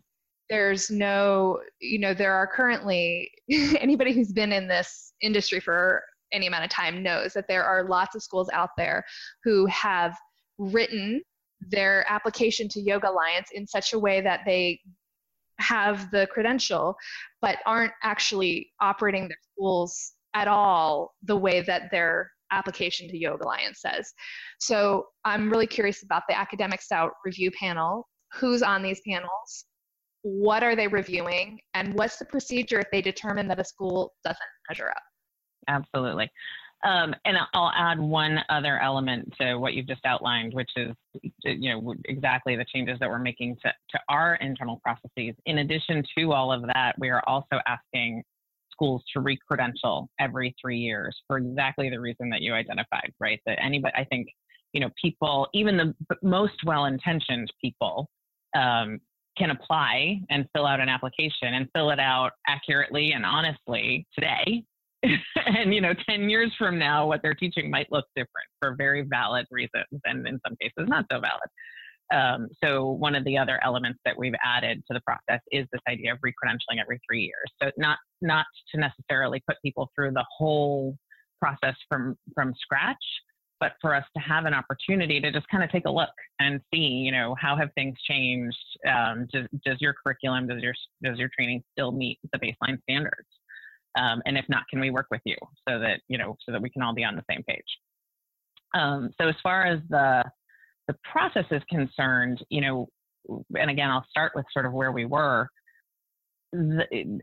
There's 0.49 0.91
no, 0.91 1.61
you 1.81 1.99
know, 1.99 2.15
there 2.15 2.33
are 2.33 2.47
currently 2.47 3.31
anybody 3.51 4.13
who's 4.13 4.33
been 4.33 4.53
in 4.53 4.69
this 4.69 5.13
industry 5.21 5.61
for 5.61 6.03
any 6.33 6.47
amount 6.47 6.65
of 6.65 6.71
time 6.71 7.03
knows 7.03 7.33
that 7.33 7.49
there 7.49 7.65
are 7.65 7.89
lots 7.89 8.15
of 8.15 8.23
schools 8.23 8.51
out 8.53 8.71
there 8.77 9.05
who 9.45 9.67
have 9.67 10.17
written 10.59 11.21
their 11.61 12.05
application 12.09 12.69
to 12.69 12.81
Yoga 12.81 13.11
Alliance 13.11 13.49
in 13.53 13.67
such 13.67 13.93
a 13.93 13.99
way 13.99 14.21
that 14.21 14.41
they 14.47 14.81
have 15.59 16.11
the 16.13 16.27
credential 16.31 16.95
but 17.43 17.59
aren't 17.67 17.93
actually 18.03 18.71
operating 18.81 19.27
their 19.29 19.39
schools 19.53 20.13
at 20.35 20.47
all 20.47 21.15
the 21.25 21.37
way 21.37 21.63
that 21.63 21.91
their 21.91 22.31
application 22.51 23.09
to 23.09 23.19
Yoga 23.19 23.45
Alliance 23.45 23.81
says. 23.81 24.13
So 24.59 25.07
I'm 25.25 25.51
really 25.51 25.67
curious 25.67 26.03
about 26.03 26.23
the 26.29 26.39
academic 26.39 26.81
style 26.81 27.11
review 27.25 27.51
panel. 27.51 28.09
Who's 28.35 28.63
on 28.63 28.83
these 28.83 29.01
panels? 29.07 29.65
What 30.23 30.63
are 30.63 30.75
they 30.75 30.89
reviewing? 30.89 31.61
And 31.75 31.95
what's 31.95 32.19
the 32.19 32.25
procedure 32.25 32.81
if 32.81 32.91
they 32.91 33.03
determine 33.03 33.49
that 33.49 33.61
a 33.61 33.65
school 33.65 34.15
doesn't 34.25 34.39
measure 34.69 34.91
up? 34.91 35.03
Absolutely. 35.69 36.31
Um, 36.85 37.15
and 37.25 37.37
I'll 37.55 37.73
add 37.75 37.99
one 37.99 38.39
other 38.49 38.79
element 38.81 39.33
to 39.41 39.57
what 39.57 39.75
you've 39.75 39.89
just 39.89 40.05
outlined, 40.05 40.55
which 40.55 40.71
is, 40.77 40.95
you 41.45 41.71
know, 41.73 41.95
exactly 42.05 42.55
the 42.55 42.65
changes 42.73 42.99
that 43.01 43.09
we're 43.09 43.19
making 43.19 43.57
to, 43.65 43.73
to 43.91 44.01
our 44.09 44.37
internal 44.37 44.81
processes. 44.85 45.35
In 45.47 45.59
addition 45.59 46.05
to 46.17 46.33
all 46.33 46.53
of 46.53 46.63
that, 46.75 46.95
we 46.99 47.11
are 47.11 47.23
also 47.27 47.59
asking 47.67 48.23
schools 48.71 49.03
to 49.13 49.21
re-credential 49.21 50.09
every 50.21 50.55
three 50.61 50.79
years 50.79 51.17
for 51.27 51.39
exactly 51.39 51.91
the 51.91 51.99
reason 51.99 52.31
that 52.31 52.43
you 52.43 52.55
identified, 52.55 53.13
right? 53.19 53.41
That 53.45 53.59
anybody, 53.61 53.95
I 53.97 54.05
think, 54.05 54.29
you 54.73 54.81
know, 54.81 54.91
people, 55.03 55.49
even 55.53 55.77
the 55.77 55.95
most 56.23 56.63
well-intentioned 56.65 57.53
people, 57.61 58.09
um, 58.55 59.01
can 59.39 59.51
apply 59.51 60.21
and 60.31 60.47
fill 60.55 60.67
out 60.67 60.81
an 60.81 60.89
application 60.89 61.55
and 61.55 61.69
fill 61.75 61.91
it 61.91 62.01
out 62.01 62.33
accurately 62.47 63.13
and 63.13 63.25
honestly 63.25 64.07
today. 64.15 64.65
and 65.03 65.73
you 65.73 65.81
know, 65.81 65.95
10 66.09 66.29
years 66.29 66.53
from 66.59 66.79
now, 66.79 67.07
what 67.07 67.21
they're 67.23 67.35
teaching 67.35 67.71
might 67.71 67.87
look 67.93 68.07
different 68.17 68.49
for 68.59 68.75
very 68.77 69.03
valid 69.03 69.47
reasons, 69.51 69.87
and 70.05 70.27
in 70.27 70.41
some 70.47 70.57
cases, 70.61 70.89
not 70.89 71.05
so 71.11 71.21
valid. 71.21 71.49
Um, 72.13 72.49
so 72.65 72.93
one 72.93 73.15
of 73.15 73.25
the 73.25 73.37
other 73.37 73.61
elements 73.63 74.01
that 74.05 74.19
we've 74.19 74.35
added 74.45 74.83
to 74.89 74.95
the 74.95 75.01
process 75.01 75.41
is 75.53 75.67
this 75.73 75.83
idea 75.89 76.13
of 76.13 76.19
recredentialing 76.19 76.81
every 76.81 77.01
three 77.09 77.23
years. 77.23 77.53
So 77.63 77.71
not 77.77 77.99
not 78.23 78.47
to 78.75 78.81
necessarily 78.81 79.43
put 79.47 79.57
people 79.63 79.91
through 79.95 80.13
the 80.13 80.25
whole 80.37 80.97
process 81.41 81.77
from 81.89 82.17
from 82.35 82.55
scratch, 82.61 82.97
but 83.61 83.73
for 83.81 83.95
us 83.95 84.05
to 84.17 84.23
have 84.23 84.45
an 84.45 84.55
opportunity 84.55 85.21
to 85.21 85.33
just 85.33 85.49
kind 85.49 85.65
of 85.65 85.71
take 85.71 85.87
a 85.87 85.91
look 85.91 86.11
and 86.41 86.61
see, 86.73 86.79
you 86.79 87.13
know, 87.13 87.35
how 87.41 87.57
have 87.57 87.71
things 87.75 87.97
changed? 88.09 88.57
Um, 88.87 89.27
does, 89.33 89.47
does 89.65 89.77
your 89.81 89.95
curriculum, 89.95 90.47
does 90.49 90.63
your 90.63 90.75
does 91.03 91.19
your 91.19 91.31
training 91.37 91.63
still 91.73 91.93
meet 91.93 92.19
the 92.33 92.39
baseline 92.39 92.81
standards? 92.83 93.27
Um, 93.99 94.23
and 94.27 94.39
if 94.39 94.45
not, 94.49 94.63
can 94.71 94.81
we 94.81 94.91
work 94.91 95.07
with 95.11 95.23
you 95.25 95.37
so 95.69 95.79
that 95.81 96.01
you 96.09 96.19
know 96.19 96.37
so 96.45 96.53
that 96.53 96.63
we 96.63 96.71
can 96.71 96.83
all 96.83 96.95
be 96.95 97.05
on 97.05 97.17
the 97.17 97.25
same 97.31 97.43
page? 97.45 97.65
Um, 98.75 99.11
so 99.21 99.29
as 99.29 99.35
far 99.43 99.67
as 99.67 99.81
the 99.89 100.25
the 100.87 100.97
process 101.11 101.45
is 101.51 101.63
concerned, 101.69 102.45
you 102.49 102.61
know, 102.61 102.89
and 103.59 103.71
again, 103.71 103.91
I'll 103.91 104.07
start 104.09 104.33
with 104.35 104.47
sort 104.53 104.67
of 104.67 104.73
where 104.73 104.93
we 104.93 105.05
were. 105.05 105.49
The, 106.53 107.21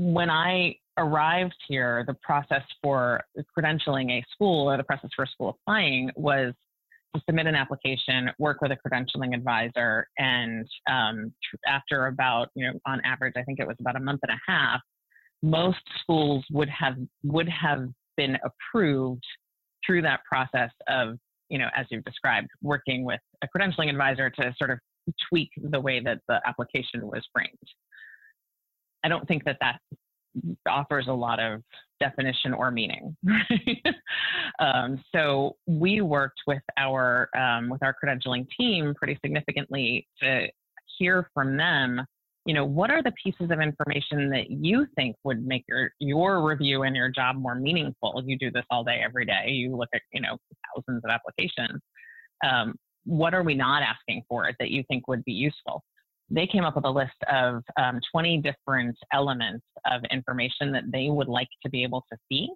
when 0.00 0.30
I 0.30 0.76
arrived 0.96 1.56
here, 1.68 2.04
the 2.06 2.14
process 2.14 2.62
for 2.82 3.20
credentialing 3.56 4.10
a 4.10 4.24
school 4.32 4.70
or 4.70 4.78
the 4.78 4.82
process 4.82 5.10
for 5.14 5.24
a 5.24 5.28
school 5.28 5.58
applying 5.60 6.10
was 6.16 6.54
to 7.14 7.20
submit 7.26 7.46
an 7.46 7.54
application, 7.54 8.30
work 8.38 8.62
with 8.62 8.72
a 8.72 8.76
credentialing 8.76 9.34
advisor, 9.34 10.06
and 10.16 10.66
um, 10.90 11.34
after 11.66 12.06
about, 12.06 12.48
you 12.54 12.66
know, 12.66 12.78
on 12.86 13.02
average, 13.04 13.34
I 13.36 13.42
think 13.42 13.58
it 13.60 13.66
was 13.66 13.76
about 13.78 13.96
a 13.96 14.00
month 14.00 14.20
and 14.22 14.32
a 14.32 14.50
half, 14.50 14.80
most 15.42 15.80
schools 16.02 16.44
would 16.50 16.68
have 16.70 16.96
would 17.24 17.48
have 17.48 17.88
been 18.16 18.38
approved 18.44 19.24
through 19.84 20.02
that 20.02 20.20
process 20.24 20.70
of 20.88 21.18
you 21.50 21.58
know, 21.58 21.66
as 21.76 21.84
you've 21.90 22.04
described, 22.04 22.48
working 22.62 23.04
with 23.04 23.20
a 23.42 23.48
credentialing 23.48 23.90
advisor 23.90 24.30
to 24.30 24.54
sort 24.56 24.70
of 24.70 24.78
tweak 25.28 25.50
the 25.56 25.80
way 25.80 26.00
that 26.00 26.20
the 26.28 26.40
application 26.46 27.00
was 27.02 27.26
framed. 27.32 27.58
I 29.04 29.08
don't 29.08 29.26
think 29.26 29.44
that 29.44 29.58
that 29.60 29.80
offers 30.68 31.06
a 31.08 31.12
lot 31.12 31.40
of 31.40 31.62
definition 31.98 32.54
or 32.54 32.70
meaning. 32.70 33.16
um, 34.58 35.02
so 35.14 35.56
we 35.66 36.00
worked 36.00 36.40
with 36.46 36.62
our 36.76 37.28
um, 37.36 37.68
with 37.68 37.82
our 37.82 37.94
credentialing 38.02 38.46
team 38.58 38.94
pretty 38.94 39.18
significantly 39.22 40.06
to 40.22 40.46
hear 40.98 41.28
from 41.34 41.56
them 41.56 42.02
you 42.46 42.54
know, 42.54 42.64
what 42.64 42.90
are 42.90 43.02
the 43.02 43.12
pieces 43.22 43.50
of 43.50 43.60
information 43.60 44.30
that 44.30 44.50
you 44.50 44.86
think 44.96 45.14
would 45.24 45.46
make 45.46 45.64
your 45.68 45.92
your 45.98 46.42
review 46.42 46.82
and 46.82 46.96
your 46.96 47.10
job 47.10 47.36
more 47.36 47.54
meaningful? 47.54 48.22
You 48.24 48.38
do 48.38 48.50
this 48.50 48.64
all 48.70 48.82
day, 48.82 49.00
every 49.04 49.26
day. 49.26 49.48
You 49.48 49.76
look 49.76 49.90
at, 49.94 50.00
you 50.12 50.22
know, 50.22 50.38
thousands 50.74 51.02
of 51.04 51.10
applications. 51.10 51.80
Um, 52.44 52.74
what 53.04 53.34
are 53.34 53.42
we 53.42 53.54
not 53.54 53.82
asking 53.82 54.22
for 54.28 54.50
that 54.58 54.70
you 54.70 54.82
think 54.88 55.06
would 55.06 55.24
be 55.24 55.32
useful? 55.32 55.82
They 56.30 56.46
came 56.46 56.64
up 56.64 56.76
with 56.76 56.84
a 56.84 56.90
list 56.90 57.16
of 57.30 57.62
um, 57.76 58.00
20 58.12 58.38
different 58.38 58.96
elements 59.12 59.66
of 59.90 60.02
information 60.10 60.72
that 60.72 60.84
they 60.92 61.08
would 61.10 61.28
like 61.28 61.48
to 61.64 61.70
be 61.70 61.82
able 61.82 62.04
to 62.12 62.18
see. 62.30 62.48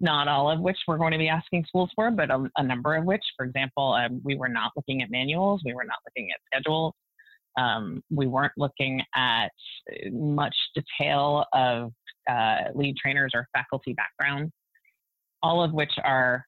Not 0.00 0.26
all 0.26 0.50
of 0.50 0.58
which 0.58 0.78
we're 0.88 0.98
going 0.98 1.12
to 1.12 1.18
be 1.18 1.28
asking 1.28 1.64
schools 1.68 1.90
for, 1.94 2.10
but 2.10 2.30
a, 2.30 2.50
a 2.56 2.62
number 2.62 2.96
of 2.96 3.04
which, 3.04 3.22
for 3.36 3.46
example, 3.46 3.92
um, 3.92 4.20
we 4.24 4.34
were 4.34 4.48
not 4.48 4.72
looking 4.74 5.02
at 5.02 5.10
manuals, 5.10 5.62
we 5.64 5.74
were 5.74 5.84
not 5.84 5.98
looking 6.04 6.30
at 6.32 6.40
schedules, 6.46 6.92
um, 7.56 8.02
we 8.10 8.26
weren't 8.26 8.52
looking 8.56 9.00
at 9.14 9.52
much 10.10 10.56
detail 10.74 11.44
of 11.52 11.92
uh, 12.28 12.70
lead 12.74 12.96
trainers 12.96 13.32
or 13.34 13.46
faculty 13.54 13.94
background, 13.94 14.50
all 15.42 15.62
of 15.62 15.72
which 15.72 15.92
are 16.02 16.44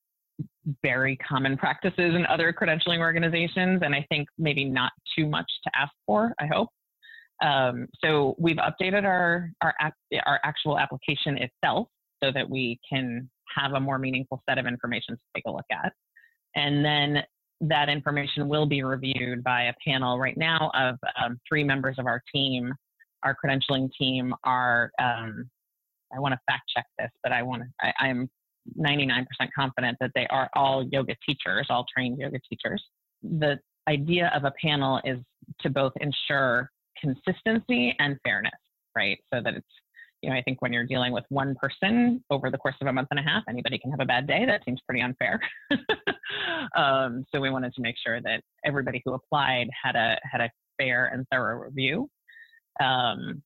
very 0.82 1.16
common 1.16 1.56
practices 1.56 2.14
in 2.14 2.26
other 2.26 2.52
credentialing 2.52 2.98
organizations, 2.98 3.82
and 3.84 3.94
I 3.94 4.04
think 4.08 4.28
maybe 4.38 4.64
not 4.64 4.92
too 5.16 5.26
much 5.26 5.50
to 5.64 5.70
ask 5.78 5.92
for, 6.06 6.34
I 6.40 6.46
hope. 6.46 6.68
Um, 7.42 7.88
so 8.02 8.34
we've 8.38 8.56
updated 8.56 9.04
our, 9.04 9.50
our, 9.60 9.74
our 10.26 10.40
actual 10.44 10.78
application 10.78 11.38
itself 11.38 11.88
so 12.22 12.30
that 12.32 12.48
we 12.48 12.78
can 12.88 13.28
have 13.56 13.72
a 13.72 13.80
more 13.80 13.98
meaningful 13.98 14.42
set 14.48 14.58
of 14.58 14.66
information 14.66 15.14
to 15.14 15.20
take 15.34 15.44
a 15.46 15.50
look 15.50 15.66
at. 15.70 15.92
And 16.56 16.84
then 16.84 17.22
that 17.60 17.88
information 17.88 18.48
will 18.48 18.66
be 18.66 18.82
reviewed 18.82 19.42
by 19.42 19.64
a 19.64 19.74
panel 19.86 20.18
right 20.18 20.36
now 20.36 20.70
of 20.74 20.96
um, 21.22 21.38
three 21.48 21.64
members 21.64 21.96
of 21.98 22.06
our 22.06 22.22
team. 22.32 22.72
Our 23.22 23.36
credentialing 23.42 23.90
team 23.98 24.34
are, 24.44 24.90
um, 25.00 25.48
I 26.14 26.20
want 26.20 26.32
to 26.32 26.40
fact 26.46 26.64
check 26.74 26.86
this, 26.98 27.10
but 27.22 27.32
I 27.32 27.42
want 27.42 27.62
to, 27.62 27.92
I 28.00 28.08
am 28.08 28.28
99% 28.78 29.26
confident 29.54 29.96
that 30.00 30.10
they 30.14 30.26
are 30.28 30.48
all 30.54 30.84
yoga 30.90 31.14
teachers, 31.26 31.66
all 31.70 31.84
trained 31.92 32.18
yoga 32.18 32.38
teachers. 32.48 32.82
The 33.22 33.58
idea 33.88 34.30
of 34.34 34.44
a 34.44 34.52
panel 34.62 35.00
is 35.04 35.18
to 35.60 35.70
both 35.70 35.92
ensure 36.00 36.70
consistency 36.98 37.94
and 37.98 38.16
fairness, 38.24 38.52
right? 38.96 39.18
So 39.32 39.40
that 39.42 39.54
it's 39.54 39.66
you 40.24 40.30
know, 40.30 40.36
I 40.36 40.42
think 40.42 40.62
when 40.62 40.72
you're 40.72 40.86
dealing 40.86 41.12
with 41.12 41.24
one 41.28 41.54
person 41.56 42.24
over 42.30 42.50
the 42.50 42.56
course 42.56 42.76
of 42.80 42.86
a 42.86 42.92
month 42.92 43.08
and 43.10 43.20
a 43.20 43.22
half, 43.22 43.42
anybody 43.46 43.78
can 43.78 43.90
have 43.90 44.00
a 44.00 44.06
bad 44.06 44.26
day. 44.26 44.46
That 44.46 44.62
seems 44.64 44.80
pretty 44.88 45.02
unfair. 45.02 45.38
um, 46.76 47.26
so 47.30 47.42
we 47.42 47.50
wanted 47.50 47.74
to 47.74 47.82
make 47.82 47.96
sure 48.02 48.22
that 48.22 48.40
everybody 48.64 49.02
who 49.04 49.12
applied 49.12 49.68
had 49.82 49.96
a 49.96 50.16
had 50.22 50.40
a 50.40 50.50
fair 50.78 51.06
and 51.12 51.26
thorough 51.30 51.58
review. 51.58 52.08
Um, 52.82 53.42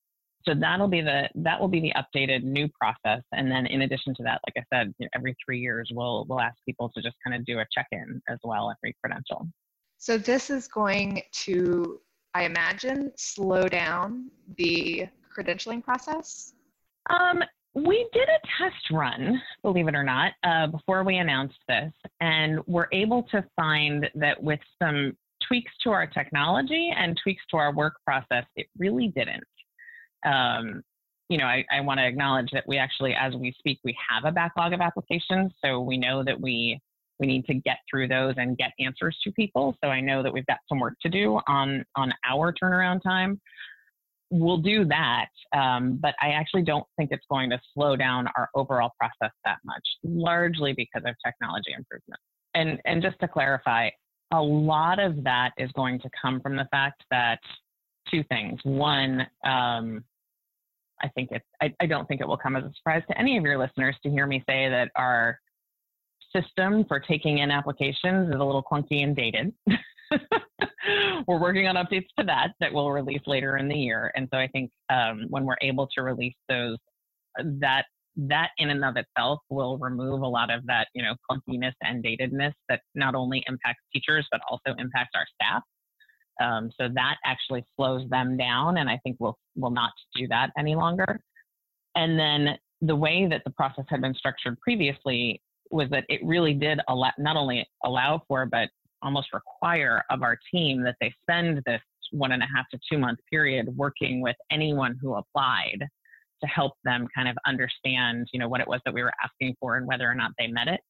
so 0.48 0.54
that'll 0.54 0.88
be 0.88 1.00
the 1.00 1.28
that 1.36 1.60
will 1.60 1.68
be 1.68 1.80
the 1.80 1.92
updated 1.96 2.42
new 2.42 2.68
process. 2.68 3.22
And 3.32 3.50
then 3.50 3.66
in 3.66 3.82
addition 3.82 4.14
to 4.16 4.22
that, 4.24 4.40
like 4.46 4.64
I 4.64 4.76
said, 4.76 4.94
you 4.98 5.06
know, 5.06 5.10
every 5.14 5.36
three 5.44 5.60
years 5.60 5.90
we'll 5.94 6.24
we'll 6.28 6.40
ask 6.40 6.56
people 6.66 6.90
to 6.94 7.02
just 7.02 7.16
kind 7.24 7.36
of 7.36 7.44
do 7.44 7.58
a 7.58 7.66
check-in 7.72 8.20
as 8.28 8.38
well 8.42 8.70
every 8.70 8.96
credential. 9.02 9.48
So 9.98 10.16
this 10.16 10.48
is 10.48 10.68
going 10.68 11.22
to, 11.32 12.00
I 12.32 12.44
imagine, 12.44 13.12
slow 13.16 13.64
down 13.64 14.30
the 14.56 15.08
credentialing 15.36 15.82
process 15.82 16.54
um, 17.10 17.42
we 17.74 18.08
did 18.12 18.28
a 18.28 18.40
test 18.58 18.90
run, 18.90 19.40
believe 19.62 19.88
it 19.88 19.94
or 19.94 20.02
not, 20.02 20.32
uh, 20.42 20.66
before 20.66 21.04
we 21.04 21.16
announced 21.18 21.58
this, 21.68 21.92
and 22.20 22.60
we're 22.66 22.88
able 22.92 23.22
to 23.24 23.44
find 23.56 24.08
that 24.14 24.42
with 24.42 24.60
some 24.82 25.16
tweaks 25.46 25.72
to 25.84 25.90
our 25.90 26.06
technology 26.06 26.92
and 26.96 27.18
tweaks 27.22 27.42
to 27.50 27.56
our 27.56 27.72
work 27.72 27.94
process, 28.04 28.44
it 28.56 28.66
really 28.78 29.08
didn't. 29.08 29.44
Um, 30.24 30.82
you 31.28 31.36
know, 31.36 31.44
I, 31.44 31.64
I 31.70 31.80
want 31.82 31.98
to 31.98 32.06
acknowledge 32.06 32.50
that 32.52 32.64
we 32.66 32.78
actually, 32.78 33.14
as 33.14 33.34
we 33.34 33.54
speak, 33.58 33.78
we 33.84 33.96
have 34.08 34.24
a 34.24 34.32
backlog 34.32 34.72
of 34.72 34.80
applications, 34.80 35.52
so 35.62 35.80
we 35.80 35.98
know 35.98 36.24
that 36.24 36.40
we 36.40 36.80
we 37.20 37.26
need 37.26 37.44
to 37.46 37.54
get 37.54 37.78
through 37.90 38.06
those 38.06 38.34
and 38.36 38.56
get 38.56 38.70
answers 38.78 39.18
to 39.24 39.32
people. 39.32 39.76
So 39.82 39.90
I 39.90 40.00
know 40.00 40.22
that 40.22 40.32
we've 40.32 40.46
got 40.46 40.58
some 40.68 40.78
work 40.78 40.94
to 41.02 41.08
do 41.08 41.40
on 41.48 41.84
on 41.96 42.12
our 42.24 42.52
turnaround 42.52 43.02
time 43.02 43.40
we'll 44.30 44.58
do 44.58 44.84
that, 44.86 45.28
um, 45.56 45.98
but 46.00 46.14
I 46.20 46.30
actually 46.30 46.62
don't 46.62 46.86
think 46.96 47.10
it's 47.12 47.24
going 47.30 47.50
to 47.50 47.60
slow 47.74 47.96
down 47.96 48.28
our 48.36 48.48
overall 48.54 48.90
process 48.98 49.34
that 49.44 49.58
much, 49.64 49.86
largely 50.02 50.74
because 50.74 51.02
of 51.06 51.14
technology 51.24 51.72
improvements. 51.76 52.22
And 52.54 52.78
and 52.84 53.02
just 53.02 53.18
to 53.20 53.28
clarify, 53.28 53.90
a 54.32 54.40
lot 54.40 54.98
of 54.98 55.22
that 55.24 55.52
is 55.56 55.70
going 55.72 56.00
to 56.00 56.10
come 56.20 56.40
from 56.40 56.56
the 56.56 56.66
fact 56.70 57.04
that 57.10 57.40
two 58.10 58.24
things. 58.24 58.60
One, 58.64 59.26
um, 59.44 60.04
I 61.00 61.08
think 61.14 61.30
it, 61.30 61.42
I, 61.62 61.72
I 61.80 61.86
don't 61.86 62.06
think 62.08 62.20
it 62.20 62.28
will 62.28 62.36
come 62.36 62.56
as 62.56 62.64
a 62.64 62.72
surprise 62.76 63.02
to 63.08 63.18
any 63.18 63.36
of 63.36 63.44
your 63.44 63.58
listeners 63.58 63.96
to 64.02 64.10
hear 64.10 64.26
me 64.26 64.42
say 64.48 64.68
that 64.68 64.90
our 64.96 65.38
system 66.34 66.84
for 66.86 67.00
taking 67.00 67.38
in 67.38 67.50
applications 67.50 68.28
is 68.28 68.34
a 68.34 68.44
little 68.44 68.62
clunky 68.62 69.02
and 69.02 69.16
dated. 69.16 69.52
we're 71.26 71.40
working 71.40 71.66
on 71.68 71.76
updates 71.76 72.06
to 72.18 72.24
that 72.24 72.48
that 72.60 72.72
we'll 72.72 72.90
release 72.90 73.20
later 73.26 73.56
in 73.56 73.68
the 73.68 73.74
year. 73.74 74.10
And 74.14 74.28
so 74.32 74.38
I 74.38 74.48
think 74.48 74.70
um, 74.90 75.26
when 75.28 75.44
we're 75.44 75.56
able 75.62 75.86
to 75.94 76.02
release 76.02 76.36
those, 76.48 76.76
that 77.60 77.84
that 78.16 78.50
in 78.58 78.70
and 78.70 78.84
of 78.84 78.96
itself 78.96 79.38
will 79.48 79.78
remove 79.78 80.22
a 80.22 80.26
lot 80.26 80.50
of 80.50 80.66
that, 80.66 80.88
you 80.92 81.02
know, 81.02 81.14
clunkiness 81.30 81.74
and 81.82 82.04
datedness 82.04 82.52
that 82.68 82.80
not 82.96 83.14
only 83.14 83.44
impacts 83.46 83.82
teachers 83.92 84.26
but 84.32 84.40
also 84.50 84.76
impacts 84.78 85.10
our 85.14 85.24
staff. 85.34 85.62
Um, 86.40 86.70
so 86.80 86.88
that 86.94 87.16
actually 87.24 87.64
slows 87.76 88.08
them 88.10 88.36
down, 88.36 88.78
and 88.78 88.88
I 88.88 88.98
think 89.02 89.16
we'll 89.18 89.38
will 89.56 89.70
not 89.70 89.92
do 90.14 90.28
that 90.28 90.50
any 90.58 90.74
longer. 90.74 91.20
And 91.94 92.18
then 92.18 92.56
the 92.80 92.94
way 92.94 93.26
that 93.26 93.42
the 93.44 93.50
process 93.50 93.84
had 93.88 94.00
been 94.00 94.14
structured 94.14 94.58
previously 94.60 95.42
was 95.70 95.90
that 95.90 96.04
it 96.08 96.20
really 96.24 96.54
did 96.54 96.80
allow, 96.88 97.10
not 97.18 97.36
only 97.36 97.66
allow 97.84 98.22
for 98.28 98.46
but 98.46 98.68
almost 99.02 99.28
require 99.32 100.02
of 100.10 100.22
our 100.22 100.38
team 100.52 100.82
that 100.82 100.96
they 101.00 101.12
spend 101.22 101.62
this 101.66 101.80
one 102.12 102.32
and 102.32 102.42
a 102.42 102.46
half 102.54 102.66
to 102.70 102.78
two 102.90 102.98
month 102.98 103.18
period 103.30 103.68
working 103.76 104.20
with 104.20 104.36
anyone 104.50 104.96
who 105.00 105.14
applied 105.14 105.78
to 106.40 106.46
help 106.46 106.74
them 106.84 107.06
kind 107.14 107.28
of 107.28 107.36
understand, 107.46 108.28
you 108.32 108.38
know, 108.38 108.48
what 108.48 108.60
it 108.60 108.68
was 108.68 108.80
that 108.84 108.94
we 108.94 109.02
were 109.02 109.12
asking 109.22 109.54
for 109.60 109.76
and 109.76 109.86
whether 109.86 110.08
or 110.08 110.14
not 110.14 110.30
they 110.38 110.46
met 110.46 110.68
it. 110.68 110.80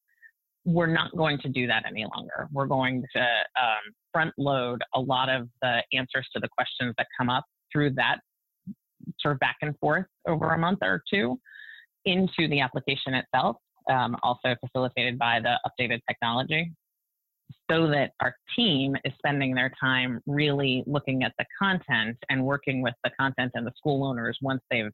We're 0.69 0.87
not 0.87 1.16
going 1.16 1.39
to 1.39 1.49
do 1.49 1.66
that 1.66 1.85
any 1.89 2.05
longer. 2.14 2.47
We're 2.53 2.66
going 2.66 3.03
to 3.14 3.21
um, 3.21 3.95
front 4.12 4.35
load 4.37 4.83
a 4.95 5.01
lot 5.01 5.31
of 5.31 5.49
the 5.62 5.83
answers 5.95 6.29
to 6.35 6.41
the 6.41 6.49
questions 6.49 6.95
that 6.99 7.07
come 7.19 7.31
up 7.31 7.45
through 7.73 7.95
that 7.95 8.19
sort 9.19 9.33
of 9.33 9.41
back 9.41 9.57
and 9.62 9.75
forth 9.79 10.05
over 10.27 10.51
a 10.51 10.59
month 10.59 10.81
or 10.83 11.03
two 11.11 11.41
into 12.05 12.49
the 12.49 12.61
application 12.61 13.14
itself, 13.14 13.57
um, 13.91 14.14
also 14.23 14.55
facilitated 14.61 15.19
by 15.19 15.41
the 15.41 15.59
updated 15.66 16.01
technology 16.07 16.71
so 17.71 17.87
that 17.87 18.12
our 18.21 18.35
team 18.55 18.95
is 19.05 19.12
spending 19.19 19.55
their 19.55 19.73
time 19.81 20.21
really 20.27 20.85
looking 20.87 21.23
at 21.23 21.33
the 21.39 21.47
content 21.59 22.16
and 22.29 22.45
working 22.45 22.83
with 22.83 22.95
the 23.05 23.11
content 23.19 23.53
and 23.55 23.66
the 23.66 23.73
school 23.77 24.05
owners 24.05 24.39
once 24.43 24.61
they've 24.71 24.91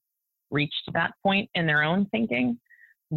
reached 0.51 0.89
that 0.93 1.13
point 1.23 1.49
in 1.55 1.67
their 1.67 1.83
own 1.83 2.07
thinking 2.07 2.59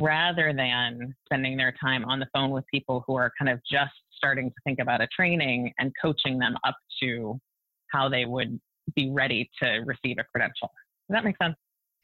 rather 0.01 0.53
than 0.53 1.15
spending 1.25 1.57
their 1.57 1.73
time 1.79 2.05
on 2.05 2.19
the 2.19 2.27
phone 2.33 2.51
with 2.51 2.65
people 2.71 3.03
who 3.07 3.15
are 3.15 3.31
kind 3.37 3.49
of 3.49 3.59
just 3.69 3.93
starting 4.15 4.49
to 4.49 4.55
think 4.63 4.79
about 4.79 5.01
a 5.01 5.07
training 5.07 5.73
and 5.79 5.91
coaching 6.01 6.39
them 6.39 6.57
up 6.63 6.75
to 7.01 7.39
how 7.91 8.09
they 8.09 8.25
would 8.25 8.59
be 8.95 9.09
ready 9.11 9.49
to 9.61 9.83
receive 9.85 10.17
a 10.19 10.23
credential. 10.23 10.71
Does 11.07 11.15
that 11.15 11.23
make 11.23 11.37
sense? 11.41 11.55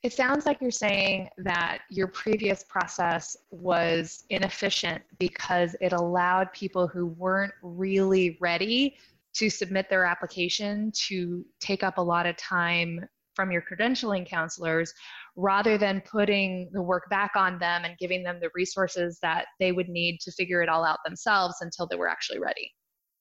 It 0.04 0.12
sounds 0.12 0.46
like 0.46 0.60
you're 0.60 0.70
saying 0.70 1.30
that 1.38 1.80
your 1.90 2.08
previous 2.08 2.64
process 2.64 3.38
was 3.52 4.26
inefficient 4.30 5.02
because 5.18 5.78
it 5.80 5.94
allowed 5.94 6.52
people 6.52 6.88
who 6.88 7.08
weren't 7.08 7.54
really 7.62 8.38
ready 8.42 8.98
to 9.36 9.50
submit 9.50 9.90
their 9.90 10.06
application 10.06 10.92
to 11.08 11.46
take 11.60 11.84
up 11.84 11.98
a 11.98 12.02
lot 12.02 12.26
of 12.26 12.36
time 12.36 13.08
from 13.36 13.52
your 13.52 13.62
credentialing 13.62 14.28
counselors 14.28 14.94
rather 15.36 15.78
than 15.78 16.02
putting 16.10 16.70
the 16.74 16.82
work 16.82 17.10
back 17.10 17.32
on 17.36 17.60
them 17.60 17.86
and 17.86 17.98
giving 17.98 18.24
them 18.24 18.40
the 18.42 18.50
resources 18.54 19.20
that 19.22 19.46
they 19.60 19.72
would 19.72 19.90
need 19.90 20.20
to 20.22 20.32
figure 20.32 20.62
it 20.62 20.70
all 20.70 20.86
out 20.86 21.00
themselves 21.06 21.56
until 21.62 21.88
they 21.88 21.96
were 21.96 22.10
actually 22.10 22.40
ready 22.40 22.72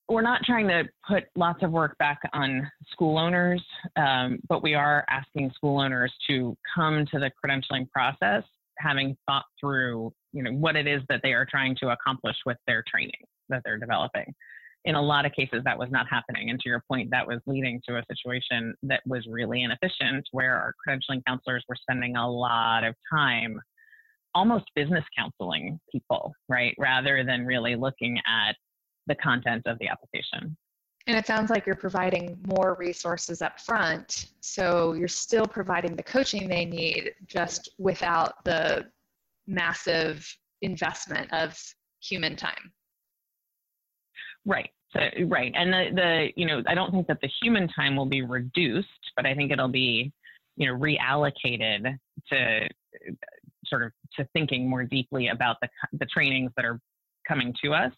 we're 0.09 0.21
not 0.21 0.41
trying 0.43 0.67
to 0.67 0.83
put 1.07 1.23
lots 1.35 1.63
of 1.63 1.71
work 1.71 1.97
back 1.97 2.19
on 2.33 2.69
school 2.91 3.17
owners, 3.17 3.63
um, 3.95 4.39
but 4.49 4.61
we 4.61 4.73
are 4.73 5.05
asking 5.09 5.51
school 5.55 5.79
owners 5.79 6.13
to 6.27 6.57
come 6.75 7.05
to 7.11 7.19
the 7.19 7.31
credentialing 7.43 7.89
process 7.89 8.43
having 8.77 9.15
thought 9.27 9.45
through, 9.59 10.11
you 10.31 10.43
know, 10.43 10.51
what 10.51 10.75
it 10.75 10.87
is 10.87 11.01
that 11.09 11.21
they 11.23 11.33
are 11.33 11.45
trying 11.49 11.75
to 11.75 11.89
accomplish 11.89 12.35
with 12.45 12.57
their 12.67 12.83
training 12.87 13.11
that 13.49 13.61
they're 13.63 13.77
developing. 13.77 14.33
In 14.85 14.95
a 14.95 15.01
lot 15.01 15.25
of 15.25 15.31
cases, 15.31 15.61
that 15.63 15.77
was 15.77 15.89
not 15.91 16.07
happening. 16.09 16.49
And 16.49 16.59
to 16.59 16.69
your 16.69 16.83
point, 16.89 17.09
that 17.11 17.25
was 17.25 17.39
leading 17.45 17.81
to 17.87 17.97
a 17.97 18.03
situation 18.09 18.75
that 18.83 19.01
was 19.05 19.25
really 19.29 19.63
inefficient 19.63 20.27
where 20.31 20.55
our 20.55 20.73
credentialing 20.85 21.21
counselors 21.25 21.63
were 21.69 21.75
spending 21.75 22.17
a 22.17 22.29
lot 22.29 22.83
of 22.83 22.95
time 23.11 23.59
almost 24.35 24.65
business 24.75 25.05
counseling 25.17 25.79
people, 25.91 26.33
right? 26.49 26.73
Rather 26.77 27.23
than 27.23 27.45
really 27.45 27.75
looking 27.75 28.17
at 28.27 28.55
the 29.07 29.15
content 29.15 29.63
of 29.65 29.77
the 29.79 29.87
application. 29.87 30.57
And 31.05 31.17
it 31.17 31.27
sounds 31.27 31.49
like 31.49 31.65
you're 31.65 31.75
providing 31.75 32.37
more 32.47 32.75
resources 32.79 33.41
up 33.41 33.59
front. 33.59 34.27
So 34.39 34.93
you're 34.93 35.09
still 35.09 35.45
providing 35.45 35.95
the 35.95 36.03
coaching 36.03 36.47
they 36.47 36.65
need, 36.65 37.11
just 37.27 37.69
without 37.77 38.43
the 38.45 38.85
massive 39.45 40.25
investment 40.61 41.31
of 41.33 41.59
human 42.01 42.35
time. 42.35 42.71
Right. 44.45 44.69
So, 44.91 44.99
right. 45.25 45.51
And 45.55 45.73
the, 45.73 45.89
the, 45.95 46.27
you 46.35 46.45
know, 46.45 46.61
I 46.67 46.75
don't 46.75 46.91
think 46.91 47.07
that 47.07 47.19
the 47.21 47.29
human 47.41 47.67
time 47.67 47.95
will 47.95 48.05
be 48.05 48.21
reduced, 48.21 48.87
but 49.15 49.25
I 49.25 49.33
think 49.33 49.51
it'll 49.51 49.67
be, 49.67 50.11
you 50.55 50.67
know, 50.67 50.77
reallocated 50.77 51.97
to 52.29 52.69
sort 53.65 53.83
of 53.83 53.91
to 54.15 54.27
thinking 54.33 54.69
more 54.69 54.83
deeply 54.83 55.29
about 55.29 55.57
the, 55.61 55.69
the 55.93 56.05
trainings 56.05 56.51
that 56.55 56.65
are 56.65 56.79
coming 57.27 57.53
to 57.63 57.73
us 57.73 57.91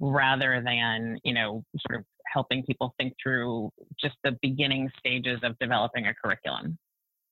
rather 0.00 0.62
than 0.64 1.18
you 1.24 1.34
know 1.34 1.64
sort 1.86 2.00
of 2.00 2.04
helping 2.26 2.62
people 2.64 2.94
think 2.98 3.12
through 3.22 3.70
just 4.00 4.16
the 4.24 4.36
beginning 4.42 4.90
stages 4.98 5.38
of 5.42 5.58
developing 5.58 6.06
a 6.06 6.14
curriculum 6.14 6.78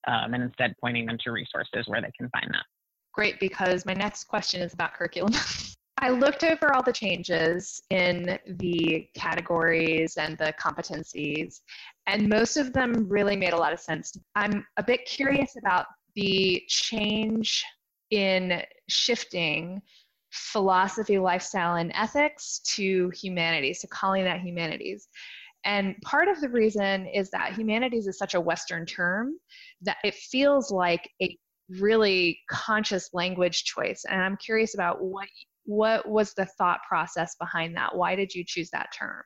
um, 0.07 0.33
and 0.33 0.43
instead 0.43 0.75
pointing 0.79 1.05
them 1.05 1.17
to 1.23 1.31
resources 1.31 1.85
where 1.87 2.01
they 2.01 2.11
can 2.17 2.29
find 2.29 2.47
that 2.53 2.65
great 3.13 3.39
because 3.39 3.85
my 3.85 3.93
next 3.93 4.25
question 4.25 4.61
is 4.61 4.73
about 4.73 4.93
curriculum 4.93 5.33
I 6.03 6.09
looked 6.09 6.43
over 6.43 6.73
all 6.73 6.81
the 6.81 6.91
changes 6.91 7.83
in 7.91 8.39
the 8.57 9.07
categories 9.13 10.17
and 10.17 10.35
the 10.35 10.51
competencies, 10.59 11.59
and 12.07 12.27
most 12.27 12.57
of 12.57 12.73
them 12.73 13.07
really 13.07 13.35
made 13.35 13.53
a 13.53 13.57
lot 13.57 13.71
of 13.71 13.79
sense. 13.79 14.17
I'm 14.35 14.65
a 14.77 14.83
bit 14.83 15.05
curious 15.05 15.55
about 15.57 15.85
the 16.15 16.63
change 16.67 17.63
in 18.09 18.63
shifting 18.89 19.79
philosophy, 20.31 21.19
lifestyle, 21.19 21.75
and 21.75 21.91
ethics 21.93 22.61
to 22.75 23.11
humanities, 23.13 23.81
to 23.81 23.87
calling 23.87 24.23
that 24.23 24.41
humanities. 24.41 25.07
And 25.65 25.95
part 26.03 26.27
of 26.27 26.41
the 26.41 26.49
reason 26.49 27.05
is 27.05 27.29
that 27.29 27.53
humanities 27.53 28.07
is 28.07 28.17
such 28.17 28.33
a 28.33 28.41
Western 28.41 28.87
term 28.87 29.35
that 29.83 29.97
it 30.03 30.15
feels 30.15 30.71
like 30.71 31.07
a 31.21 31.37
really 31.79 32.39
conscious 32.49 33.13
language 33.13 33.65
choice. 33.65 34.03
And 34.09 34.19
I'm 34.19 34.37
curious 34.37 34.73
about 34.73 35.03
what 35.03 35.27
what 35.65 36.07
was 36.07 36.33
the 36.33 36.45
thought 36.57 36.79
process 36.87 37.35
behind 37.39 37.75
that? 37.75 37.95
Why 37.95 38.15
did 38.15 38.33
you 38.33 38.43
choose 38.45 38.69
that 38.71 38.89
term? 38.97 39.23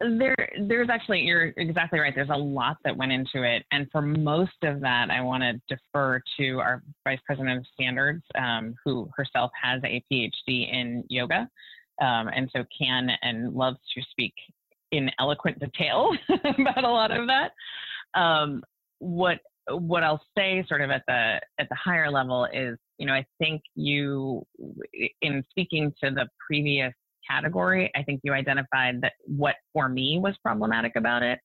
There, 0.00 0.36
there's 0.68 0.88
actually, 0.90 1.22
you're 1.22 1.52
exactly 1.56 1.98
right. 1.98 2.14
There's 2.14 2.30
a 2.30 2.36
lot 2.36 2.76
that 2.84 2.96
went 2.96 3.10
into 3.10 3.42
it. 3.42 3.64
And 3.72 3.88
for 3.90 4.00
most 4.00 4.62
of 4.62 4.80
that, 4.80 5.10
I 5.10 5.20
want 5.20 5.42
to 5.42 5.60
defer 5.68 6.20
to 6.38 6.60
our 6.60 6.82
Vice 7.04 7.18
President 7.26 7.58
of 7.58 7.66
Standards, 7.74 8.22
um, 8.36 8.76
who 8.84 9.10
herself 9.16 9.50
has 9.60 9.82
a 9.84 10.02
PhD 10.10 10.72
in 10.72 11.04
yoga 11.08 11.48
um, 12.00 12.28
and 12.28 12.48
so 12.54 12.64
can 12.76 13.10
and 13.22 13.54
loves 13.54 13.78
to 13.94 14.02
speak 14.10 14.34
in 14.92 15.10
eloquent 15.18 15.58
detail 15.58 16.12
about 16.28 16.84
a 16.84 16.88
lot 16.88 17.10
of 17.10 17.26
that. 17.26 17.52
Um, 18.18 18.62
what 19.00 19.40
what 19.70 20.02
I'll 20.02 20.22
say 20.36 20.64
sort 20.68 20.80
of 20.80 20.90
at 20.90 21.02
the 21.06 21.40
at 21.58 21.68
the 21.68 21.76
higher 21.76 22.10
level 22.10 22.46
is, 22.52 22.78
you 22.98 23.06
know, 23.06 23.14
I 23.14 23.24
think 23.38 23.62
you 23.74 24.44
in 25.22 25.44
speaking 25.50 25.92
to 26.02 26.10
the 26.10 26.28
previous 26.46 26.92
category, 27.28 27.90
I 27.96 28.02
think 28.02 28.20
you 28.24 28.32
identified 28.32 29.00
that 29.02 29.12
what 29.26 29.56
for 29.72 29.88
me 29.88 30.18
was 30.18 30.34
problematic 30.42 30.92
about 30.96 31.22
it. 31.22 31.38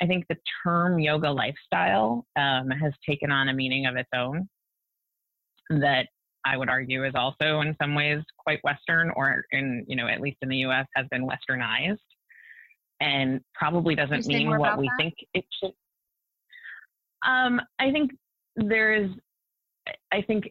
I 0.00 0.06
think 0.06 0.26
the 0.28 0.36
term 0.62 0.98
yoga 0.98 1.30
lifestyle 1.30 2.26
um, 2.36 2.70
has 2.70 2.92
taken 3.08 3.30
on 3.30 3.48
a 3.48 3.54
meaning 3.54 3.86
of 3.86 3.96
its 3.96 4.10
own 4.14 4.48
that 5.70 6.06
I 6.44 6.56
would 6.56 6.68
argue 6.68 7.04
is 7.04 7.14
also 7.14 7.60
in 7.60 7.74
some 7.80 7.94
ways 7.94 8.22
quite 8.38 8.60
Western, 8.62 9.10
or 9.16 9.44
in 9.50 9.84
you 9.88 9.96
know 9.96 10.06
at 10.06 10.20
least 10.20 10.38
in 10.42 10.48
the 10.48 10.58
U.S. 10.58 10.86
has 10.94 11.06
been 11.10 11.26
Westernized, 11.26 11.98
and 13.00 13.40
probably 13.54 13.94
doesn't 13.94 14.26
mean 14.26 14.56
what 14.56 14.78
we 14.78 14.86
that? 14.86 14.96
think 14.96 15.14
it 15.34 15.44
should. 15.60 15.72
Um, 17.26 17.60
I 17.78 17.90
think 17.90 18.12
there 18.56 18.94
is, 18.94 19.10
I 20.12 20.22
think 20.22 20.44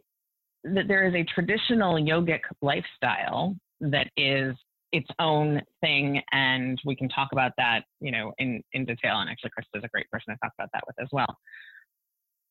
that 0.63 0.87
there 0.87 1.07
is 1.07 1.13
a 1.13 1.23
traditional 1.23 1.95
yogic 1.95 2.41
lifestyle 2.61 3.55
that 3.81 4.07
is 4.17 4.55
its 4.91 5.07
own 5.19 5.61
thing 5.81 6.21
and 6.31 6.79
we 6.85 6.95
can 6.95 7.09
talk 7.09 7.29
about 7.33 7.51
that 7.57 7.81
you 7.99 8.11
know 8.11 8.31
in 8.37 8.63
in 8.73 8.85
detail 8.85 9.19
and 9.19 9.29
actually 9.29 9.49
chris 9.49 9.65
is 9.73 9.83
a 9.83 9.87
great 9.89 10.09
person 10.09 10.33
to 10.33 10.39
talk 10.41 10.53
about 10.57 10.69
that 10.73 10.83
with 10.87 10.95
as 11.01 11.07
well 11.11 11.37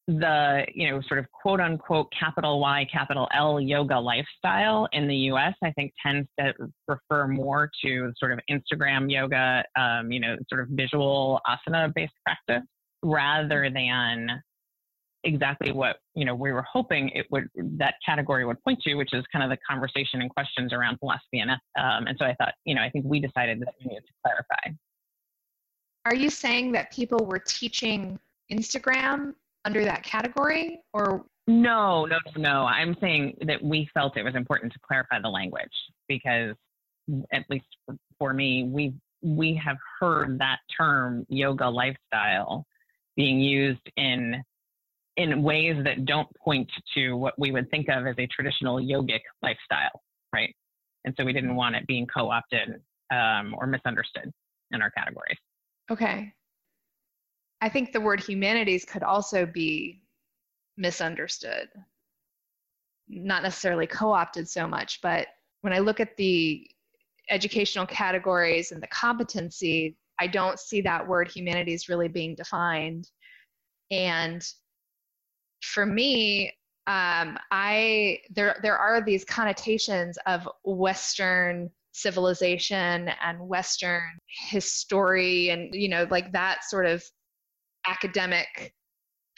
the 0.06 0.66
you 0.74 0.90
know 0.90 1.00
sort 1.08 1.18
of 1.18 1.26
quote 1.30 1.60
unquote 1.60 2.12
capital 2.18 2.60
Y 2.60 2.86
capital 2.92 3.28
L 3.34 3.58
yoga 3.60 3.98
lifestyle 3.98 4.86
in 4.92 5.08
the 5.08 5.16
U.S. 5.16 5.54
I 5.62 5.70
think 5.72 5.92
tends 6.04 6.28
to 6.38 6.52
refer 6.86 7.26
more 7.26 7.70
to 7.82 8.12
sort 8.18 8.32
of 8.32 8.40
Instagram 8.50 9.10
yoga, 9.10 9.64
um, 9.78 10.12
you 10.12 10.20
know, 10.20 10.36
sort 10.50 10.60
of 10.60 10.68
visual 10.70 11.40
asana 11.48 11.92
based 11.94 12.12
practice 12.22 12.68
rather 13.04 13.70
than 13.70 14.42
exactly 15.24 15.72
what 15.72 15.96
you 16.14 16.24
know 16.24 16.34
we 16.34 16.52
were 16.52 16.64
hoping 16.70 17.08
it 17.10 17.26
would 17.30 17.48
that 17.56 17.94
category 18.04 18.44
would 18.44 18.62
point 18.62 18.80
to, 18.82 18.94
which 18.94 19.12
is 19.12 19.24
kind 19.32 19.42
of 19.42 19.50
the 19.50 19.58
conversation 19.68 20.20
and 20.20 20.30
questions 20.30 20.72
around 20.72 20.98
philosophy 20.98 21.38
and 21.38 21.50
um, 21.50 22.06
and 22.06 22.16
so 22.18 22.24
I 22.24 22.34
thought 22.34 22.54
you 22.64 22.74
know 22.74 22.82
I 22.82 22.90
think 22.90 23.04
we 23.06 23.20
decided 23.20 23.60
that 23.60 23.74
we 23.80 23.88
needed 23.88 24.04
to 24.06 24.12
clarify. 24.24 24.76
Are 26.06 26.14
you 26.14 26.28
saying 26.28 26.72
that 26.72 26.92
people 26.92 27.24
were 27.24 27.38
teaching 27.38 28.18
Instagram 28.52 29.34
under 29.64 29.84
that 29.84 30.02
category 30.02 30.80
or 30.92 31.24
no 31.46 32.04
no 32.04 32.18
no 32.36 32.64
i'm 32.64 32.96
saying 33.00 33.36
that 33.46 33.62
we 33.62 33.88
felt 33.94 34.16
it 34.16 34.22
was 34.22 34.34
important 34.34 34.72
to 34.72 34.78
clarify 34.86 35.20
the 35.20 35.28
language 35.28 35.72
because 36.08 36.54
at 37.32 37.44
least 37.50 37.66
for 38.18 38.32
me 38.32 38.64
we 38.64 38.94
we 39.22 39.54
have 39.54 39.76
heard 40.00 40.38
that 40.38 40.58
term 40.76 41.24
yoga 41.28 41.68
lifestyle 41.68 42.66
being 43.16 43.40
used 43.40 43.90
in 43.96 44.42
in 45.16 45.42
ways 45.42 45.76
that 45.84 46.06
don't 46.06 46.28
point 46.44 46.68
to 46.92 47.12
what 47.12 47.38
we 47.38 47.52
would 47.52 47.70
think 47.70 47.88
of 47.88 48.06
as 48.06 48.16
a 48.18 48.26
traditional 48.26 48.80
yogic 48.80 49.20
lifestyle 49.42 50.02
right? 50.34 50.54
And 51.04 51.14
so 51.16 51.24
we 51.24 51.32
didn't 51.32 51.54
want 51.54 51.76
it 51.76 51.86
being 51.86 52.06
co-opted 52.06 52.80
um, 53.12 53.54
or 53.56 53.66
misunderstood 53.66 54.30
in 54.72 54.82
our 54.82 54.90
categories. 54.90 55.38
Okay. 55.90 56.32
I 57.60 57.68
think 57.68 57.92
the 57.92 58.00
word 58.00 58.22
humanities 58.22 58.84
could 58.84 59.02
also 59.02 59.46
be 59.46 60.02
misunderstood, 60.76 61.68
not 63.08 63.42
necessarily 63.42 63.86
co 63.86 64.12
opted 64.12 64.48
so 64.48 64.66
much, 64.66 65.00
but 65.02 65.28
when 65.60 65.72
I 65.72 65.78
look 65.78 66.00
at 66.00 66.16
the 66.16 66.68
educational 67.30 67.86
categories 67.86 68.72
and 68.72 68.82
the 68.82 68.88
competency, 68.88 69.96
I 70.20 70.26
don't 70.26 70.58
see 70.58 70.80
that 70.82 71.06
word 71.06 71.28
humanities 71.28 71.88
really 71.88 72.08
being 72.08 72.34
defined. 72.34 73.08
And 73.90 74.46
for 75.62 75.86
me, 75.86 76.52
um, 76.86 77.38
I 77.50 78.18
there 78.30 78.56
there 78.62 78.76
are 78.76 79.02
these 79.02 79.24
connotations 79.24 80.18
of 80.26 80.48
Western 80.64 81.70
civilization 81.92 83.10
and 83.22 83.48
Western 83.48 84.02
history, 84.50 85.48
and 85.50 85.74
you 85.74 85.88
know, 85.88 86.06
like 86.10 86.32
that 86.32 86.64
sort 86.64 86.86
of 86.86 87.02
academic 87.86 88.74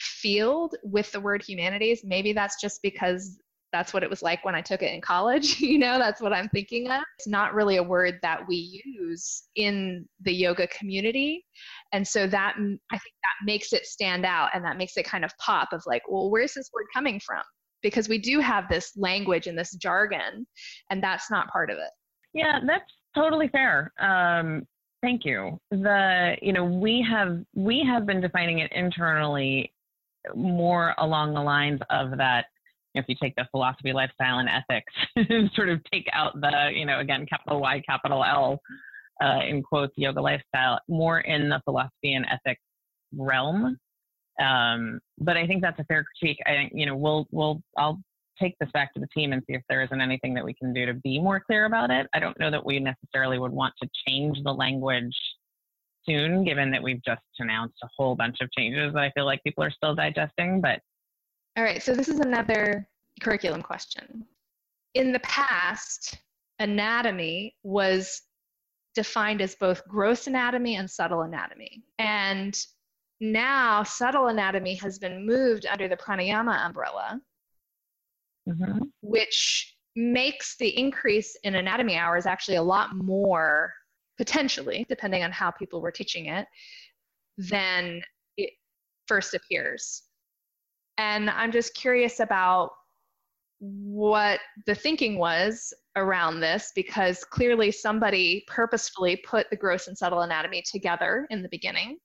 field 0.01 0.75
with 0.83 1.11
the 1.11 1.19
word 1.19 1.43
humanities. 1.43 2.01
Maybe 2.03 2.33
that's 2.33 2.59
just 2.59 2.81
because 2.81 3.39
that's 3.73 3.93
what 3.93 4.03
it 4.03 4.09
was 4.09 4.21
like 4.21 4.43
when 4.45 4.55
I 4.55 4.61
took 4.61 4.81
it 4.81 4.93
in 4.93 5.01
college. 5.01 5.59
you 5.59 5.77
know, 5.77 5.99
that's 5.99 6.21
what 6.21 6.33
I'm 6.33 6.49
thinking 6.49 6.89
of. 6.89 7.01
It's 7.17 7.27
not 7.27 7.53
really 7.53 7.77
a 7.77 7.83
word 7.83 8.19
that 8.21 8.47
we 8.47 8.81
use 8.85 9.43
in 9.55 10.07
the 10.21 10.33
yoga 10.33 10.67
community. 10.67 11.45
And 11.93 12.07
so 12.07 12.27
that 12.27 12.55
I 12.57 12.61
think 12.61 13.15
that 13.23 13.45
makes 13.45 13.73
it 13.73 13.85
stand 13.85 14.25
out 14.25 14.49
and 14.53 14.63
that 14.63 14.77
makes 14.77 14.97
it 14.97 15.05
kind 15.05 15.25
of 15.25 15.31
pop 15.37 15.69
of 15.73 15.83
like, 15.85 16.03
well, 16.07 16.29
where's 16.29 16.53
this 16.53 16.69
word 16.73 16.85
coming 16.93 17.19
from? 17.19 17.43
Because 17.81 18.09
we 18.09 18.17
do 18.17 18.39
have 18.39 18.67
this 18.69 18.93
language 18.97 19.47
and 19.47 19.57
this 19.57 19.75
jargon, 19.75 20.47
and 20.89 21.03
that's 21.03 21.29
not 21.29 21.47
part 21.49 21.69
of 21.69 21.77
it. 21.77 21.91
Yeah, 22.33 22.59
that's 22.65 22.91
totally 23.15 23.49
fair. 23.49 23.93
Um, 23.99 24.65
Thank 25.01 25.25
you. 25.25 25.59
The 25.71 26.35
you 26.41 26.53
know 26.53 26.65
we 26.65 27.05
have 27.07 27.43
we 27.53 27.83
have 27.87 28.05
been 28.05 28.19
defining 28.19 28.59
it 28.59 28.71
internally 28.73 29.71
more 30.35 30.93
along 30.97 31.33
the 31.33 31.41
lines 31.41 31.79
of 31.89 32.17
that. 32.17 32.45
If 32.97 33.05
you 33.07 33.15
take 33.21 33.35
the 33.35 33.47
philosophy, 33.51 33.93
lifestyle, 33.93 34.39
and 34.39 34.49
ethics, 34.49 35.51
sort 35.55 35.69
of 35.69 35.81
take 35.91 36.07
out 36.13 36.39
the 36.39 36.71
you 36.73 36.85
know 36.85 36.99
again 36.99 37.25
capital 37.25 37.61
Y, 37.61 37.81
capital 37.87 38.23
L, 38.23 38.59
uh, 39.23 39.39
in 39.47 39.63
quotes 39.63 39.93
yoga 39.97 40.21
lifestyle, 40.21 40.79
more 40.87 41.21
in 41.21 41.49
the 41.49 41.61
philosophy 41.65 42.13
and 42.13 42.25
ethics 42.25 42.61
realm. 43.15 43.77
Um, 44.39 44.99
but 45.17 45.37
I 45.37 45.47
think 45.47 45.61
that's 45.61 45.79
a 45.79 45.85
fair 45.85 46.05
critique. 46.05 46.39
I 46.45 46.69
you 46.73 46.85
know 46.85 46.95
we'll 46.95 47.27
we'll 47.31 47.61
I'll 47.77 47.99
take 48.39 48.55
this 48.59 48.69
back 48.71 48.93
to 48.93 48.99
the 48.99 49.07
team 49.07 49.33
and 49.33 49.41
see 49.47 49.55
if 49.55 49.63
there 49.67 49.81
isn't 49.81 50.01
anything 50.01 50.33
that 50.35 50.45
we 50.45 50.53
can 50.53 50.73
do 50.73 50.85
to 50.85 50.93
be 50.93 51.19
more 51.19 51.39
clear 51.39 51.65
about 51.65 51.89
it. 51.89 52.07
I 52.13 52.19
don't 52.19 52.39
know 52.39 52.51
that 52.51 52.63
we 52.63 52.79
necessarily 52.79 53.39
would 53.39 53.51
want 53.51 53.73
to 53.81 53.89
change 54.07 54.37
the 54.43 54.53
language 54.53 55.15
soon, 56.07 56.43
given 56.43 56.71
that 56.71 56.81
we've 56.81 57.03
just 57.03 57.21
announced 57.39 57.77
a 57.83 57.87
whole 57.97 58.15
bunch 58.15 58.37
of 58.41 58.51
changes 58.51 58.93
that 58.93 59.01
I 59.01 59.11
feel 59.11 59.25
like 59.25 59.43
people 59.43 59.63
are 59.63 59.71
still 59.71 59.95
digesting. 59.95 60.61
But 60.61 60.79
all 61.57 61.63
right, 61.63 61.81
so 61.81 61.93
this 61.93 62.07
is 62.07 62.19
another 62.19 62.87
curriculum 63.21 63.61
question. 63.61 64.25
In 64.93 65.11
the 65.11 65.19
past, 65.19 66.17
anatomy 66.59 67.55
was 67.63 68.21
defined 68.95 69.41
as 69.41 69.55
both 69.55 69.87
gross 69.87 70.27
anatomy 70.27 70.75
and 70.75 70.89
subtle 70.89 71.21
anatomy. 71.21 71.83
And 71.99 72.57
now 73.19 73.83
subtle 73.83 74.27
anatomy 74.27 74.75
has 74.75 74.99
been 74.99 75.25
moved 75.25 75.65
under 75.65 75.87
the 75.87 75.97
pranayama 75.97 76.65
umbrella 76.65 77.19
mm-hmm. 78.47 78.83
which 79.01 79.75
makes 79.95 80.55
the 80.57 80.77
increase 80.77 81.35
in 81.43 81.55
anatomy 81.55 81.95
hours 81.95 82.25
actually 82.25 82.57
a 82.57 82.61
lot 82.61 82.95
more 82.95 83.73
potentially, 84.17 84.85
depending 84.89 85.23
on 85.23 85.31
how 85.31 85.51
people 85.51 85.81
were 85.81 85.91
teaching 85.91 86.27
it, 86.27 86.47
than 87.37 88.01
it 88.37 88.51
first 89.07 89.33
appears. 89.33 90.03
And 90.97 91.29
I'm 91.29 91.51
just 91.51 91.73
curious 91.75 92.19
about 92.19 92.71
what 93.59 94.39
the 94.65 94.75
thinking 94.75 95.17
was 95.17 95.73
around 95.95 96.39
this 96.39 96.71
because 96.75 97.23
clearly 97.23 97.71
somebody 97.71 98.43
purposefully 98.47 99.15
put 99.17 99.49
the 99.49 99.55
gross 99.55 99.87
and 99.87 99.97
subtle 99.97 100.21
anatomy 100.21 100.63
together 100.69 101.25
in 101.31 101.41
the 101.41 101.49
beginning 101.49 101.97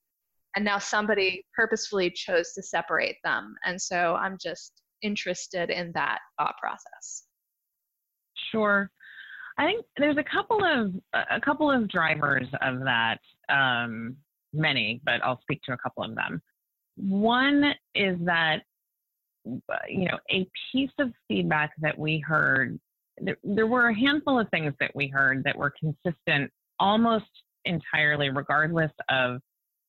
and 0.56 0.64
now 0.64 0.78
somebody 0.78 1.44
purposefully 1.54 2.10
chose 2.10 2.54
to 2.54 2.62
separate 2.62 3.16
them 3.22 3.54
and 3.66 3.78
so 3.78 4.14
i'm 4.14 4.38
just 4.42 4.82
interested 5.02 5.70
in 5.70 5.92
that 5.92 6.18
thought 6.38 6.54
process? 6.60 7.24
Sure. 8.50 8.90
I 9.58 9.66
think 9.66 9.84
there's 9.98 10.16
a 10.16 10.24
couple 10.24 10.64
of 10.64 10.94
a 11.30 11.40
couple 11.40 11.70
of 11.70 11.88
drivers 11.88 12.46
of 12.62 12.80
that. 12.80 13.18
Um, 13.48 14.16
many, 14.54 15.00
but 15.04 15.22
I'll 15.24 15.40
speak 15.40 15.62
to 15.64 15.72
a 15.72 15.78
couple 15.78 16.04
of 16.04 16.14
them. 16.14 16.40
One 16.96 17.72
is 17.94 18.18
that 18.24 18.62
you 19.44 20.08
know 20.08 20.18
a 20.30 20.46
piece 20.70 20.90
of 20.98 21.10
feedback 21.28 21.72
that 21.80 21.98
we 21.98 22.18
heard. 22.20 22.78
There, 23.20 23.36
there 23.44 23.66
were 23.66 23.88
a 23.88 23.94
handful 23.94 24.38
of 24.38 24.48
things 24.50 24.72
that 24.80 24.90
we 24.94 25.08
heard 25.08 25.44
that 25.44 25.56
were 25.56 25.72
consistent 25.78 26.50
almost 26.78 27.26
entirely, 27.64 28.30
regardless 28.30 28.90
of 29.08 29.40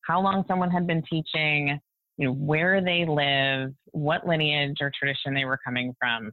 how 0.05 0.21
long 0.21 0.43
someone 0.47 0.69
had 0.69 0.85
been 0.85 1.01
teaching, 1.09 1.79
you 2.17 2.27
know, 2.27 2.33
where 2.33 2.81
they 2.81 3.05
live, 3.05 3.73
what 3.91 4.27
lineage 4.27 4.77
or 4.81 4.91
tradition 4.97 5.33
they 5.33 5.45
were 5.45 5.59
coming 5.65 5.95
from. 5.99 6.31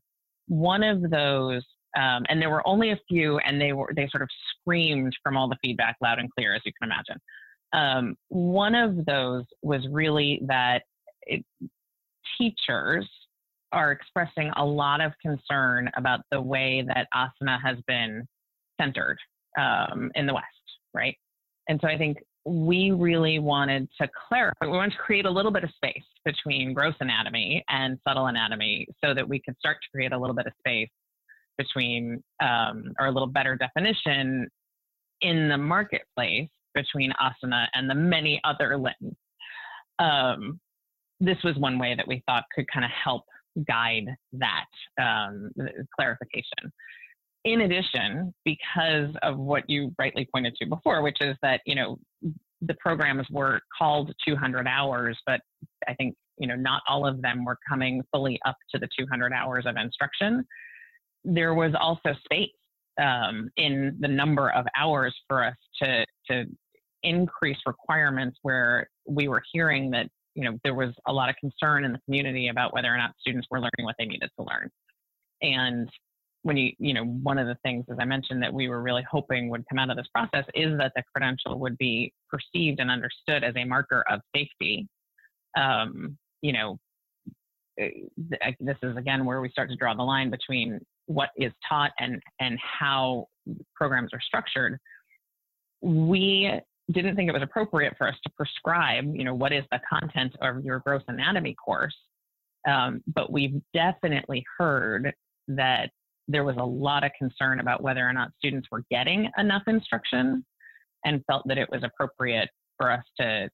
One 0.49 0.83
of 0.83 1.09
those, 1.11 1.63
um, 1.97 2.25
and 2.29 2.43
there 2.43 2.51
were 2.51 2.67
only 2.67 2.91
a 2.91 2.99
few, 3.09 3.39
and 3.39 3.61
they 3.61 3.73
were 3.73 3.93
they 3.95 4.09
sort 4.11 4.23
of 4.23 4.29
screamed 4.61 5.13
from 5.23 5.37
all 5.37 5.49
the 5.49 5.57
feedback 5.63 5.97
loud 6.03 6.19
and 6.19 6.31
clear, 6.33 6.55
as 6.55 6.63
you 6.65 6.73
can 6.81 6.91
imagine. 6.91 7.21
Um, 7.73 8.17
one 8.29 8.75
of 8.75 9.05
those 9.07 9.45
was 9.63 9.87
really 9.91 10.43
that 10.47 10.83
it, 11.23 11.45
teachers 12.39 13.09
are 13.73 13.93
expressing 13.93 14.51
a 14.57 14.65
lot 14.65 15.01
of 15.01 15.13
concern 15.23 15.89
about 15.97 16.21
the 16.31 16.41
way 16.41 16.85
that 16.87 17.07
asana 17.15 17.61
has 17.63 17.77
been 17.87 18.27
centered 18.81 19.19
um, 19.59 20.11
in 20.15 20.27
the 20.27 20.35
West, 20.35 20.47
right? 20.95 21.17
And 21.69 21.79
so 21.81 21.89
I 21.89 21.97
think 21.97 22.19
we 22.45 22.91
really 22.91 23.39
wanted 23.39 23.89
to 24.01 24.09
clarify, 24.29 24.67
we 24.67 24.73
wanted 24.73 24.93
to 24.93 24.99
create 24.99 25.27
a 25.27 25.31
little 25.31 25.53
bit 25.53 25.63
of 25.63 25.71
space 25.71 26.03
between 26.25 26.73
gross 26.73 26.95
anatomy 27.01 27.63
and 27.69 27.99
subtle 28.07 28.27
anatomy 28.27 28.87
so 29.05 29.15
that 29.15 29.29
we 29.29 29.41
could 29.41 29.57
start 29.59 29.77
to 29.83 29.89
create 29.95 30.13
a 30.13 30.19
little 30.19 30.35
bit 30.35 30.47
of 30.47 30.53
space 30.59 30.89
between, 31.59 32.23
um, 32.43 32.93
or 32.99 33.07
a 33.07 33.11
little 33.11 33.29
better 33.29 33.57
definition 33.57 34.49
in 35.21 35.49
the 35.49 35.59
marketplace 35.59 36.49
between 36.75 37.13
asana 37.21 37.67
and 37.75 37.91
the 37.91 37.95
many 37.95 38.41
other 38.45 38.77
limbs. 38.77 39.17
Um, 39.99 40.59
this 41.21 41.39
was 41.45 41.57
one 41.57 41.79
way 41.79 41.95
that 41.95 42.09
we 42.09 42.23
thought 42.27 42.45
could 42.55 42.67
kind 42.73 42.85
of 42.85 42.91
help 42.91 43.25
guide 43.67 44.07
that 44.33 44.67
um, 45.01 45.51
clarification 45.95 46.73
in 47.45 47.63
addition, 47.63 48.35
because 48.45 49.15
of 49.23 49.39
what 49.39 49.69
you 49.69 49.95
rightly 49.99 50.29
pointed 50.33 50.55
to 50.57 50.67
before, 50.67 51.03
which 51.03 51.17
is 51.21 51.37
that, 51.43 51.61
you 51.65 51.75
know, 51.75 51.99
the 52.61 52.75
programs 52.75 53.27
were 53.31 53.61
called 53.77 54.13
200 54.27 54.67
hours, 54.67 55.19
but 55.25 55.41
I 55.89 55.95
think, 55.95 56.15
you 56.37 56.47
know, 56.47 56.57
not 56.57 56.83
all 56.87 57.07
of 57.07 57.23
them 57.23 57.45
were 57.45 57.57
coming 57.67 58.03
fully 58.13 58.39
up 58.45 58.57
to 58.75 58.79
the 58.79 58.89
200 58.99 59.33
hours 59.33 59.65
of 59.67 59.77
instruction. 59.77 60.45
There 61.25 61.55
was 61.55 61.73
also 61.79 62.15
space 62.25 62.51
um, 63.01 63.51
in 63.57 63.97
the 64.01 64.09
number 64.09 64.51
of 64.51 64.67
hours 64.77 65.15
for 65.27 65.43
us 65.43 65.57
to, 65.83 66.05
to 66.31 66.45
increase 67.03 67.59
requirements 67.65 68.39
where 68.43 68.91
we 69.09 69.29
were 69.29 69.43
hearing 69.51 69.91
that 69.93 70.11
you 70.35 70.45
know, 70.45 70.59
there 70.65 70.75
was 70.75 70.91
a 71.07 71.13
lot 71.13 71.29
of 71.29 71.37
concern 71.37 71.85
in 71.85 71.93
the 71.93 71.99
community 72.07 72.49
about 72.49 72.73
whether 72.73 72.93
or 72.93 72.97
not 72.97 73.13
students 73.21 73.47
were 73.51 73.59
learning 73.59 73.85
what 73.85 73.97
they 73.99 74.05
needed 74.05 74.31
to 74.39 74.45
learn. 74.45 74.71
And 75.43 75.89
when 76.43 76.57
you, 76.57 76.73
you 76.79 76.95
know, 76.95 77.05
one 77.05 77.39
of 77.39 77.47
the 77.47 77.57
things, 77.63 77.85
as 77.91 77.99
I 78.01 78.05
mentioned, 78.05 78.43
that 78.43 78.53
we 78.53 78.69
were 78.69 78.83
really 78.83 79.05
hoping 79.11 79.51
would 79.51 79.65
come 79.69 79.79
out 79.79 79.91
of 79.91 79.97
this 79.97 80.07
process 80.15 80.45
is 80.55 80.77
that 80.79 80.93
the 80.97 81.03
credential 81.15 81.59
would 81.59 81.77
be 81.79 82.13
perceived 82.31 82.81
and 82.81 82.91
understood 82.91 83.45
as 83.45 83.55
a 83.57 83.65
marker 83.65 84.05
of 84.09 84.21
safety. 84.35 84.89
Um, 85.57 86.17
you 86.41 86.53
know, 86.53 86.79
eh, 87.79 87.91
this 88.61 88.77
is 88.83 88.97
again 88.97 89.25
where 89.25 89.41
we 89.41 89.51
start 89.51 89.69
to 89.71 89.77
draw 89.77 89.95
the 89.95 90.03
line 90.03 90.31
between 90.31 90.81
what 91.07 91.31
is 91.37 91.53
taught 91.69 91.91
and 91.99 92.23
and 92.39 92.59
how 92.61 93.27
programs 93.75 94.11
are 94.15 94.21
structured. 94.21 94.79
We 95.83 96.61
didn't 96.91 97.17
think 97.17 97.29
it 97.29 97.33
was 97.33 97.43
appropriate 97.43 97.95
for 97.97 98.09
us 98.09 98.17
to 98.25 98.33
prescribe, 98.37 99.05
you 99.15 99.25
know, 99.25 99.35
what 99.35 99.53
is 99.53 99.65
the 99.71 99.81
content 99.89 100.35
of 100.41 100.65
your 100.65 100.81
gross 100.81 101.03
anatomy 101.09 101.55
course. 101.55 101.97
Um, 102.69 103.03
but 103.07 103.33
we've 103.33 103.61
definitely 103.73 104.45
heard 104.59 105.13
that 105.49 105.91
there 106.29 106.45
was 106.45 106.57
a 106.59 106.65
lot 106.65 107.05
of 107.05 107.11
concern 107.19 107.61
about 107.61 107.83
whether 107.83 108.07
or 108.07 108.13
not 108.13 108.31
students 108.39 108.69
were 108.71 108.85
getting 108.91 109.29
enough 109.39 109.63
instruction 109.67 110.45
and 111.05 111.25
felt 111.27 111.43
that 111.47 111.59
it 111.59 111.69
was 111.71 111.83
appropriate 111.83 112.49
for 112.77 112.91
us 112.91 113.03
to, 113.19 113.49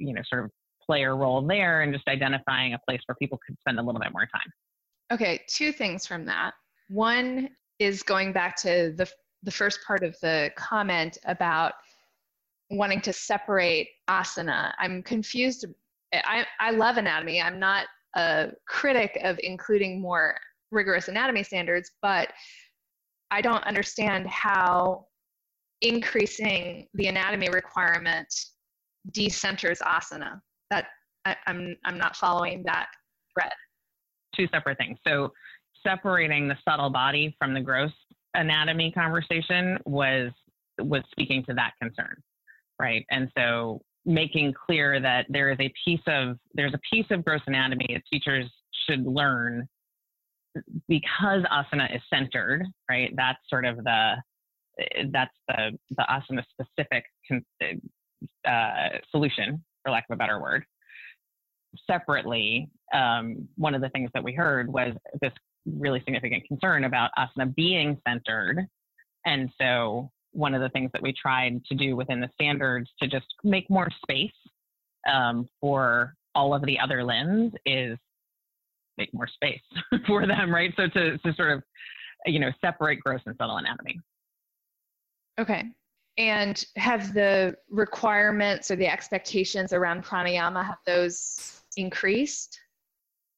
you 0.00 0.14
know, 0.14 0.22
sort 0.28 0.44
of 0.44 0.50
play 0.84 1.02
a 1.02 1.12
role 1.12 1.42
there 1.46 1.82
and 1.82 1.92
just 1.92 2.06
identifying 2.08 2.74
a 2.74 2.78
place 2.88 3.00
where 3.06 3.16
people 3.16 3.38
could 3.46 3.56
spend 3.60 3.78
a 3.78 3.82
little 3.82 4.00
bit 4.00 4.12
more 4.12 4.26
time. 4.32 4.52
Okay, 5.12 5.42
two 5.48 5.72
things 5.72 6.06
from 6.06 6.24
that. 6.26 6.52
One 6.88 7.50
is 7.78 8.02
going 8.02 8.32
back 8.32 8.56
to 8.58 8.94
the 8.96 9.08
the 9.44 9.50
first 9.50 9.80
part 9.84 10.04
of 10.04 10.14
the 10.22 10.52
comment 10.56 11.18
about 11.24 11.72
wanting 12.72 13.00
to 13.02 13.12
separate 13.12 13.88
asana. 14.08 14.72
I'm 14.78 15.02
confused. 15.02 15.66
I, 16.12 16.46
I 16.58 16.70
love 16.70 16.96
anatomy. 16.96 17.40
I'm 17.40 17.58
not 17.58 17.86
a 18.16 18.48
critic 18.66 19.18
of 19.22 19.38
including 19.42 20.00
more 20.00 20.36
rigorous 20.70 21.08
anatomy 21.08 21.42
standards, 21.42 21.92
but 22.00 22.32
I 23.30 23.40
don't 23.40 23.64
understand 23.64 24.26
how 24.28 25.06
increasing 25.82 26.88
the 26.94 27.06
anatomy 27.06 27.48
requirement 27.50 28.28
decenters 29.10 29.80
asana. 29.80 30.40
That 30.70 30.86
I, 31.24 31.36
I'm 31.46 31.76
I'm 31.84 31.98
not 31.98 32.16
following 32.16 32.62
that 32.64 32.88
thread. 33.34 33.52
Two 34.34 34.48
separate 34.48 34.78
things. 34.78 34.98
So 35.06 35.32
separating 35.86 36.48
the 36.48 36.56
subtle 36.66 36.90
body 36.90 37.34
from 37.38 37.52
the 37.52 37.60
gross 37.60 37.92
anatomy 38.34 38.92
conversation 38.92 39.78
was 39.84 40.30
was 40.78 41.02
speaking 41.10 41.44
to 41.44 41.54
that 41.54 41.72
concern 41.80 42.22
right? 42.82 43.06
And 43.10 43.30
so 43.38 43.80
making 44.04 44.52
clear 44.66 45.00
that 45.00 45.26
there 45.28 45.50
is 45.52 45.58
a 45.60 45.72
piece 45.84 46.00
of 46.08 46.36
there's 46.54 46.74
a 46.74 46.80
piece 46.92 47.06
of 47.10 47.24
gross 47.24 47.40
anatomy 47.46 47.86
that 47.92 48.02
teachers 48.12 48.50
should 48.86 49.06
learn 49.06 49.68
because 50.88 51.42
asana 51.44 51.94
is 51.94 52.02
centered, 52.12 52.66
right? 52.90 53.12
That's 53.16 53.38
sort 53.48 53.64
of 53.64 53.76
the 53.76 54.14
that's 55.12 55.34
the 55.48 55.78
the 55.90 56.06
asana 56.10 56.42
specific 56.50 57.04
uh, 58.46 58.88
solution, 59.10 59.64
for 59.84 59.92
lack 59.92 60.04
of 60.10 60.14
a 60.14 60.18
better 60.18 60.40
word. 60.40 60.64
Separately, 61.86 62.68
um, 62.92 63.48
one 63.56 63.74
of 63.74 63.80
the 63.80 63.88
things 63.90 64.10
that 64.12 64.24
we 64.24 64.34
heard 64.34 64.70
was 64.70 64.92
this 65.20 65.32
really 65.64 66.00
significant 66.00 66.44
concern 66.48 66.84
about 66.84 67.10
asana 67.16 67.54
being 67.54 67.96
centered, 68.06 68.66
and 69.24 69.48
so 69.60 70.10
one 70.32 70.54
of 70.54 70.60
the 70.60 70.68
things 70.70 70.90
that 70.92 71.02
we 71.02 71.12
tried 71.12 71.64
to 71.66 71.74
do 71.74 71.96
within 71.96 72.20
the 72.20 72.28
standards 72.34 72.90
to 73.00 73.08
just 73.08 73.26
make 73.44 73.68
more 73.70 73.88
space 74.02 74.30
um, 75.10 75.48
for 75.60 76.14
all 76.34 76.54
of 76.54 76.64
the 76.64 76.78
other 76.78 77.04
limbs 77.04 77.52
is 77.66 77.98
make 78.98 79.12
more 79.14 79.26
space 79.26 79.60
for 80.06 80.26
them, 80.26 80.52
right? 80.52 80.72
So 80.76 80.88
to, 80.88 81.18
to 81.18 81.34
sort 81.34 81.52
of, 81.52 81.62
you 82.26 82.38
know, 82.38 82.50
separate 82.60 83.00
gross 83.00 83.20
and 83.26 83.34
subtle 83.38 83.56
anatomy. 83.56 84.00
Okay. 85.40 85.64
And 86.18 86.62
have 86.76 87.14
the 87.14 87.56
requirements 87.70 88.70
or 88.70 88.76
the 88.76 88.86
expectations 88.86 89.72
around 89.72 90.04
pranayama, 90.04 90.64
have 90.64 90.78
those 90.86 91.62
increased? 91.76 92.58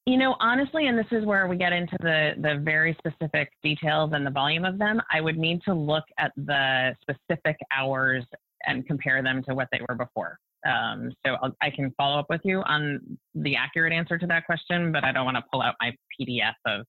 You 0.07 0.19
know, 0.19 0.37
honestly, 0.39 0.87
and 0.87 0.99
this 0.99 1.07
is 1.13 1.25
where 1.25 1.47
we 1.47 1.57
get 1.57 1.73
into 1.73 1.97
the 2.01 2.33
the 2.39 2.61
very 2.63 2.97
specific 2.99 3.51
details 3.63 4.11
and 4.13 4.27
the 4.27 4.31
volume 4.31 4.65
of 4.65 4.79
them. 4.79 5.01
I 5.11 5.23
would 5.23 5.39
need 5.39 5.63
to 5.63 5.73
look 5.73 6.05
at 6.19 6.33
the 6.37 6.95
specific 7.01 7.57
hours 7.75 8.25
and 8.67 8.87
compare 8.87 9.23
them 9.23 9.43
to 9.49 9.55
what 9.55 9.69
they 9.73 9.81
were 9.89 9.95
before. 9.95 10.39
Um, 10.67 11.13
so 11.25 11.37
I'll, 11.43 11.55
i 11.61 11.71
can 11.71 11.93
follow 11.97 12.19
up 12.19 12.27
with 12.31 12.41
you 12.45 12.61
on 12.63 13.19
the 13.35 13.57
accurate 13.57 13.93
answer 13.93 14.19
to 14.19 14.27
that 14.27 14.47
question, 14.47 14.93
but 14.93 15.05
I 15.05 15.13
don't 15.13 15.25
want 15.25 15.37
to 15.37 15.45
pull 15.51 15.63
out 15.63 15.75
my 15.81 15.95
PDF 16.19 16.55
of 16.67 16.87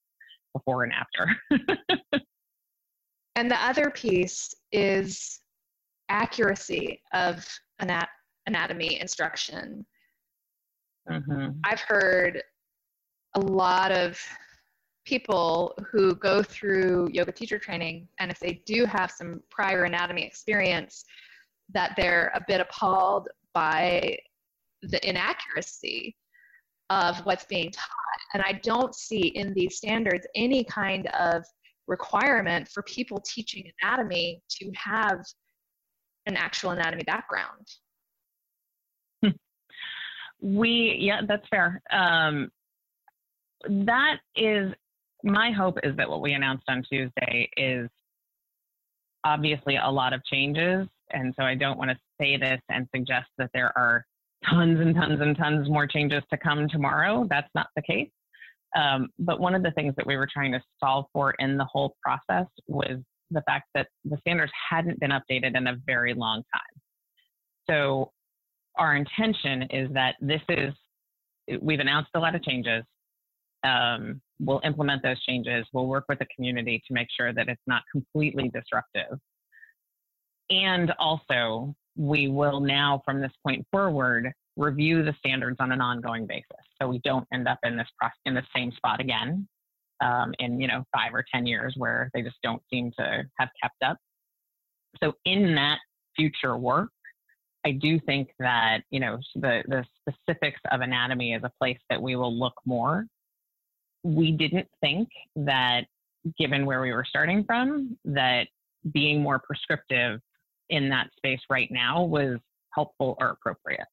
before 0.53 0.84
and 0.84 0.93
after. 0.93 1.36
and 3.36 3.51
the 3.51 3.61
other 3.61 3.89
piece 3.89 4.53
is 4.72 5.41
accuracy 6.09 7.01
of 7.13 7.45
anat- 7.80 8.09
anatomy 8.45 8.99
instruction. 8.99 9.86
Mm-hmm. 11.09 11.59
I've 11.63 11.82
heard 11.82 12.41
a 13.36 13.39
lot 13.39 13.91
of 13.91 14.19
people 15.05 15.77
who 15.91 16.15
go 16.15 16.41
through 16.41 17.09
yoga 17.11 17.31
teacher 17.31 17.59
training, 17.59 18.07
and 18.19 18.31
if 18.31 18.39
they 18.39 18.61
do 18.65 18.86
have 18.86 19.11
some 19.11 19.41
prior 19.51 19.83
anatomy 19.83 20.23
experience, 20.23 21.05
that 21.73 21.93
they're 21.95 22.31
a 22.36 22.43
bit 22.47 22.61
appalled 22.61 23.27
by 23.53 24.17
the 24.81 25.07
inaccuracy 25.07 26.15
of 26.89 27.17
what's 27.25 27.45
being 27.45 27.71
taught. 27.71 28.19
And 28.33 28.43
I 28.43 28.59
don't 28.63 28.95
see 28.95 29.27
in 29.27 29.53
these 29.53 29.77
standards 29.77 30.27
any 30.36 30.63
kind 30.63 31.07
of 31.07 31.43
requirement 31.88 32.67
for 32.67 32.83
people 32.83 33.19
teaching 33.25 33.71
anatomy 33.81 34.41
to 34.49 34.71
have 34.75 35.19
an 36.25 36.36
actual 36.36 36.71
anatomy 36.71 37.03
background. 37.03 37.67
We, 40.41 40.97
yeah, 40.99 41.21
that's 41.27 41.47
fair. 41.49 41.81
Um, 41.91 42.51
that 43.64 44.18
is 44.36 44.74
my 45.24 45.51
hope 45.51 45.80
is 45.84 45.95
that 45.97 46.10
what 46.10 46.22
we 46.22 46.34
announced 46.34 46.66
on 46.68 46.84
Tuesday 46.84 47.49
is 47.58 47.89
obviously 49.24 49.78
a 49.78 49.89
lot 49.89 50.14
of 50.14 50.24
changes. 50.26 50.88
And 51.12 51.34
so 51.38 51.43
I 51.43 51.56
don't 51.56 51.78
want 51.78 51.91
to 51.91 51.97
say 52.22 52.38
this 52.38 52.62
and 52.70 52.88
suggest 52.95 53.28
that 53.38 53.49
there 53.53 53.76
are 53.78 54.06
tons 54.49 54.80
and 54.80 54.95
tons 54.95 55.20
and 55.22 55.36
tons 55.36 55.70
more 55.70 55.88
changes 55.88 56.22
to 56.30 56.38
come 56.38 56.68
tomorrow. 56.70 57.26
That's 57.30 57.49
not 57.56 57.68
the 57.76 57.82
case. 57.82 58.10
Um, 58.76 59.08
but 59.20 59.39
one 59.39 59.56
of 59.56 59.64
the 59.64 59.72
things 59.72 59.93
that 59.97 60.06
we 60.06 60.18
were 60.18 60.28
trying 60.32 60.51
to 60.51 60.62
solve 60.84 61.06
for 61.14 61.32
in 61.39 61.58
the 61.58 61.66
whole 61.66 61.95
process 62.03 62.45
was 62.68 62.99
the 63.32 63.41
fact 63.47 63.70
that 63.74 63.88
the 64.03 64.18
standards 64.20 64.51
hadn't 64.70 64.99
been 64.99 65.12
updated 65.12 65.58
in 65.58 65.68
a 65.68 65.78
very 65.86 66.14
long 66.14 66.43
time. 66.53 66.82
So 67.70 68.12
our 68.78 68.95
intention 68.95 69.64
is 69.72 69.89
that 69.93 70.16
this 70.20 70.41
is, 70.49 70.74
we've 71.62 71.80
announced 71.80 72.12
a 72.16 72.20
lot 72.20 72.36
of 72.36 72.43
changes 72.43 72.84
um, 73.66 74.22
we'll 74.39 74.61
implement 74.63 75.03
those 75.03 75.22
changes. 75.24 75.66
We'll 75.74 75.88
work 75.88 76.05
with 76.07 76.20
the 76.20 76.28
community 76.36 76.82
to 76.88 76.93
make 76.93 77.07
sure 77.16 77.34
that 77.34 77.47
it's 77.49 77.61
not 77.68 77.84
completely 77.91 78.49
disruptive. 78.49 79.20
And 80.49 80.91
also, 80.99 81.76
we 81.97 82.28
will 82.28 82.59
now, 82.59 83.01
from 83.03 83.20
this 83.22 83.32
point 83.45 83.66
forward, 83.72 84.32
review 84.57 85.03
the 85.03 85.13
standards 85.20 85.57
on 85.59 85.72
an 85.72 85.82
ongoing 85.82 86.28
basis, 86.28 86.45
so 86.82 86.88
we 86.88 86.99
don't 86.99 87.28
end 87.34 87.47
up 87.47 87.59
in 87.63 87.76
this 87.76 87.88
process, 87.99 88.18
in 88.26 88.36
the 88.36 88.43
same 88.55 88.72
spot 88.72 88.99
again 88.99 89.47
um, 90.01 90.34
in 90.39 90.59
you 90.59 90.68
know 90.68 90.84
five 90.93 91.13
or 91.13 91.24
ten 91.34 91.45
years 91.45 91.74
where 91.78 92.09
they 92.13 92.22
just 92.22 92.38
don't 92.43 92.61
seem 92.72 92.91
to 92.97 93.24
have 93.39 93.49
kept 93.61 93.82
up. 93.84 93.97
So 95.01 95.13
in 95.26 95.55
that 95.55 95.80
future 96.16 96.57
work, 96.57 96.89
I 97.66 97.72
do 97.72 97.99
think 97.99 98.30
that 98.39 98.80
you 98.89 98.99
know 98.99 99.18
the 99.36 99.63
the 99.68 99.86
specifics 100.01 100.61
of 100.72 100.82
anatomy 100.82 101.34
is 101.34 101.43
a 101.43 101.51
place 101.59 101.80
that 101.89 102.01
we 102.01 102.16
will 102.16 102.38
look 102.38 102.55
more 102.66 103.05
we 104.06 104.32
didn't 104.32 104.68
think 104.82 105.10
that 105.36 105.86
given 106.38 106.66
where 106.66 106.82
we 106.82 106.91
were 106.91 107.06
starting 107.08 107.43
from 107.43 107.97
that 108.06 108.47
being 108.93 109.22
more 109.22 109.39
prescriptive 109.39 110.22
in 110.70 110.89
that 110.89 111.10
space 111.18 111.39
right 111.49 111.70
now 111.72 112.03
was 112.03 112.39
helpful 112.72 113.18
or 113.20 113.30
appropriate. 113.30 113.88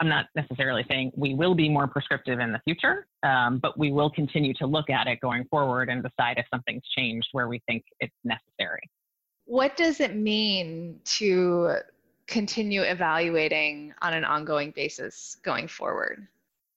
I'm 0.00 0.08
not 0.08 0.26
necessarily 0.34 0.84
saying 0.88 1.12
we 1.14 1.34
will 1.34 1.54
be 1.54 1.68
more 1.68 1.86
prescriptive 1.86 2.40
in 2.40 2.52
the 2.52 2.60
future 2.64 3.06
um, 3.22 3.58
but 3.58 3.78
we 3.78 3.92
will 3.92 4.10
continue 4.10 4.52
to 4.54 4.66
look 4.66 4.90
at 4.90 5.06
it 5.06 5.20
going 5.20 5.44
forward 5.44 5.88
and 5.88 6.02
decide 6.02 6.38
if 6.38 6.46
something's 6.52 6.82
changed 6.96 7.28
where 7.32 7.48
we 7.48 7.60
think 7.66 7.84
it's 8.00 8.14
necessary. 8.24 8.90
What 9.44 9.76
does 9.76 10.00
it 10.00 10.16
mean 10.16 11.00
to 11.04 11.76
continue 12.26 12.82
evaluating 12.82 13.92
on 14.00 14.14
an 14.14 14.24
ongoing 14.24 14.70
basis 14.70 15.36
going 15.42 15.68
forward? 15.68 16.26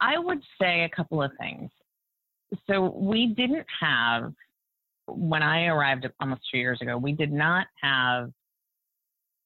I 0.02 0.18
would 0.18 0.42
say 0.62 0.84
a 0.84 0.90
couple 0.90 1.24
of 1.24 1.32
things 1.40 1.72
so 2.70 2.92
we 2.96 3.28
didn't 3.28 3.66
have 3.82 4.34
when 5.08 5.44
I 5.44 5.66
arrived 5.66 6.08
almost 6.20 6.42
two 6.52 6.58
years 6.58 6.80
ago, 6.82 6.98
we 6.98 7.12
did 7.12 7.32
not 7.32 7.68
have 7.82 8.32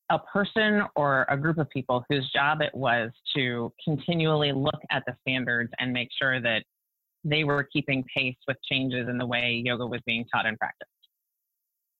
a 0.09 0.19
person 0.19 0.83
or 0.95 1.25
a 1.29 1.37
group 1.37 1.57
of 1.57 1.69
people 1.69 2.03
whose 2.09 2.29
job 2.31 2.61
it 2.61 2.73
was 2.73 3.11
to 3.35 3.71
continually 3.83 4.51
look 4.51 4.79
at 4.89 5.03
the 5.05 5.15
standards 5.21 5.71
and 5.79 5.93
make 5.93 6.09
sure 6.17 6.41
that 6.41 6.63
they 7.23 7.43
were 7.43 7.63
keeping 7.63 8.03
pace 8.15 8.37
with 8.47 8.57
changes 8.63 9.07
in 9.09 9.17
the 9.17 9.25
way 9.25 9.61
yoga 9.63 9.85
was 9.85 10.01
being 10.05 10.25
taught 10.33 10.45
and 10.45 10.57
practiced. 10.57 10.89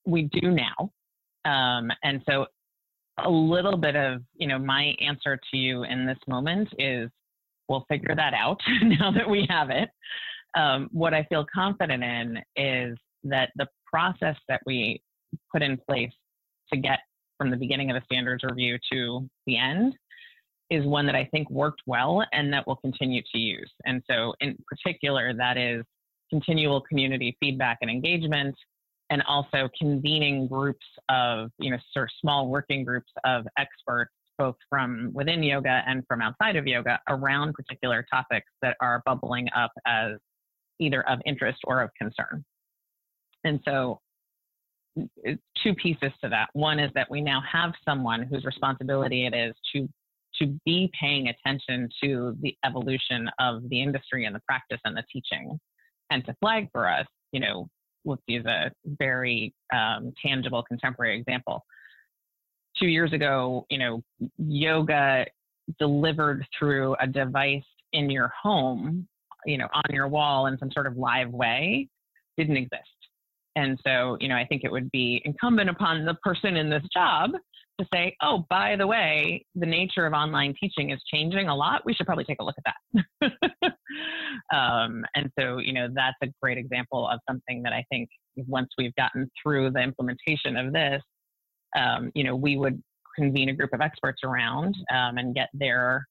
We 0.05 0.23
do 0.23 0.51
now. 0.51 0.91
Um, 1.45 1.91
and 2.03 2.21
so 2.27 2.47
a 3.23 3.29
little 3.29 3.77
bit 3.77 3.95
of, 3.95 4.21
you 4.35 4.47
know, 4.47 4.57
my 4.57 4.95
answer 5.01 5.37
to 5.51 5.57
you 5.57 5.83
in 5.83 6.05
this 6.05 6.17
moment 6.27 6.69
is 6.79 7.09
we'll 7.67 7.85
figure 7.89 8.15
that 8.15 8.33
out 8.33 8.59
now 8.81 9.11
that 9.11 9.29
we 9.29 9.45
have 9.49 9.69
it. 9.69 9.89
Um, 10.55 10.89
what 10.91 11.13
I 11.13 11.23
feel 11.23 11.45
confident 11.53 12.03
in 12.03 12.39
is 12.55 12.97
that 13.23 13.51
the 13.55 13.67
process 13.85 14.35
that 14.47 14.61
we 14.65 15.01
put 15.51 15.61
in 15.61 15.77
place 15.77 16.11
to 16.71 16.79
get 16.79 16.99
from 17.37 17.49
the 17.49 17.57
beginning 17.57 17.89
of 17.89 17.95
the 17.95 18.05
standards 18.05 18.43
review 18.43 18.77
to 18.91 19.29
the 19.45 19.57
end 19.57 19.95
is 20.69 20.85
one 20.85 21.05
that 21.05 21.15
I 21.15 21.25
think 21.31 21.49
worked 21.49 21.81
well 21.87 22.23
and 22.31 22.53
that 22.53 22.65
we'll 22.67 22.75
continue 22.77 23.21
to 23.31 23.37
use. 23.39 23.71
And 23.85 24.03
so, 24.09 24.33
in 24.39 24.57
particular, 24.67 25.33
that 25.33 25.57
is 25.57 25.83
continual 26.29 26.81
community 26.81 27.35
feedback 27.39 27.79
and 27.81 27.89
engagement, 27.89 28.55
and 29.09 29.23
also 29.27 29.67
convening 29.79 30.47
groups 30.47 30.85
of, 31.09 31.49
you 31.57 31.71
know, 31.71 31.77
sort 31.91 32.03
of 32.03 32.09
small 32.21 32.47
working 32.47 32.83
groups 32.83 33.11
of 33.23 33.47
experts, 33.57 34.13
both 34.37 34.55
from 34.69 35.09
within 35.13 35.41
yoga 35.41 35.81
and 35.87 36.03
from 36.07 36.21
outside 36.21 36.55
of 36.55 36.67
yoga, 36.67 36.99
around 37.09 37.53
particular 37.53 38.05
topics 38.11 38.51
that 38.61 38.77
are 38.79 39.01
bubbling 39.05 39.47
up 39.55 39.71
as 39.87 40.17
either 40.79 41.07
of 41.07 41.19
interest 41.25 41.59
or 41.65 41.81
of 41.81 41.89
concern. 41.99 42.43
And 43.43 43.59
so, 43.65 43.99
two 45.63 45.73
pieces 45.75 46.11
to 46.21 46.29
that. 46.29 46.49
One 46.53 46.79
is 46.79 46.91
that 46.95 47.09
we 47.09 47.21
now 47.21 47.41
have 47.49 47.71
someone 47.85 48.23
whose 48.23 48.43
responsibility 48.43 49.25
it 49.25 49.33
is 49.33 49.55
to 49.73 49.87
to 50.39 50.59
be 50.63 50.89
paying 50.99 51.27
attention 51.27 51.89
to 52.03 52.37
the 52.41 52.55
evolution 52.63 53.29
of 53.39 53.67
the 53.69 53.81
industry 53.81 54.25
and 54.25 54.35
the 54.35 54.41
practice 54.47 54.79
and 54.85 54.95
the 54.95 55.03
teaching, 55.11 55.59
and 56.11 56.25
to 56.25 56.35
flag 56.39 56.69
for 56.71 56.87
us, 56.87 57.05
you 57.31 57.39
know, 57.39 57.67
let's 58.05 58.21
use 58.27 58.45
a 58.45 58.71
very 58.85 59.53
um, 59.73 60.13
tangible 60.23 60.63
contemporary 60.63 61.19
example. 61.19 61.65
Two 62.77 62.87
years 62.87 63.11
ago, 63.11 63.65
you 63.69 63.77
know, 63.77 64.03
yoga 64.37 65.25
delivered 65.77 66.45
through 66.57 66.95
a 66.99 67.07
device 67.07 67.63
in 67.93 68.09
your 68.09 68.31
home, 68.41 69.07
you 69.45 69.57
know, 69.57 69.67
on 69.73 69.93
your 69.93 70.07
wall 70.07 70.47
in 70.47 70.57
some 70.57 70.71
sort 70.71 70.87
of 70.87 70.97
live 70.97 71.31
way 71.31 71.87
didn't 72.37 72.57
exist. 72.57 72.83
And 73.55 73.77
so, 73.85 74.17
you 74.19 74.29
know, 74.29 74.35
I 74.35 74.45
think 74.45 74.63
it 74.63 74.71
would 74.71 74.89
be 74.91 75.21
incumbent 75.25 75.69
upon 75.69 76.05
the 76.05 76.13
person 76.15 76.55
in 76.55 76.69
this 76.69 76.83
job 76.93 77.31
to 77.79 77.87
say, 77.93 78.15
oh, 78.21 78.45
by 78.49 78.75
the 78.75 78.85
way, 78.85 79.45
the 79.55 79.65
nature 79.65 80.05
of 80.05 80.13
online 80.13 80.53
teaching 80.59 80.91
is 80.91 80.99
changing 81.11 81.47
a 81.47 81.55
lot. 81.55 81.81
We 81.85 81.93
should 81.93 82.05
probably 82.05 82.25
take 82.25 82.39
a 82.39 82.43
look 82.43 82.55
at 82.65 82.75
that. 83.21 83.73
um, 84.53 85.03
and 85.15 85.31
so, 85.37 85.57
you 85.57 85.73
know, 85.73 85.87
that's 85.93 86.17
a 86.23 86.27
great 86.41 86.57
example 86.57 87.07
of 87.07 87.19
something 87.27 87.63
that 87.63 87.73
I 87.73 87.83
think 87.89 88.09
once 88.35 88.69
we've 88.77 88.95
gotten 88.95 89.29
through 89.41 89.71
the 89.71 89.79
implementation 89.79 90.57
of 90.57 90.73
this, 90.73 91.01
um, 91.77 92.11
you 92.15 92.23
know, 92.23 92.35
we 92.35 92.57
would 92.57 92.81
convene 93.15 93.49
a 93.49 93.53
group 93.53 93.73
of 93.73 93.81
experts 93.81 94.21
around 94.23 94.75
um, 94.93 95.17
and 95.17 95.35
get 95.35 95.49
their 95.53 96.05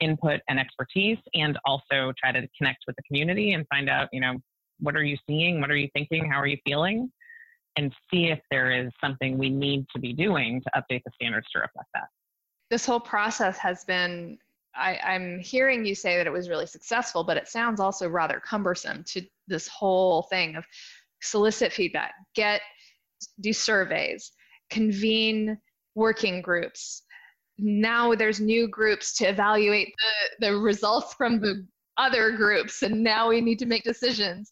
input 0.00 0.40
and 0.48 0.58
expertise 0.58 1.18
and 1.34 1.58
also 1.64 2.12
try 2.18 2.32
to 2.32 2.46
connect 2.58 2.84
with 2.86 2.96
the 2.96 3.02
community 3.02 3.52
and 3.52 3.66
find 3.68 3.88
out, 3.88 4.08
you 4.12 4.20
know, 4.20 4.36
what 4.80 4.96
are 4.96 5.04
you 5.04 5.16
seeing? 5.26 5.60
What 5.60 5.70
are 5.70 5.76
you 5.76 5.88
thinking? 5.94 6.28
How 6.30 6.38
are 6.40 6.46
you 6.46 6.58
feeling? 6.64 7.10
and 7.76 7.92
see 8.10 8.26
if 8.26 8.40
there 8.50 8.70
is 8.70 8.90
something 9.00 9.38
we 9.38 9.50
need 9.50 9.86
to 9.92 9.98
be 9.98 10.12
doing 10.12 10.60
to 10.62 10.70
update 10.76 11.02
the 11.04 11.10
standards 11.14 11.46
to 11.52 11.60
reflect 11.60 11.88
that. 11.94 12.08
This 12.70 12.86
whole 12.86 13.00
process 13.00 13.58
has 13.58 13.84
been, 13.84 14.38
I, 14.74 14.98
I'm 15.04 15.38
hearing 15.40 15.84
you 15.84 15.94
say 15.94 16.16
that 16.16 16.26
it 16.26 16.32
was 16.32 16.48
really 16.48 16.66
successful, 16.66 17.24
but 17.24 17.36
it 17.36 17.48
sounds 17.48 17.80
also 17.80 18.08
rather 18.08 18.40
cumbersome 18.40 19.04
to 19.08 19.22
this 19.48 19.68
whole 19.68 20.22
thing 20.22 20.56
of 20.56 20.64
solicit 21.20 21.72
feedback, 21.72 22.14
get, 22.34 22.60
do 23.40 23.52
surveys, 23.52 24.32
convene 24.70 25.58
working 25.94 26.42
groups. 26.42 27.02
Now 27.58 28.14
there's 28.14 28.40
new 28.40 28.68
groups 28.68 29.14
to 29.18 29.26
evaluate 29.26 29.94
the, 30.40 30.46
the 30.48 30.56
results 30.56 31.14
from 31.14 31.40
the 31.40 31.66
other 31.96 32.32
groups, 32.32 32.82
and 32.82 33.02
now 33.02 33.28
we 33.28 33.40
need 33.40 33.58
to 33.60 33.66
make 33.66 33.84
decisions 33.84 34.50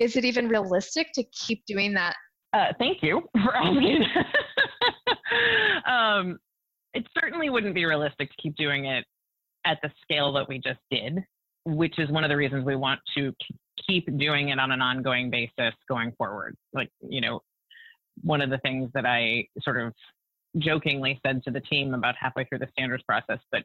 is 0.00 0.16
it 0.16 0.24
even 0.24 0.48
realistic 0.48 1.06
to 1.14 1.22
keep 1.32 1.64
doing 1.66 1.94
that 1.94 2.16
uh, 2.54 2.72
thank 2.78 3.02
you 3.02 3.22
for 3.44 3.54
asking. 3.54 4.04
um, 5.86 6.38
it 6.94 7.04
certainly 7.18 7.50
wouldn't 7.50 7.74
be 7.74 7.84
realistic 7.84 8.30
to 8.30 8.36
keep 8.40 8.54
doing 8.56 8.86
it 8.86 9.04
at 9.66 9.78
the 9.82 9.90
scale 10.02 10.32
that 10.32 10.48
we 10.48 10.58
just 10.58 10.78
did, 10.90 11.18
which 11.64 11.98
is 11.98 12.08
one 12.10 12.22
of 12.22 12.30
the 12.30 12.36
reasons 12.36 12.64
we 12.64 12.76
want 12.76 13.00
to 13.16 13.32
keep 13.88 14.06
doing 14.18 14.50
it 14.50 14.60
on 14.60 14.70
an 14.70 14.80
ongoing 14.80 15.30
basis 15.30 15.74
going 15.88 16.12
forward. 16.16 16.54
Like, 16.72 16.90
you 17.08 17.20
know, 17.20 17.40
one 18.22 18.40
of 18.40 18.50
the 18.50 18.58
things 18.58 18.88
that 18.94 19.04
I 19.04 19.48
sort 19.62 19.80
of 19.80 19.92
jokingly 20.58 21.20
said 21.26 21.42
to 21.44 21.50
the 21.50 21.60
team 21.60 21.94
about 21.94 22.14
halfway 22.18 22.44
through 22.44 22.58
the 22.58 22.68
standards 22.72 23.02
process, 23.04 23.38
but 23.50 23.62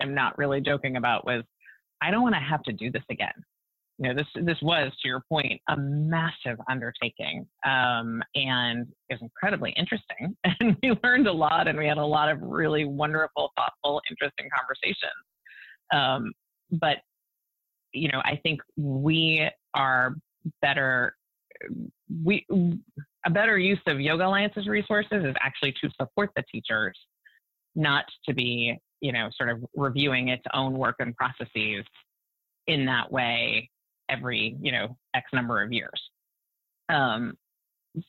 I'm 0.00 0.14
not 0.14 0.38
really 0.38 0.60
joking 0.60 0.96
about 0.96 1.26
was 1.26 1.42
I 2.02 2.10
don't 2.10 2.22
want 2.22 2.34
to 2.34 2.40
have 2.40 2.62
to 2.64 2.72
do 2.72 2.90
this 2.90 3.04
again 3.10 3.32
you 3.98 4.08
know, 4.08 4.14
this 4.14 4.44
this 4.44 4.58
was, 4.60 4.92
to 5.02 5.08
your 5.08 5.22
point, 5.28 5.60
a 5.68 5.76
massive 5.76 6.58
undertaking, 6.68 7.46
um, 7.64 8.22
and 8.34 8.86
it 9.08 9.14
was 9.14 9.22
incredibly 9.22 9.72
interesting. 9.72 10.36
And 10.60 10.76
we 10.82 10.92
learned 11.02 11.26
a 11.26 11.32
lot, 11.32 11.66
and 11.66 11.78
we 11.78 11.86
had 11.86 11.96
a 11.96 12.04
lot 12.04 12.30
of 12.30 12.40
really 12.42 12.84
wonderful, 12.84 13.52
thoughtful, 13.56 14.02
interesting 14.10 14.48
conversations. 14.56 15.12
Um, 15.94 16.32
but 16.72 16.98
you 17.92 18.08
know, 18.08 18.20
I 18.24 18.38
think 18.42 18.60
we 18.76 19.48
are 19.74 20.14
better. 20.60 21.16
We 22.22 22.46
a 23.26 23.30
better 23.30 23.58
use 23.58 23.80
of 23.86 24.00
Yoga 24.00 24.24
Alliance's 24.24 24.68
resources 24.68 25.24
is 25.24 25.34
actually 25.40 25.72
to 25.82 25.90
support 26.00 26.30
the 26.36 26.44
teachers, 26.50 26.96
not 27.74 28.04
to 28.26 28.34
be, 28.34 28.78
you 29.00 29.12
know, 29.12 29.28
sort 29.36 29.50
of 29.50 29.64
reviewing 29.74 30.28
its 30.28 30.44
own 30.54 30.78
work 30.78 30.96
and 31.00 31.14
processes 31.16 31.84
in 32.66 32.86
that 32.86 33.10
way 33.10 33.70
every 34.08 34.56
you 34.60 34.70
know 34.70 34.96
x 35.14 35.26
number 35.32 35.62
of 35.62 35.72
years. 35.72 36.00
Um, 36.88 37.34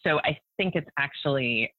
so 0.06 0.20
i 0.20 0.38
think 0.58 0.76
it's 0.76 0.90
actually 1.00 1.72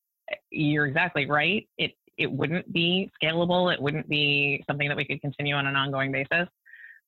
you're 0.51 0.87
exactly 0.87 1.27
right. 1.27 1.67
It 1.79 1.93
it 2.17 2.31
wouldn't 2.31 2.71
be 2.73 3.11
scalable. 3.23 3.73
It 3.73 3.81
wouldn't 3.81 4.09
be 4.09 4.63
something 4.67 4.89
that 4.89 4.97
we 4.97 5.05
could 5.05 5.21
continue 5.21 5.55
on 5.55 5.67
an 5.67 5.77
ongoing 5.77 6.11
basis. 6.11 6.49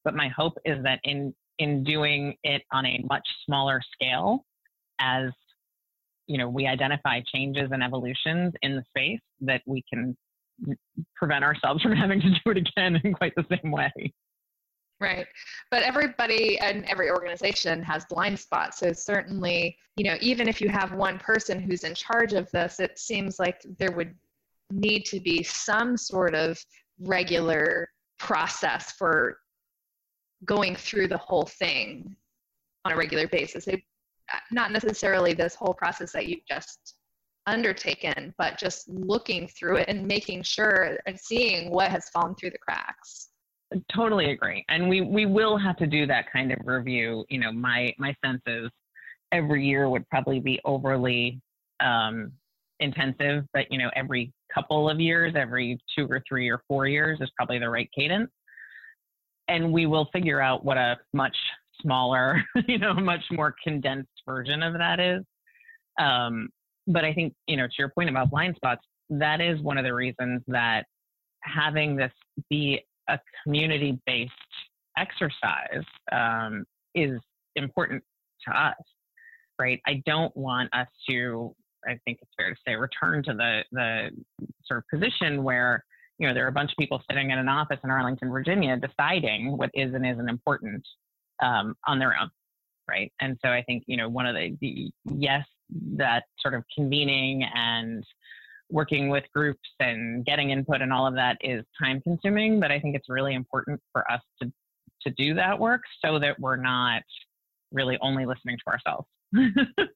But 0.04 0.14
my 0.14 0.28
hope 0.28 0.56
is 0.64 0.82
that 0.84 1.00
in 1.04 1.34
in 1.58 1.84
doing 1.84 2.36
it 2.44 2.62
on 2.72 2.86
a 2.86 3.04
much 3.08 3.26
smaller 3.44 3.80
scale 3.92 4.44
as 5.00 5.30
you 6.26 6.38
know 6.38 6.48
we 6.48 6.66
identify 6.66 7.20
changes 7.32 7.68
and 7.72 7.82
evolutions 7.82 8.52
in 8.62 8.76
the 8.76 8.84
space 8.88 9.20
that 9.40 9.62
we 9.66 9.82
can 9.92 10.16
prevent 11.16 11.44
ourselves 11.44 11.82
from 11.82 11.92
having 11.92 12.20
to 12.20 12.30
do 12.30 12.50
it 12.50 12.56
again 12.58 13.00
in 13.04 13.12
quite 13.12 13.32
the 13.36 13.44
same 13.50 13.70
way 13.70 13.90
Right. 15.00 15.26
But 15.70 15.82
everybody 15.82 16.58
and 16.58 16.84
every 16.84 17.10
organization 17.10 17.82
has 17.84 18.04
blind 18.04 18.38
spots. 18.38 18.78
So 18.78 18.92
certainly, 18.92 19.78
you 19.96 20.04
know, 20.04 20.16
even 20.20 20.46
if 20.46 20.60
you 20.60 20.68
have 20.68 20.92
one 20.92 21.18
person 21.18 21.58
who's 21.58 21.84
in 21.84 21.94
charge 21.94 22.34
of 22.34 22.50
this, 22.50 22.80
it 22.80 22.98
seems 22.98 23.38
like 23.38 23.62
there 23.78 23.92
would 23.92 24.14
need 24.70 25.06
to 25.06 25.18
be 25.18 25.42
some 25.42 25.96
sort 25.96 26.34
of 26.34 26.62
regular 26.98 27.88
process 28.18 28.92
for 28.92 29.38
going 30.44 30.76
through 30.76 31.08
the 31.08 31.16
whole 31.16 31.46
thing 31.46 32.14
on 32.84 32.92
a 32.92 32.96
regular 32.96 33.26
basis. 33.26 33.68
It, 33.68 33.80
not 34.50 34.72
necessarily 34.72 35.32
this 35.34 35.54
whole 35.54 35.74
process 35.74 36.12
that 36.12 36.26
you've 36.26 36.46
just 36.46 36.96
undertaken, 37.46 38.34
but 38.38 38.58
just 38.58 38.88
looking 38.88 39.48
through 39.48 39.76
it 39.76 39.88
and 39.88 40.06
making 40.06 40.42
sure 40.42 40.98
and 41.06 41.18
seeing 41.18 41.70
what 41.70 41.90
has 41.90 42.08
fallen 42.10 42.34
through 42.34 42.50
the 42.50 42.58
cracks. 42.58 43.28
Totally 43.94 44.30
agree. 44.32 44.64
And 44.68 44.88
we, 44.88 45.00
we 45.00 45.26
will 45.26 45.56
have 45.56 45.76
to 45.76 45.86
do 45.86 46.06
that 46.06 46.30
kind 46.32 46.52
of 46.52 46.58
review. 46.64 47.24
You 47.28 47.38
know, 47.38 47.52
my, 47.52 47.94
my 47.98 48.14
sense 48.24 48.42
is 48.46 48.68
every 49.32 49.64
year 49.64 49.88
would 49.88 50.08
probably 50.08 50.40
be 50.40 50.60
overly 50.64 51.40
um, 51.80 52.32
intensive, 52.80 53.44
but, 53.52 53.70
you 53.70 53.78
know, 53.78 53.90
every 53.94 54.32
couple 54.52 54.90
of 54.90 55.00
years, 55.00 55.34
every 55.36 55.78
two 55.96 56.06
or 56.10 56.22
three 56.28 56.50
or 56.50 56.62
four 56.66 56.88
years 56.88 57.20
is 57.20 57.30
probably 57.36 57.58
the 57.58 57.70
right 57.70 57.88
cadence. 57.96 58.30
And 59.48 59.72
we 59.72 59.86
will 59.86 60.08
figure 60.12 60.40
out 60.40 60.64
what 60.64 60.76
a 60.76 60.96
much 61.12 61.36
smaller, 61.82 62.42
you 62.66 62.78
know, 62.78 62.94
much 62.94 63.24
more 63.30 63.54
condensed 63.62 64.10
version 64.26 64.62
of 64.62 64.74
that 64.74 65.00
is. 65.00 65.22
Um, 65.98 66.48
but 66.86 67.04
I 67.04 67.12
think, 67.12 67.34
you 67.46 67.56
know, 67.56 67.66
to 67.66 67.72
your 67.78 67.90
point 67.90 68.10
about 68.10 68.30
blind 68.30 68.56
spots, 68.56 68.82
that 69.10 69.40
is 69.40 69.60
one 69.60 69.78
of 69.78 69.84
the 69.84 69.94
reasons 69.94 70.42
that 70.48 70.86
having 71.42 71.96
this 71.96 72.12
be 72.48 72.80
a 73.08 73.18
community 73.42 73.98
based 74.06 74.32
exercise 74.96 75.84
um, 76.12 76.64
is 76.94 77.18
important 77.56 78.02
to 78.46 78.58
us, 78.58 78.74
right? 79.58 79.80
I 79.86 80.02
don't 80.06 80.34
want 80.36 80.72
us 80.74 80.88
to 81.08 81.54
I 81.86 81.98
think 82.04 82.18
it's 82.20 82.30
fair 82.36 82.50
to 82.50 82.60
say, 82.66 82.74
return 82.74 83.22
to 83.24 83.34
the 83.34 83.64
the 83.72 84.10
sort 84.64 84.78
of 84.78 84.84
position 84.92 85.42
where 85.42 85.84
you 86.18 86.26
know 86.26 86.34
there 86.34 86.44
are 86.44 86.48
a 86.48 86.52
bunch 86.52 86.72
of 86.72 86.76
people 86.78 87.02
sitting 87.10 87.30
in 87.30 87.38
an 87.38 87.48
office 87.48 87.78
in 87.82 87.90
Arlington, 87.90 88.30
Virginia, 88.30 88.76
deciding 88.76 89.56
what 89.56 89.70
is 89.74 89.94
and 89.94 90.06
isn't 90.06 90.28
important 90.28 90.86
um, 91.42 91.74
on 91.86 91.98
their 91.98 92.14
own, 92.20 92.30
right? 92.88 93.12
And 93.20 93.36
so 93.44 93.50
I 93.50 93.62
think 93.62 93.84
you 93.86 93.96
know 93.96 94.08
one 94.08 94.26
of 94.26 94.34
the, 94.34 94.56
the 94.60 94.90
yes 95.04 95.46
that 95.96 96.24
sort 96.40 96.54
of 96.54 96.64
convening 96.74 97.44
and 97.54 98.04
working 98.70 99.08
with 99.08 99.24
groups 99.34 99.68
and 99.80 100.24
getting 100.24 100.50
input 100.50 100.80
and 100.80 100.92
all 100.92 101.06
of 101.06 101.14
that 101.14 101.36
is 101.40 101.64
time 101.80 102.00
consuming, 102.02 102.60
but 102.60 102.70
I 102.70 102.78
think 102.78 102.94
it's 102.94 103.08
really 103.08 103.34
important 103.34 103.80
for 103.92 104.10
us 104.10 104.20
to 104.42 104.52
to 105.02 105.10
do 105.16 105.34
that 105.34 105.58
work 105.58 105.82
so 106.04 106.18
that 106.18 106.38
we're 106.38 106.56
not 106.56 107.02
really 107.72 107.98
only 108.02 108.26
listening 108.26 108.58
to 108.58 108.70
ourselves. 108.70 109.08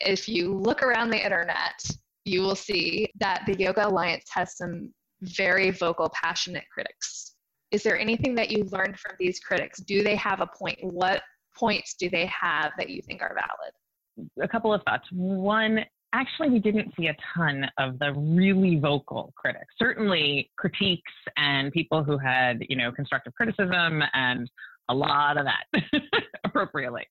if 0.00 0.28
you 0.28 0.54
look 0.54 0.82
around 0.82 1.10
the 1.10 1.22
internet, 1.22 1.82
you 2.24 2.42
will 2.42 2.54
see 2.54 3.10
that 3.18 3.42
the 3.46 3.54
Yoga 3.58 3.88
Alliance 3.88 4.26
has 4.30 4.56
some 4.56 4.92
very 5.22 5.70
vocal, 5.70 6.10
passionate 6.10 6.64
critics. 6.72 7.34
Is 7.70 7.82
there 7.82 7.98
anything 7.98 8.34
that 8.36 8.50
you 8.50 8.64
learned 8.64 8.98
from 8.98 9.16
these 9.18 9.40
critics? 9.40 9.80
Do 9.80 10.02
they 10.02 10.16
have 10.16 10.40
a 10.40 10.46
point? 10.46 10.78
What 10.82 11.22
points 11.56 11.94
do 11.98 12.08
they 12.08 12.26
have 12.26 12.72
that 12.78 12.88
you 12.88 13.02
think 13.02 13.22
are 13.22 13.34
valid? 13.34 14.30
A 14.42 14.48
couple 14.48 14.72
of 14.72 14.82
thoughts. 14.84 15.06
One, 15.12 15.84
actually, 16.14 16.50
we 16.50 16.58
didn't 16.58 16.92
see 16.98 17.08
a 17.08 17.16
ton 17.36 17.66
of 17.78 17.98
the 17.98 18.12
really 18.14 18.76
vocal 18.76 19.32
critics. 19.36 19.74
Certainly, 19.78 20.50
critiques 20.56 21.12
and 21.36 21.72
people 21.72 22.02
who 22.02 22.16
had, 22.18 22.64
you 22.68 22.76
know, 22.76 22.90
constructive 22.90 23.34
criticism 23.34 24.02
and 24.14 24.50
a 24.88 24.94
lot 24.94 25.36
of 25.36 25.44
that 25.44 26.00
appropriately. 26.44 27.06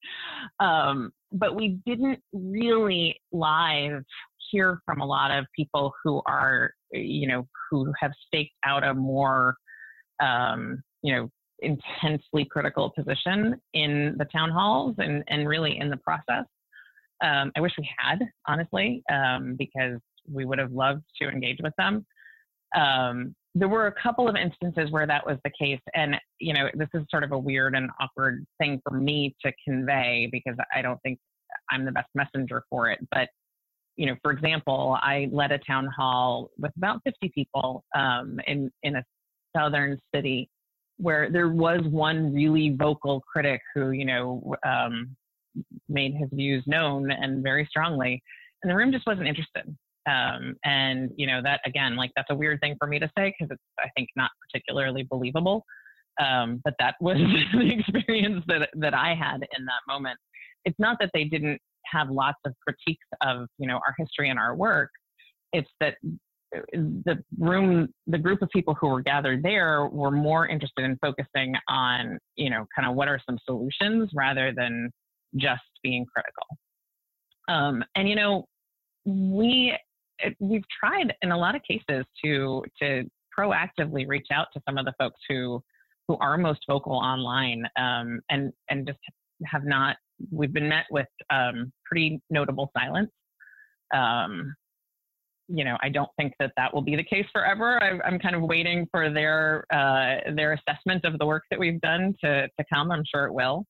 Um, 0.60 1.12
but 1.32 1.56
we 1.56 1.80
didn't 1.86 2.20
really 2.34 3.20
live 3.32 4.04
hear 4.52 4.82
from 4.86 5.02
a 5.02 5.06
lot 5.06 5.32
of 5.32 5.46
people 5.56 5.94
who 6.04 6.22
are, 6.26 6.72
you 6.92 7.28
know, 7.28 7.48
who 7.70 7.92
have 8.00 8.12
staked 8.28 8.56
out 8.66 8.84
a 8.84 8.94
more, 8.94 9.56
um, 10.22 10.82
you 11.02 11.14
know, 11.16 11.30
intensely 11.60 12.46
critical 12.46 12.92
position 12.92 13.60
in 13.74 14.16
the 14.18 14.26
town 14.26 14.50
halls 14.50 14.96
and, 15.00 15.24
and 15.28 15.48
really 15.48 15.78
in 15.78 15.90
the 15.90 15.98
process. 15.98 16.46
Um, 17.24 17.52
I 17.56 17.62
wish 17.62 17.72
we 17.78 17.90
had, 17.98 18.20
honestly, 18.48 19.02
um, 19.12 19.56
because 19.58 20.00
we 20.32 20.46
would 20.46 20.60
have 20.60 20.72
loved 20.72 21.04
to 21.22 21.30
engage 21.30 21.58
with 21.64 21.74
them. 21.78 22.06
Um, 22.76 23.36
there 23.56 23.68
were 23.68 23.88
a 23.88 24.02
couple 24.02 24.28
of 24.28 24.36
instances 24.36 24.92
where 24.92 25.08
that 25.08 25.26
was 25.26 25.38
the 25.44 25.52
case 25.60 25.80
and 25.96 26.16
you 26.40 26.54
know 26.54 26.70
this 26.76 26.90
is 26.94 27.04
sort 27.10 27.24
of 27.24 27.32
a 27.32 27.38
weird 27.38 27.76
and 27.76 27.90
awkward 28.00 28.46
thing 28.60 28.80
for 28.88 28.96
me 28.96 29.36
to 29.44 29.52
convey 29.66 30.30
because 30.32 30.56
i 30.76 30.82
don't 30.82 31.02
think 31.02 31.18
i'm 31.72 31.86
the 31.86 31.92
best 31.92 32.10
messenger 32.14 32.64
for 32.70 32.90
it 32.90 33.00
but 33.12 33.30
you 33.96 34.06
know 34.06 34.16
for 34.22 34.32
example 34.32 34.98
i 35.02 35.28
led 35.32 35.52
a 35.52 35.58
town 35.60 35.88
hall 35.88 36.52
with 36.58 36.72
about 36.78 37.02
50 37.04 37.32
people 37.34 37.84
um, 37.96 38.40
in 38.48 38.70
in 38.84 38.98
a 38.98 39.04
southern 39.58 40.00
city 40.14 40.50
where 40.98 41.32
there 41.32 41.50
was 41.50 41.82
one 41.90 42.34
really 42.34 42.76
vocal 42.78 43.22
critic 43.22 43.62
who 43.74 43.92
you 43.92 44.06
know 44.06 44.56
um, 44.66 45.16
made 45.90 46.14
his 46.14 46.30
views 46.32 46.64
known 46.68 47.12
and 47.12 47.44
very 47.44 47.66
strongly 47.70 48.22
and 48.62 48.72
the 48.72 48.76
room 48.76 48.92
just 48.92 49.06
wasn't 49.08 49.28
interested 49.28 49.76
um, 50.08 50.56
and 50.64 51.12
you 51.18 51.28
know 51.28 51.42
that 51.44 51.60
again, 51.66 51.96
like 51.96 52.12
that's 52.16 52.30
a 52.30 52.36
weird 52.36 52.60
thing 52.62 52.76
for 52.80 52.88
me 52.88 52.98
to 53.00 53.10
say 53.18 53.34
because 53.38 53.52
it's 53.52 53.64
I 53.80 53.90
think 53.96 54.10
not 54.16 54.32
particularly 54.42 55.04
believable. 55.04 55.66
Um, 56.24 56.62
but 56.64 56.74
that 56.80 56.96
was 57.02 57.18
the 57.18 57.72
experience 57.72 58.44
that 58.48 58.70
that 58.76 58.94
I 58.94 59.14
had 59.14 59.42
in 59.58 59.66
that 59.66 59.82
moment. 59.88 60.18
It's 60.66 60.80
not 60.80 60.98
that 61.00 61.12
they 61.14 61.26
didn't 61.26 61.60
have 61.86 62.10
lots 62.10 62.40
of 62.46 62.54
critiques 62.62 63.06
of 63.22 63.48
you 63.58 63.68
know 63.68 63.76
our 63.76 63.94
history 63.98 64.30
and 64.30 64.40
our 64.40 64.56
work. 64.56 64.90
It's 65.52 65.70
that 65.82 65.96
the 66.52 67.18
room, 67.38 67.90
the 68.08 68.18
group 68.18 68.42
of 68.42 68.50
people 68.50 68.76
who 68.80 68.88
were 68.88 69.02
gathered 69.02 69.44
there 69.44 69.88
were 69.88 70.12
more 70.12 70.48
interested 70.48 70.86
in 70.86 70.98
focusing 71.02 71.54
on 71.68 72.18
you 72.36 72.50
know 72.50 72.66
kind 72.76 72.88
of 72.88 72.96
what 72.96 73.08
are 73.08 73.20
some 73.26 73.38
solutions 73.46 74.10
rather 74.14 74.54
than 74.56 74.90
just 75.36 75.62
being 75.84 76.06
critical. 76.06 76.48
Um, 77.50 77.84
and 77.96 78.08
you 78.08 78.16
know 78.16 78.46
we 79.06 79.78
we've 80.40 80.64
tried 80.80 81.14
in 81.22 81.32
a 81.32 81.38
lot 81.38 81.56
of 81.56 81.62
cases 81.64 82.06
to 82.24 82.64
to 82.82 83.04
proactively 83.38 84.08
reach 84.08 84.28
out 84.34 84.48
to 84.54 84.62
some 84.68 84.78
of 84.78 84.86
the 84.86 84.94
folks 85.00 85.20
who 85.30 85.62
who 86.08 86.18
are 86.18 86.38
most 86.38 86.62
vocal 86.70 86.94
online 86.94 87.64
um, 87.78 88.20
and 88.30 88.52
and 88.70 88.88
just 88.88 89.00
have 89.46 89.66
not 89.66 89.98
we've 90.32 90.54
been 90.54 90.68
met 90.68 90.86
with 90.90 91.08
um, 91.30 91.72
pretty 91.86 92.20
notable 92.30 92.72
silence 92.78 93.12
um, 93.94 94.54
you 95.48 95.64
know 95.64 95.78
i 95.82 95.90
don't 95.90 96.10
think 96.18 96.34
that 96.40 96.52
that 96.58 96.74
will 96.74 96.82
be 96.82 96.96
the 96.96 97.04
case 97.04 97.26
forever. 97.34 97.82
I, 97.82 98.08
am 98.08 98.20
kind 98.20 98.36
of 98.36 98.42
waiting 98.44 98.88
for 98.92 99.10
their 99.10 99.66
uh, 99.72 100.32
their 100.36 100.54
assessment 100.54 101.06
of 101.06 101.18
the 101.20 101.26
work 101.26 101.44
that 101.50 101.60
we've 101.60 101.82
done 101.82 102.14
to 102.24 102.48
to 102.48 102.66
come. 102.72 102.92
I'm 102.92 103.04
sure 103.14 103.26
it 103.26 103.34
will. 103.34 103.66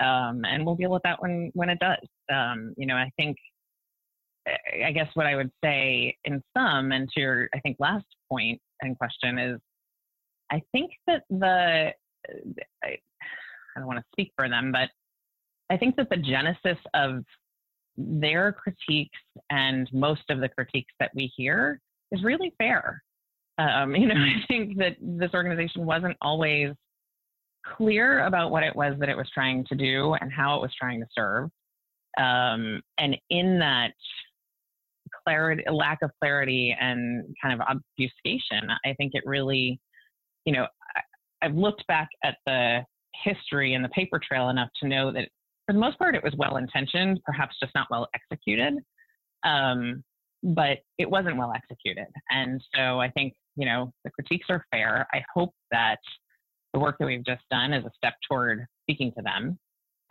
Um, 0.00 0.42
and 0.44 0.64
we'll 0.64 0.74
deal 0.74 0.90
with 0.90 1.02
that 1.02 1.20
when 1.20 1.50
when 1.54 1.68
it 1.68 1.78
does. 1.78 2.06
Um, 2.32 2.74
you 2.76 2.86
know 2.86 2.96
i 2.96 3.10
think 3.16 3.36
I 4.84 4.92
guess 4.92 5.08
what 5.14 5.26
I 5.26 5.36
would 5.36 5.50
say 5.62 6.16
in 6.24 6.42
sum, 6.56 6.92
and 6.92 7.08
to 7.10 7.20
your, 7.20 7.48
I 7.54 7.60
think, 7.60 7.76
last 7.78 8.06
point 8.28 8.60
and 8.80 8.98
question 8.98 9.38
is, 9.38 9.60
I 10.50 10.60
think 10.72 10.90
that 11.06 11.22
the, 11.30 11.92
I, 12.82 12.88
I 12.88 13.78
don't 13.78 13.86
want 13.86 14.00
to 14.00 14.04
speak 14.12 14.32
for 14.36 14.48
them, 14.48 14.72
but 14.72 14.88
I 15.70 15.76
think 15.76 15.96
that 15.96 16.10
the 16.10 16.16
genesis 16.16 16.78
of 16.94 17.24
their 17.96 18.52
critiques 18.52 19.18
and 19.50 19.88
most 19.92 20.22
of 20.30 20.40
the 20.40 20.48
critiques 20.48 20.92
that 21.00 21.10
we 21.14 21.32
hear 21.36 21.80
is 22.10 22.22
really 22.22 22.52
fair. 22.58 23.02
Um, 23.58 23.94
you 23.96 24.06
know, 24.06 24.14
I 24.14 24.44
think 24.48 24.78
that 24.78 24.96
this 25.00 25.30
organization 25.34 25.84
wasn't 25.84 26.16
always 26.20 26.70
clear 27.76 28.24
about 28.24 28.50
what 28.50 28.64
it 28.64 28.74
was 28.74 28.94
that 28.98 29.08
it 29.08 29.16
was 29.16 29.30
trying 29.32 29.64
to 29.66 29.74
do 29.74 30.14
and 30.14 30.32
how 30.32 30.56
it 30.56 30.62
was 30.62 30.72
trying 30.78 31.00
to 31.00 31.06
serve. 31.14 31.48
Um, 32.18 32.82
and 32.98 33.16
in 33.30 33.58
that 33.60 33.92
clarity, 35.24 35.62
lack 35.70 35.98
of 36.02 36.10
clarity 36.20 36.76
and 36.78 37.24
kind 37.40 37.54
of 37.54 37.66
obfuscation. 37.66 38.68
I 38.84 38.94
think 38.94 39.12
it 39.14 39.22
really, 39.24 39.78
you 40.44 40.52
know, 40.52 40.66
I've 41.42 41.54
looked 41.54 41.86
back 41.86 42.08
at 42.24 42.36
the 42.46 42.84
history 43.24 43.74
and 43.74 43.84
the 43.84 43.88
paper 43.90 44.18
trail 44.18 44.48
enough 44.48 44.68
to 44.80 44.88
know 44.88 45.12
that 45.12 45.28
for 45.72 45.74
the 45.74 45.80
most 45.80 45.98
part 45.98 46.14
it 46.14 46.22
was 46.22 46.34
well 46.36 46.56
intentioned, 46.56 47.20
perhaps 47.24 47.56
just 47.60 47.74
not 47.74 47.88
well 47.90 48.08
executed. 48.14 48.74
Um, 49.44 50.04
but 50.42 50.78
it 50.98 51.08
wasn't 51.08 51.36
well 51.36 51.52
executed. 51.54 52.06
And 52.30 52.62
so 52.74 53.00
I 53.00 53.10
think, 53.10 53.34
you 53.56 53.64
know, 53.64 53.92
the 54.04 54.10
critiques 54.10 54.46
are 54.50 54.64
fair. 54.70 55.06
I 55.12 55.22
hope 55.34 55.54
that 55.70 55.98
the 56.72 56.80
work 56.80 56.96
that 56.98 57.06
we've 57.06 57.24
just 57.24 57.42
done 57.50 57.72
is 57.72 57.84
a 57.84 57.90
step 57.96 58.14
toward 58.28 58.66
speaking 58.82 59.12
to 59.16 59.22
them. 59.22 59.58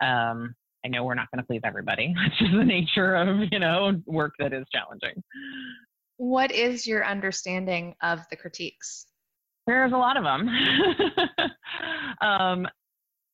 Um, 0.00 0.54
I 0.84 0.88
know 0.88 1.04
we're 1.04 1.14
not 1.14 1.30
going 1.30 1.42
to 1.42 1.46
please 1.46 1.60
everybody. 1.64 2.14
It's 2.26 2.38
just 2.38 2.52
the 2.52 2.64
nature 2.64 3.14
of, 3.14 3.48
you 3.52 3.58
know, 3.58 4.00
work 4.06 4.32
that 4.38 4.52
is 4.52 4.64
challenging. 4.72 5.22
What 6.16 6.50
is 6.50 6.86
your 6.86 7.04
understanding 7.04 7.94
of 8.02 8.20
the 8.30 8.36
critiques? 8.36 9.06
There's 9.66 9.92
a 9.92 9.96
lot 9.96 10.16
of 10.16 10.24
them. 10.24 10.48
um, 12.20 12.66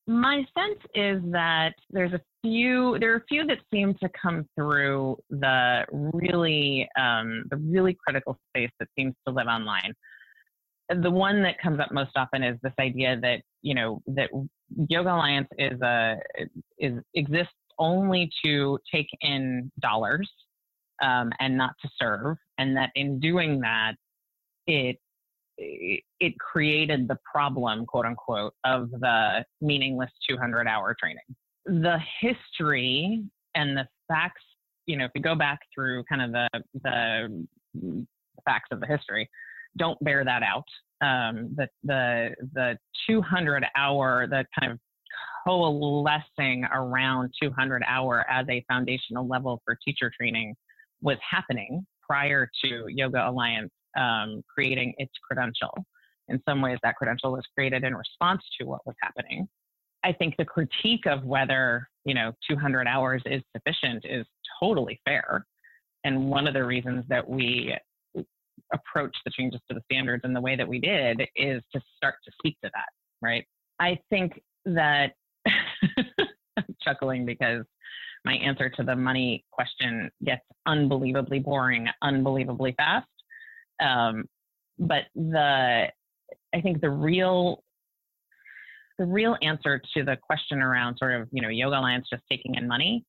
my 0.09 0.37
sense 0.57 0.79
is 0.95 1.21
that 1.31 1.73
there's 1.91 2.13
a 2.13 2.21
few, 2.41 2.97
there 2.99 3.13
are 3.13 3.17
a 3.17 3.25
few 3.29 3.45
that 3.45 3.59
seem 3.71 3.93
to 4.01 4.09
come 4.19 4.43
through 4.55 5.15
the 5.29 5.85
really, 5.91 6.89
um, 6.99 7.43
the 7.51 7.57
really 7.57 7.95
critical 8.03 8.35
space 8.49 8.71
that 8.79 8.87
seems 8.97 9.13
to 9.27 9.33
live 9.33 9.45
online. 9.45 9.93
The 10.89 11.11
one 11.11 11.43
that 11.43 11.61
comes 11.61 11.79
up 11.79 11.91
most 11.91 12.09
often 12.15 12.41
is 12.41 12.57
this 12.63 12.73
idea 12.79 13.19
that, 13.21 13.43
you 13.61 13.75
know, 13.75 14.01
that 14.07 14.31
Yoga 14.89 15.13
Alliance 15.13 15.47
is 15.59 15.79
a 15.81 16.15
is 16.79 16.99
exists 17.13 17.53
only 17.77 18.31
to 18.43 18.79
take 18.91 19.09
in 19.21 19.71
dollars 19.79 20.27
um, 21.03 21.31
and 21.39 21.55
not 21.55 21.73
to 21.83 21.89
serve, 22.01 22.35
and 22.57 22.75
that 22.75 22.89
in 22.95 23.19
doing 23.19 23.59
that, 23.59 23.93
it 24.65 24.97
it 25.59 26.39
created 26.39 27.07
the 27.07 27.17
problem, 27.29 27.85
quote 27.85 28.05
unquote, 28.05 28.53
of 28.63 28.89
the 28.91 29.43
meaningless 29.61 30.11
200 30.29 30.67
hour 30.67 30.95
training. 30.99 31.23
The 31.65 31.99
history 32.21 33.23
and 33.55 33.77
the 33.77 33.87
facts, 34.07 34.41
you 34.85 34.97
know, 34.97 35.05
if 35.05 35.11
you 35.13 35.21
go 35.21 35.35
back 35.35 35.59
through 35.73 36.03
kind 36.05 36.21
of 36.21 36.31
the 36.31 36.63
the 36.83 38.05
facts 38.45 38.69
of 38.71 38.79
the 38.79 38.87
history, 38.87 39.29
don't 39.77 40.01
bear 40.03 40.23
that 40.23 40.43
out 40.43 40.65
um, 41.01 41.55
the 41.55 41.67
the 41.83 42.35
the 42.53 42.77
200 43.07 43.65
hour 43.75 44.27
the 44.27 44.45
kind 44.59 44.73
of 44.73 44.79
coalescing 45.47 46.65
around 46.65 47.33
200 47.41 47.83
hour 47.87 48.25
as 48.29 48.45
a 48.49 48.63
foundational 48.67 49.27
level 49.27 49.61
for 49.65 49.77
teacher 49.83 50.11
training 50.15 50.53
was 51.01 51.17
happening 51.27 51.85
prior 52.05 52.49
to 52.63 52.85
Yoga 52.89 53.29
Alliance 53.29 53.71
um, 53.99 54.43
creating 54.53 54.93
its 54.97 55.11
credential. 55.27 55.73
In 56.27 56.41
some 56.47 56.61
ways, 56.61 56.77
that 56.83 56.95
credential 56.95 57.31
was 57.31 57.43
created 57.55 57.83
in 57.83 57.95
response 57.95 58.41
to 58.59 58.65
what 58.65 58.85
was 58.85 58.95
happening. 59.01 59.47
I 60.03 60.13
think 60.13 60.35
the 60.37 60.45
critique 60.45 61.05
of 61.05 61.23
whether 61.23 61.89
you 62.05 62.13
know 62.13 62.31
200 62.49 62.87
hours 62.87 63.21
is 63.25 63.41
sufficient 63.55 64.05
is 64.05 64.25
totally 64.59 64.99
fair. 65.05 65.45
and 66.05 66.29
one 66.29 66.47
of 66.47 66.53
the 66.53 66.63
reasons 66.63 67.03
that 67.09 67.27
we 67.27 67.75
approach 68.73 69.15
the 69.25 69.31
changes 69.31 69.59
to 69.69 69.73
the 69.73 69.81
standards 69.91 70.23
in 70.25 70.33
the 70.33 70.41
way 70.41 70.55
that 70.55 70.67
we 70.67 70.79
did 70.79 71.21
is 71.35 71.61
to 71.73 71.81
start 71.95 72.15
to 72.23 72.31
speak 72.39 72.57
to 72.63 72.69
that, 72.73 72.89
right? 73.21 73.45
I 73.79 73.97
think 74.09 74.41
that 74.65 75.13
chuckling 76.81 77.25
because 77.25 77.65
my 78.25 78.33
answer 78.33 78.69
to 78.69 78.83
the 78.83 78.95
money 78.95 79.45
question 79.51 80.11
gets 80.23 80.41
unbelievably 80.65 81.39
boring, 81.39 81.87
unbelievably 82.01 82.73
fast. 82.77 83.07
Um, 83.79 84.25
but 84.77 85.03
the, 85.15 85.87
I 86.53 86.61
think 86.61 86.81
the 86.81 86.89
real, 86.89 87.63
the 88.97 89.05
real 89.05 89.37
answer 89.41 89.81
to 89.95 90.03
the 90.03 90.17
question 90.21 90.61
around 90.61 90.97
sort 90.97 91.19
of, 91.19 91.27
you 91.31 91.41
know, 91.41 91.49
Yoga 91.49 91.79
Alliance 91.79 92.07
just 92.11 92.23
taking 92.29 92.55
in 92.55 92.67
money 92.67 93.05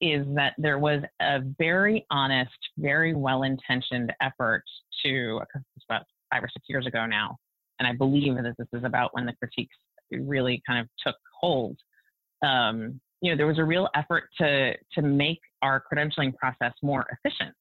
is 0.00 0.26
that 0.34 0.54
there 0.58 0.78
was 0.78 1.02
a 1.20 1.40
very 1.58 2.04
honest, 2.10 2.50
very 2.78 3.14
well 3.14 3.42
intentioned 3.42 4.12
effort 4.20 4.62
to, 5.04 5.40
about 5.88 6.02
five 6.32 6.42
or 6.42 6.48
six 6.52 6.66
years 6.68 6.86
ago 6.86 7.06
now, 7.06 7.36
and 7.78 7.88
I 7.88 7.92
believe 7.92 8.34
that 8.36 8.54
this 8.58 8.68
is 8.72 8.84
about 8.84 9.14
when 9.14 9.26
the 9.26 9.32
critiques 9.34 9.76
really 10.10 10.62
kind 10.66 10.80
of 10.80 10.88
took 11.04 11.16
hold. 11.40 11.76
Um, 12.42 13.00
you 13.20 13.30
know, 13.30 13.36
there 13.36 13.46
was 13.46 13.58
a 13.58 13.64
real 13.64 13.88
effort 13.94 14.24
to 14.38 14.74
to 14.92 15.02
make 15.02 15.40
our 15.62 15.82
credentialing 15.90 16.36
process 16.36 16.72
more 16.82 17.06
efficient, 17.12 17.56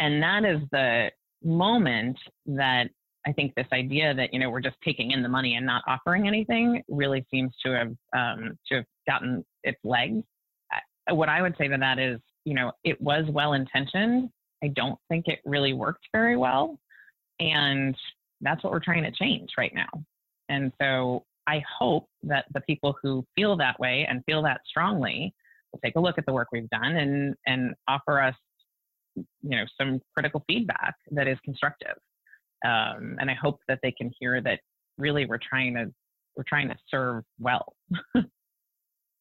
and 0.00 0.22
that 0.22 0.44
is 0.44 0.60
the 0.72 1.10
moment 1.42 2.18
that 2.46 2.88
I 3.26 3.32
think 3.32 3.54
this 3.54 3.66
idea 3.72 4.14
that 4.14 4.32
you 4.32 4.40
know 4.40 4.50
we're 4.50 4.60
just 4.60 4.76
taking 4.84 5.12
in 5.12 5.22
the 5.22 5.28
money 5.28 5.54
and 5.54 5.64
not 5.64 5.82
offering 5.86 6.26
anything 6.26 6.82
really 6.88 7.24
seems 7.30 7.52
to 7.64 7.72
have 7.72 7.94
um, 8.16 8.58
to 8.68 8.76
have 8.76 8.84
gotten 9.06 9.44
its 9.62 9.78
legs 9.84 10.24
what 11.14 11.28
I 11.28 11.42
would 11.42 11.54
say 11.58 11.68
to 11.68 11.76
that 11.78 11.98
is, 11.98 12.20
you 12.44 12.54
know, 12.54 12.72
it 12.84 13.00
was 13.00 13.24
well 13.30 13.54
intentioned. 13.54 14.30
I 14.62 14.68
don't 14.68 14.98
think 15.08 15.26
it 15.28 15.40
really 15.44 15.72
worked 15.72 16.06
very 16.12 16.36
well. 16.36 16.78
And 17.38 17.96
that's 18.40 18.62
what 18.62 18.72
we're 18.72 18.80
trying 18.80 19.04
to 19.04 19.10
change 19.12 19.50
right 19.56 19.74
now. 19.74 19.88
And 20.48 20.72
so 20.80 21.24
I 21.46 21.62
hope 21.78 22.06
that 22.22 22.46
the 22.52 22.60
people 22.62 22.96
who 23.02 23.24
feel 23.34 23.56
that 23.56 23.78
way 23.80 24.06
and 24.08 24.22
feel 24.24 24.42
that 24.42 24.60
strongly 24.66 25.32
will 25.72 25.80
take 25.84 25.96
a 25.96 26.00
look 26.00 26.18
at 26.18 26.26
the 26.26 26.32
work 26.32 26.48
we've 26.52 26.68
done 26.70 26.96
and, 26.96 27.34
and 27.46 27.74
offer 27.88 28.20
us, 28.20 28.34
you 29.16 29.26
know, 29.42 29.64
some 29.78 30.00
critical 30.14 30.44
feedback 30.46 30.94
that 31.10 31.26
is 31.26 31.38
constructive. 31.44 31.96
Um, 32.64 33.16
and 33.20 33.30
I 33.30 33.34
hope 33.34 33.60
that 33.68 33.78
they 33.82 33.92
can 33.92 34.10
hear 34.18 34.40
that 34.42 34.60
really 34.98 35.26
we're 35.26 35.38
trying 35.38 35.74
to 35.74 35.92
we're 36.36 36.44
trying 36.44 36.68
to 36.68 36.76
serve 36.88 37.24
well. 37.38 37.74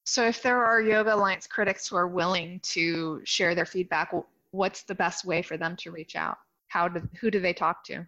So, 0.09 0.25
if 0.27 0.41
there 0.41 0.65
are 0.65 0.81
Yoga 0.81 1.13
Alliance 1.13 1.45
critics 1.45 1.87
who 1.87 1.95
are 1.95 2.07
willing 2.07 2.59
to 2.63 3.21
share 3.25 3.53
their 3.53 3.67
feedback, 3.67 4.11
what's 4.49 4.81
the 4.81 4.95
best 4.95 5.23
way 5.23 5.43
for 5.43 5.55
them 5.55 5.75
to 5.81 5.91
reach 5.91 6.15
out? 6.15 6.39
How 6.69 6.87
do, 6.87 7.07
who 7.21 7.29
do 7.29 7.39
they 7.39 7.53
talk 7.53 7.83
to? 7.83 8.07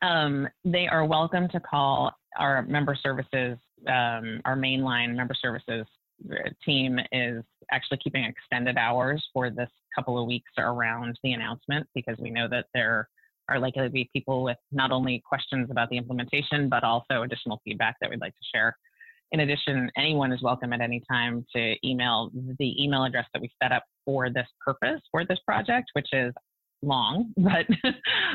Um, 0.00 0.48
they 0.64 0.88
are 0.88 1.04
welcome 1.04 1.48
to 1.48 1.60
call 1.60 2.10
our 2.38 2.62
member 2.62 2.94
services, 2.94 3.58
um, 3.86 4.40
our 4.46 4.56
mainline 4.56 5.14
member 5.14 5.34
services 5.34 5.84
uh, 6.30 6.48
team 6.64 6.98
is 7.12 7.44
actually 7.72 7.98
keeping 7.98 8.24
extended 8.24 8.76
hours 8.76 9.26
for 9.32 9.50
this 9.50 9.70
couple 9.94 10.18
of 10.18 10.26
weeks 10.26 10.50
around 10.58 11.18
the 11.22 11.32
announcement 11.32 11.86
because 11.94 12.16
we 12.18 12.30
know 12.30 12.48
that 12.48 12.66
there 12.74 13.08
are 13.48 13.58
likely 13.58 13.82
to 13.82 13.90
be 13.90 14.08
people 14.12 14.42
with 14.42 14.56
not 14.70 14.92
only 14.92 15.22
questions 15.26 15.70
about 15.70 15.90
the 15.90 15.96
implementation, 15.96 16.68
but 16.68 16.84
also 16.84 17.22
additional 17.22 17.60
feedback 17.64 17.96
that 18.00 18.10
we'd 18.10 18.20
like 18.20 18.34
to 18.34 18.44
share. 18.54 18.76
In 19.32 19.40
addition, 19.40 19.90
anyone 19.96 20.32
is 20.32 20.42
welcome 20.42 20.72
at 20.72 20.80
any 20.80 21.02
time 21.10 21.44
to 21.56 21.74
email 21.86 22.30
the 22.58 22.82
email 22.82 23.04
address 23.04 23.26
that 23.32 23.40
we 23.40 23.50
set 23.62 23.72
up 23.72 23.84
for 24.04 24.30
this 24.30 24.46
purpose, 24.64 25.00
for 25.10 25.24
this 25.24 25.38
project, 25.46 25.88
which 25.94 26.08
is 26.12 26.32
long, 26.82 27.32
but 27.36 27.66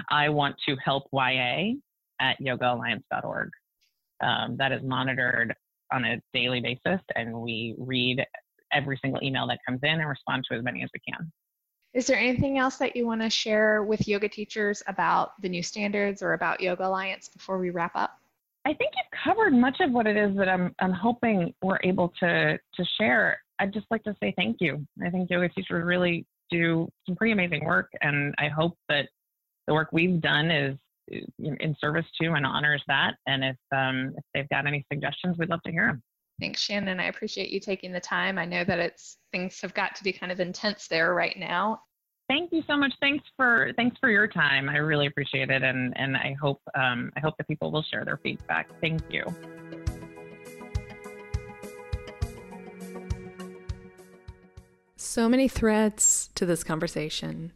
I 0.10 0.30
want 0.30 0.56
to 0.68 0.76
help 0.84 1.04
YA 1.14 1.74
at 2.20 2.40
yogaalliance.org. 2.42 3.50
Um, 4.24 4.58
that 4.58 4.72
is 4.72 4.82
monitored 4.84 5.54
on 5.94 6.04
a 6.04 6.22
daily 6.34 6.60
basis, 6.60 7.00
and 7.16 7.34
we 7.34 7.76
read 7.78 8.26
every 8.74 8.98
single 9.02 9.22
email 9.24 9.48
that 9.48 9.60
comes 9.68 9.80
in 9.84 9.90
and 9.90 10.08
respond 10.08 10.44
to 10.50 10.58
as 10.58 10.64
many 10.64 10.84
as 10.84 10.90
we 10.94 11.00
can. 11.12 11.32
Is 11.94 12.06
there 12.06 12.18
anything 12.18 12.58
else 12.58 12.78
that 12.78 12.96
you 12.96 13.08
want 13.08 13.22
to 13.22 13.30
share 13.30 13.84
with 13.84 14.08
yoga 14.08 14.30
teachers 14.30 14.84
about 14.88 15.42
the 15.42 15.50
new 15.50 15.64
standards 15.64 16.22
or 16.22 16.34
about 16.34 16.62
Yoga 16.62 16.88
Alliance 16.88 17.28
before 17.28 17.58
we 17.58 17.70
wrap 17.70 17.96
up? 17.96 18.20
I 18.66 18.74
think 18.74 18.92
you've 18.98 19.20
covered 19.24 19.54
much 19.54 19.80
of 19.80 19.92
what 19.92 20.08
it 20.08 20.18
is 20.18 20.36
that 20.38 20.50
I'm 20.50 20.76
I'm 20.80 20.92
hoping 20.92 21.54
we're 21.62 21.80
able 21.84 22.14
to 22.20 22.58
to 22.58 22.86
share. 23.00 23.40
I'd 23.60 23.74
just 23.74 23.88
like 23.90 24.04
to 24.04 24.16
say 24.22 24.34
thank 24.36 24.58
you. 24.60 24.86
I 25.04 25.10
think 25.10 25.30
yoga 25.30 25.50
teachers 25.50 25.84
really 25.86 26.26
do 26.52 26.88
some 27.06 27.16
pretty 27.16 27.32
amazing 27.32 27.64
work, 27.66 27.90
and 28.02 28.36
I 28.38 28.50
hope 28.50 28.78
that 28.90 29.08
the 29.68 29.74
work 29.74 29.90
we've 29.92 30.22
done 30.22 30.52
is 30.52 30.78
in 31.40 31.76
service 31.80 32.06
to 32.22 32.34
and 32.34 32.46
honors 32.46 32.84
that. 32.88 33.16
And 33.26 33.44
if 33.44 33.58
um, 33.74 34.14
if 34.18 34.24
they've 34.34 34.50
got 34.50 34.68
any 34.68 34.86
suggestions, 34.92 35.38
we'd 35.38 35.50
love 35.50 35.64
to 35.64 35.72
hear 35.72 35.88
them. 35.88 36.04
Thanks, 36.40 36.62
Shannon. 36.62 37.00
I 37.00 37.06
appreciate 37.06 37.50
you 37.50 37.60
taking 37.60 37.92
the 37.92 38.00
time. 38.00 38.38
I 38.38 38.46
know 38.46 38.64
that 38.64 38.80
it's 38.80 39.18
things 39.32 39.60
have 39.62 39.74
got 39.74 39.96
to 39.96 40.04
be 40.04 40.14
kind 40.14 40.32
of 40.32 40.40
intense 40.40 40.88
there 40.88 41.14
right 41.14 41.38
now, 41.38 41.82
thank 42.28 42.52
you 42.52 42.64
so 42.68 42.78
much. 42.78 42.94
Thanks 43.00 43.24
for 43.36 43.72
thanks 43.76 43.98
for 44.00 44.10
your 44.10 44.28
time. 44.28 44.70
I 44.70 44.78
really 44.78 45.08
appreciate 45.08 45.50
it, 45.50 45.64
and 45.64 45.94
and 45.98 46.16
I 46.16 46.36
hope 46.40 46.62
um, 46.76 47.12
I 47.16 47.20
hope 47.20 47.38
that 47.38 47.48
people 47.48 47.72
will 47.72 47.84
share 47.84 48.06
their 48.06 48.18
feedback. 48.18 48.70
Thank 48.82 49.02
you. 49.10 49.24
So 54.96 55.30
many 55.30 55.48
threads 55.48 56.30
to 56.36 56.46
this 56.46 56.64
conversation. 56.64 57.54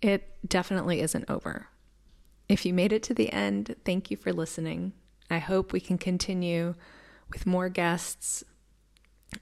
It 0.00 0.28
definitely 0.46 1.00
isn't 1.00 1.28
over. 1.28 1.68
If 2.48 2.64
you 2.64 2.72
made 2.72 2.92
it 2.92 3.02
to 3.04 3.14
the 3.14 3.32
end, 3.32 3.74
thank 3.84 4.10
you 4.10 4.16
for 4.16 4.32
listening. 4.32 4.92
I 5.30 5.38
hope 5.38 5.72
we 5.72 5.80
can 5.80 5.98
continue 5.98 6.74
with 7.30 7.46
more 7.46 7.68
guests 7.68 8.42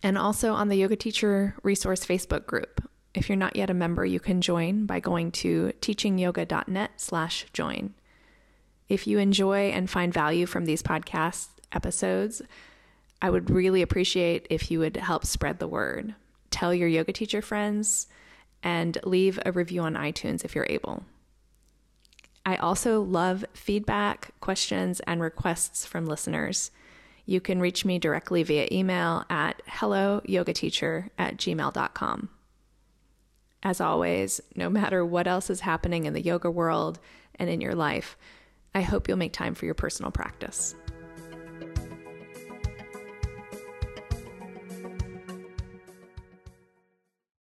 and 0.03 0.19
also 0.19 0.55
on 0.55 0.69
the 0.69 0.77
Yoga 0.77 0.97
Teacher 0.97 1.55
Resource 1.63 2.05
Facebook 2.05 2.47
group. 2.47 2.89
If 3.15 3.29
you're 3.29 3.37
not 3.37 3.55
yet 3.57 3.71
a 3.71 3.75
member, 3.75 4.05
you 4.05 4.19
can 4.21 4.41
join 4.41 4.87
by 4.87 5.01
going 5.01 5.33
to 5.33 5.73
teachingyoga.net/join. 5.81 7.95
If 8.89 9.07
you 9.07 9.19
enjoy 9.19 9.71
and 9.71 9.91
find 9.91 10.13
value 10.13 10.47
from 10.47 10.65
these 10.65 10.83
podcast 10.83 11.49
episodes, 11.73 12.43
I 13.23 13.31
would 13.31 13.51
really 13.51 13.83
appreciate 13.83 14.47
if 14.51 14.71
you 14.71 14.81
would 14.81 14.97
help 14.97 15.25
spread 15.25 15.59
the 15.59 15.67
word. 15.67 16.15
Tell 16.51 16.75
your 16.75 16.89
yoga 16.89 17.13
teacher 17.13 17.43
friends 17.43 18.07
and 18.63 18.99
leave 19.05 19.39
a 19.45 19.53
review 19.53 19.83
on 19.83 19.95
iTunes 19.95 20.45
if 20.45 20.55
you're 20.55 20.67
able. 20.69 21.05
I 22.45 22.57
also 22.57 23.03
love 23.03 23.45
feedback, 23.55 24.31
questions, 24.41 25.01
and 25.01 25.21
requests 25.21 25.87
from 25.87 26.07
listeners. 26.07 26.71
You 27.27 27.41
can 27.41 27.61
reach 27.61 27.85
me 27.85 27.99
directly 27.99 28.45
via 28.45 28.69
email 28.71 29.25
at 29.29 29.61
helloyogateacher 29.67 31.11
at 31.19 31.37
gmail.com. 31.37 32.29
As 33.63 33.81
always, 33.81 34.41
no 34.55 34.71
matter 34.71 35.05
what 35.05 35.27
else 35.27 35.51
is 35.51 35.61
happening 35.61 36.07
in 36.07 36.13
the 36.13 36.23
yoga 36.23 36.51
world 36.51 37.01
and 37.35 37.51
in 37.51 37.61
your 37.61 37.75
life, 37.75 38.17
I 38.75 38.83
hope 38.83 39.09
you'll 39.09 39.17
make 39.17 39.33
time 39.33 39.55
for 39.55 39.65
your 39.65 39.75
personal 39.75 40.13
practice. 40.13 40.77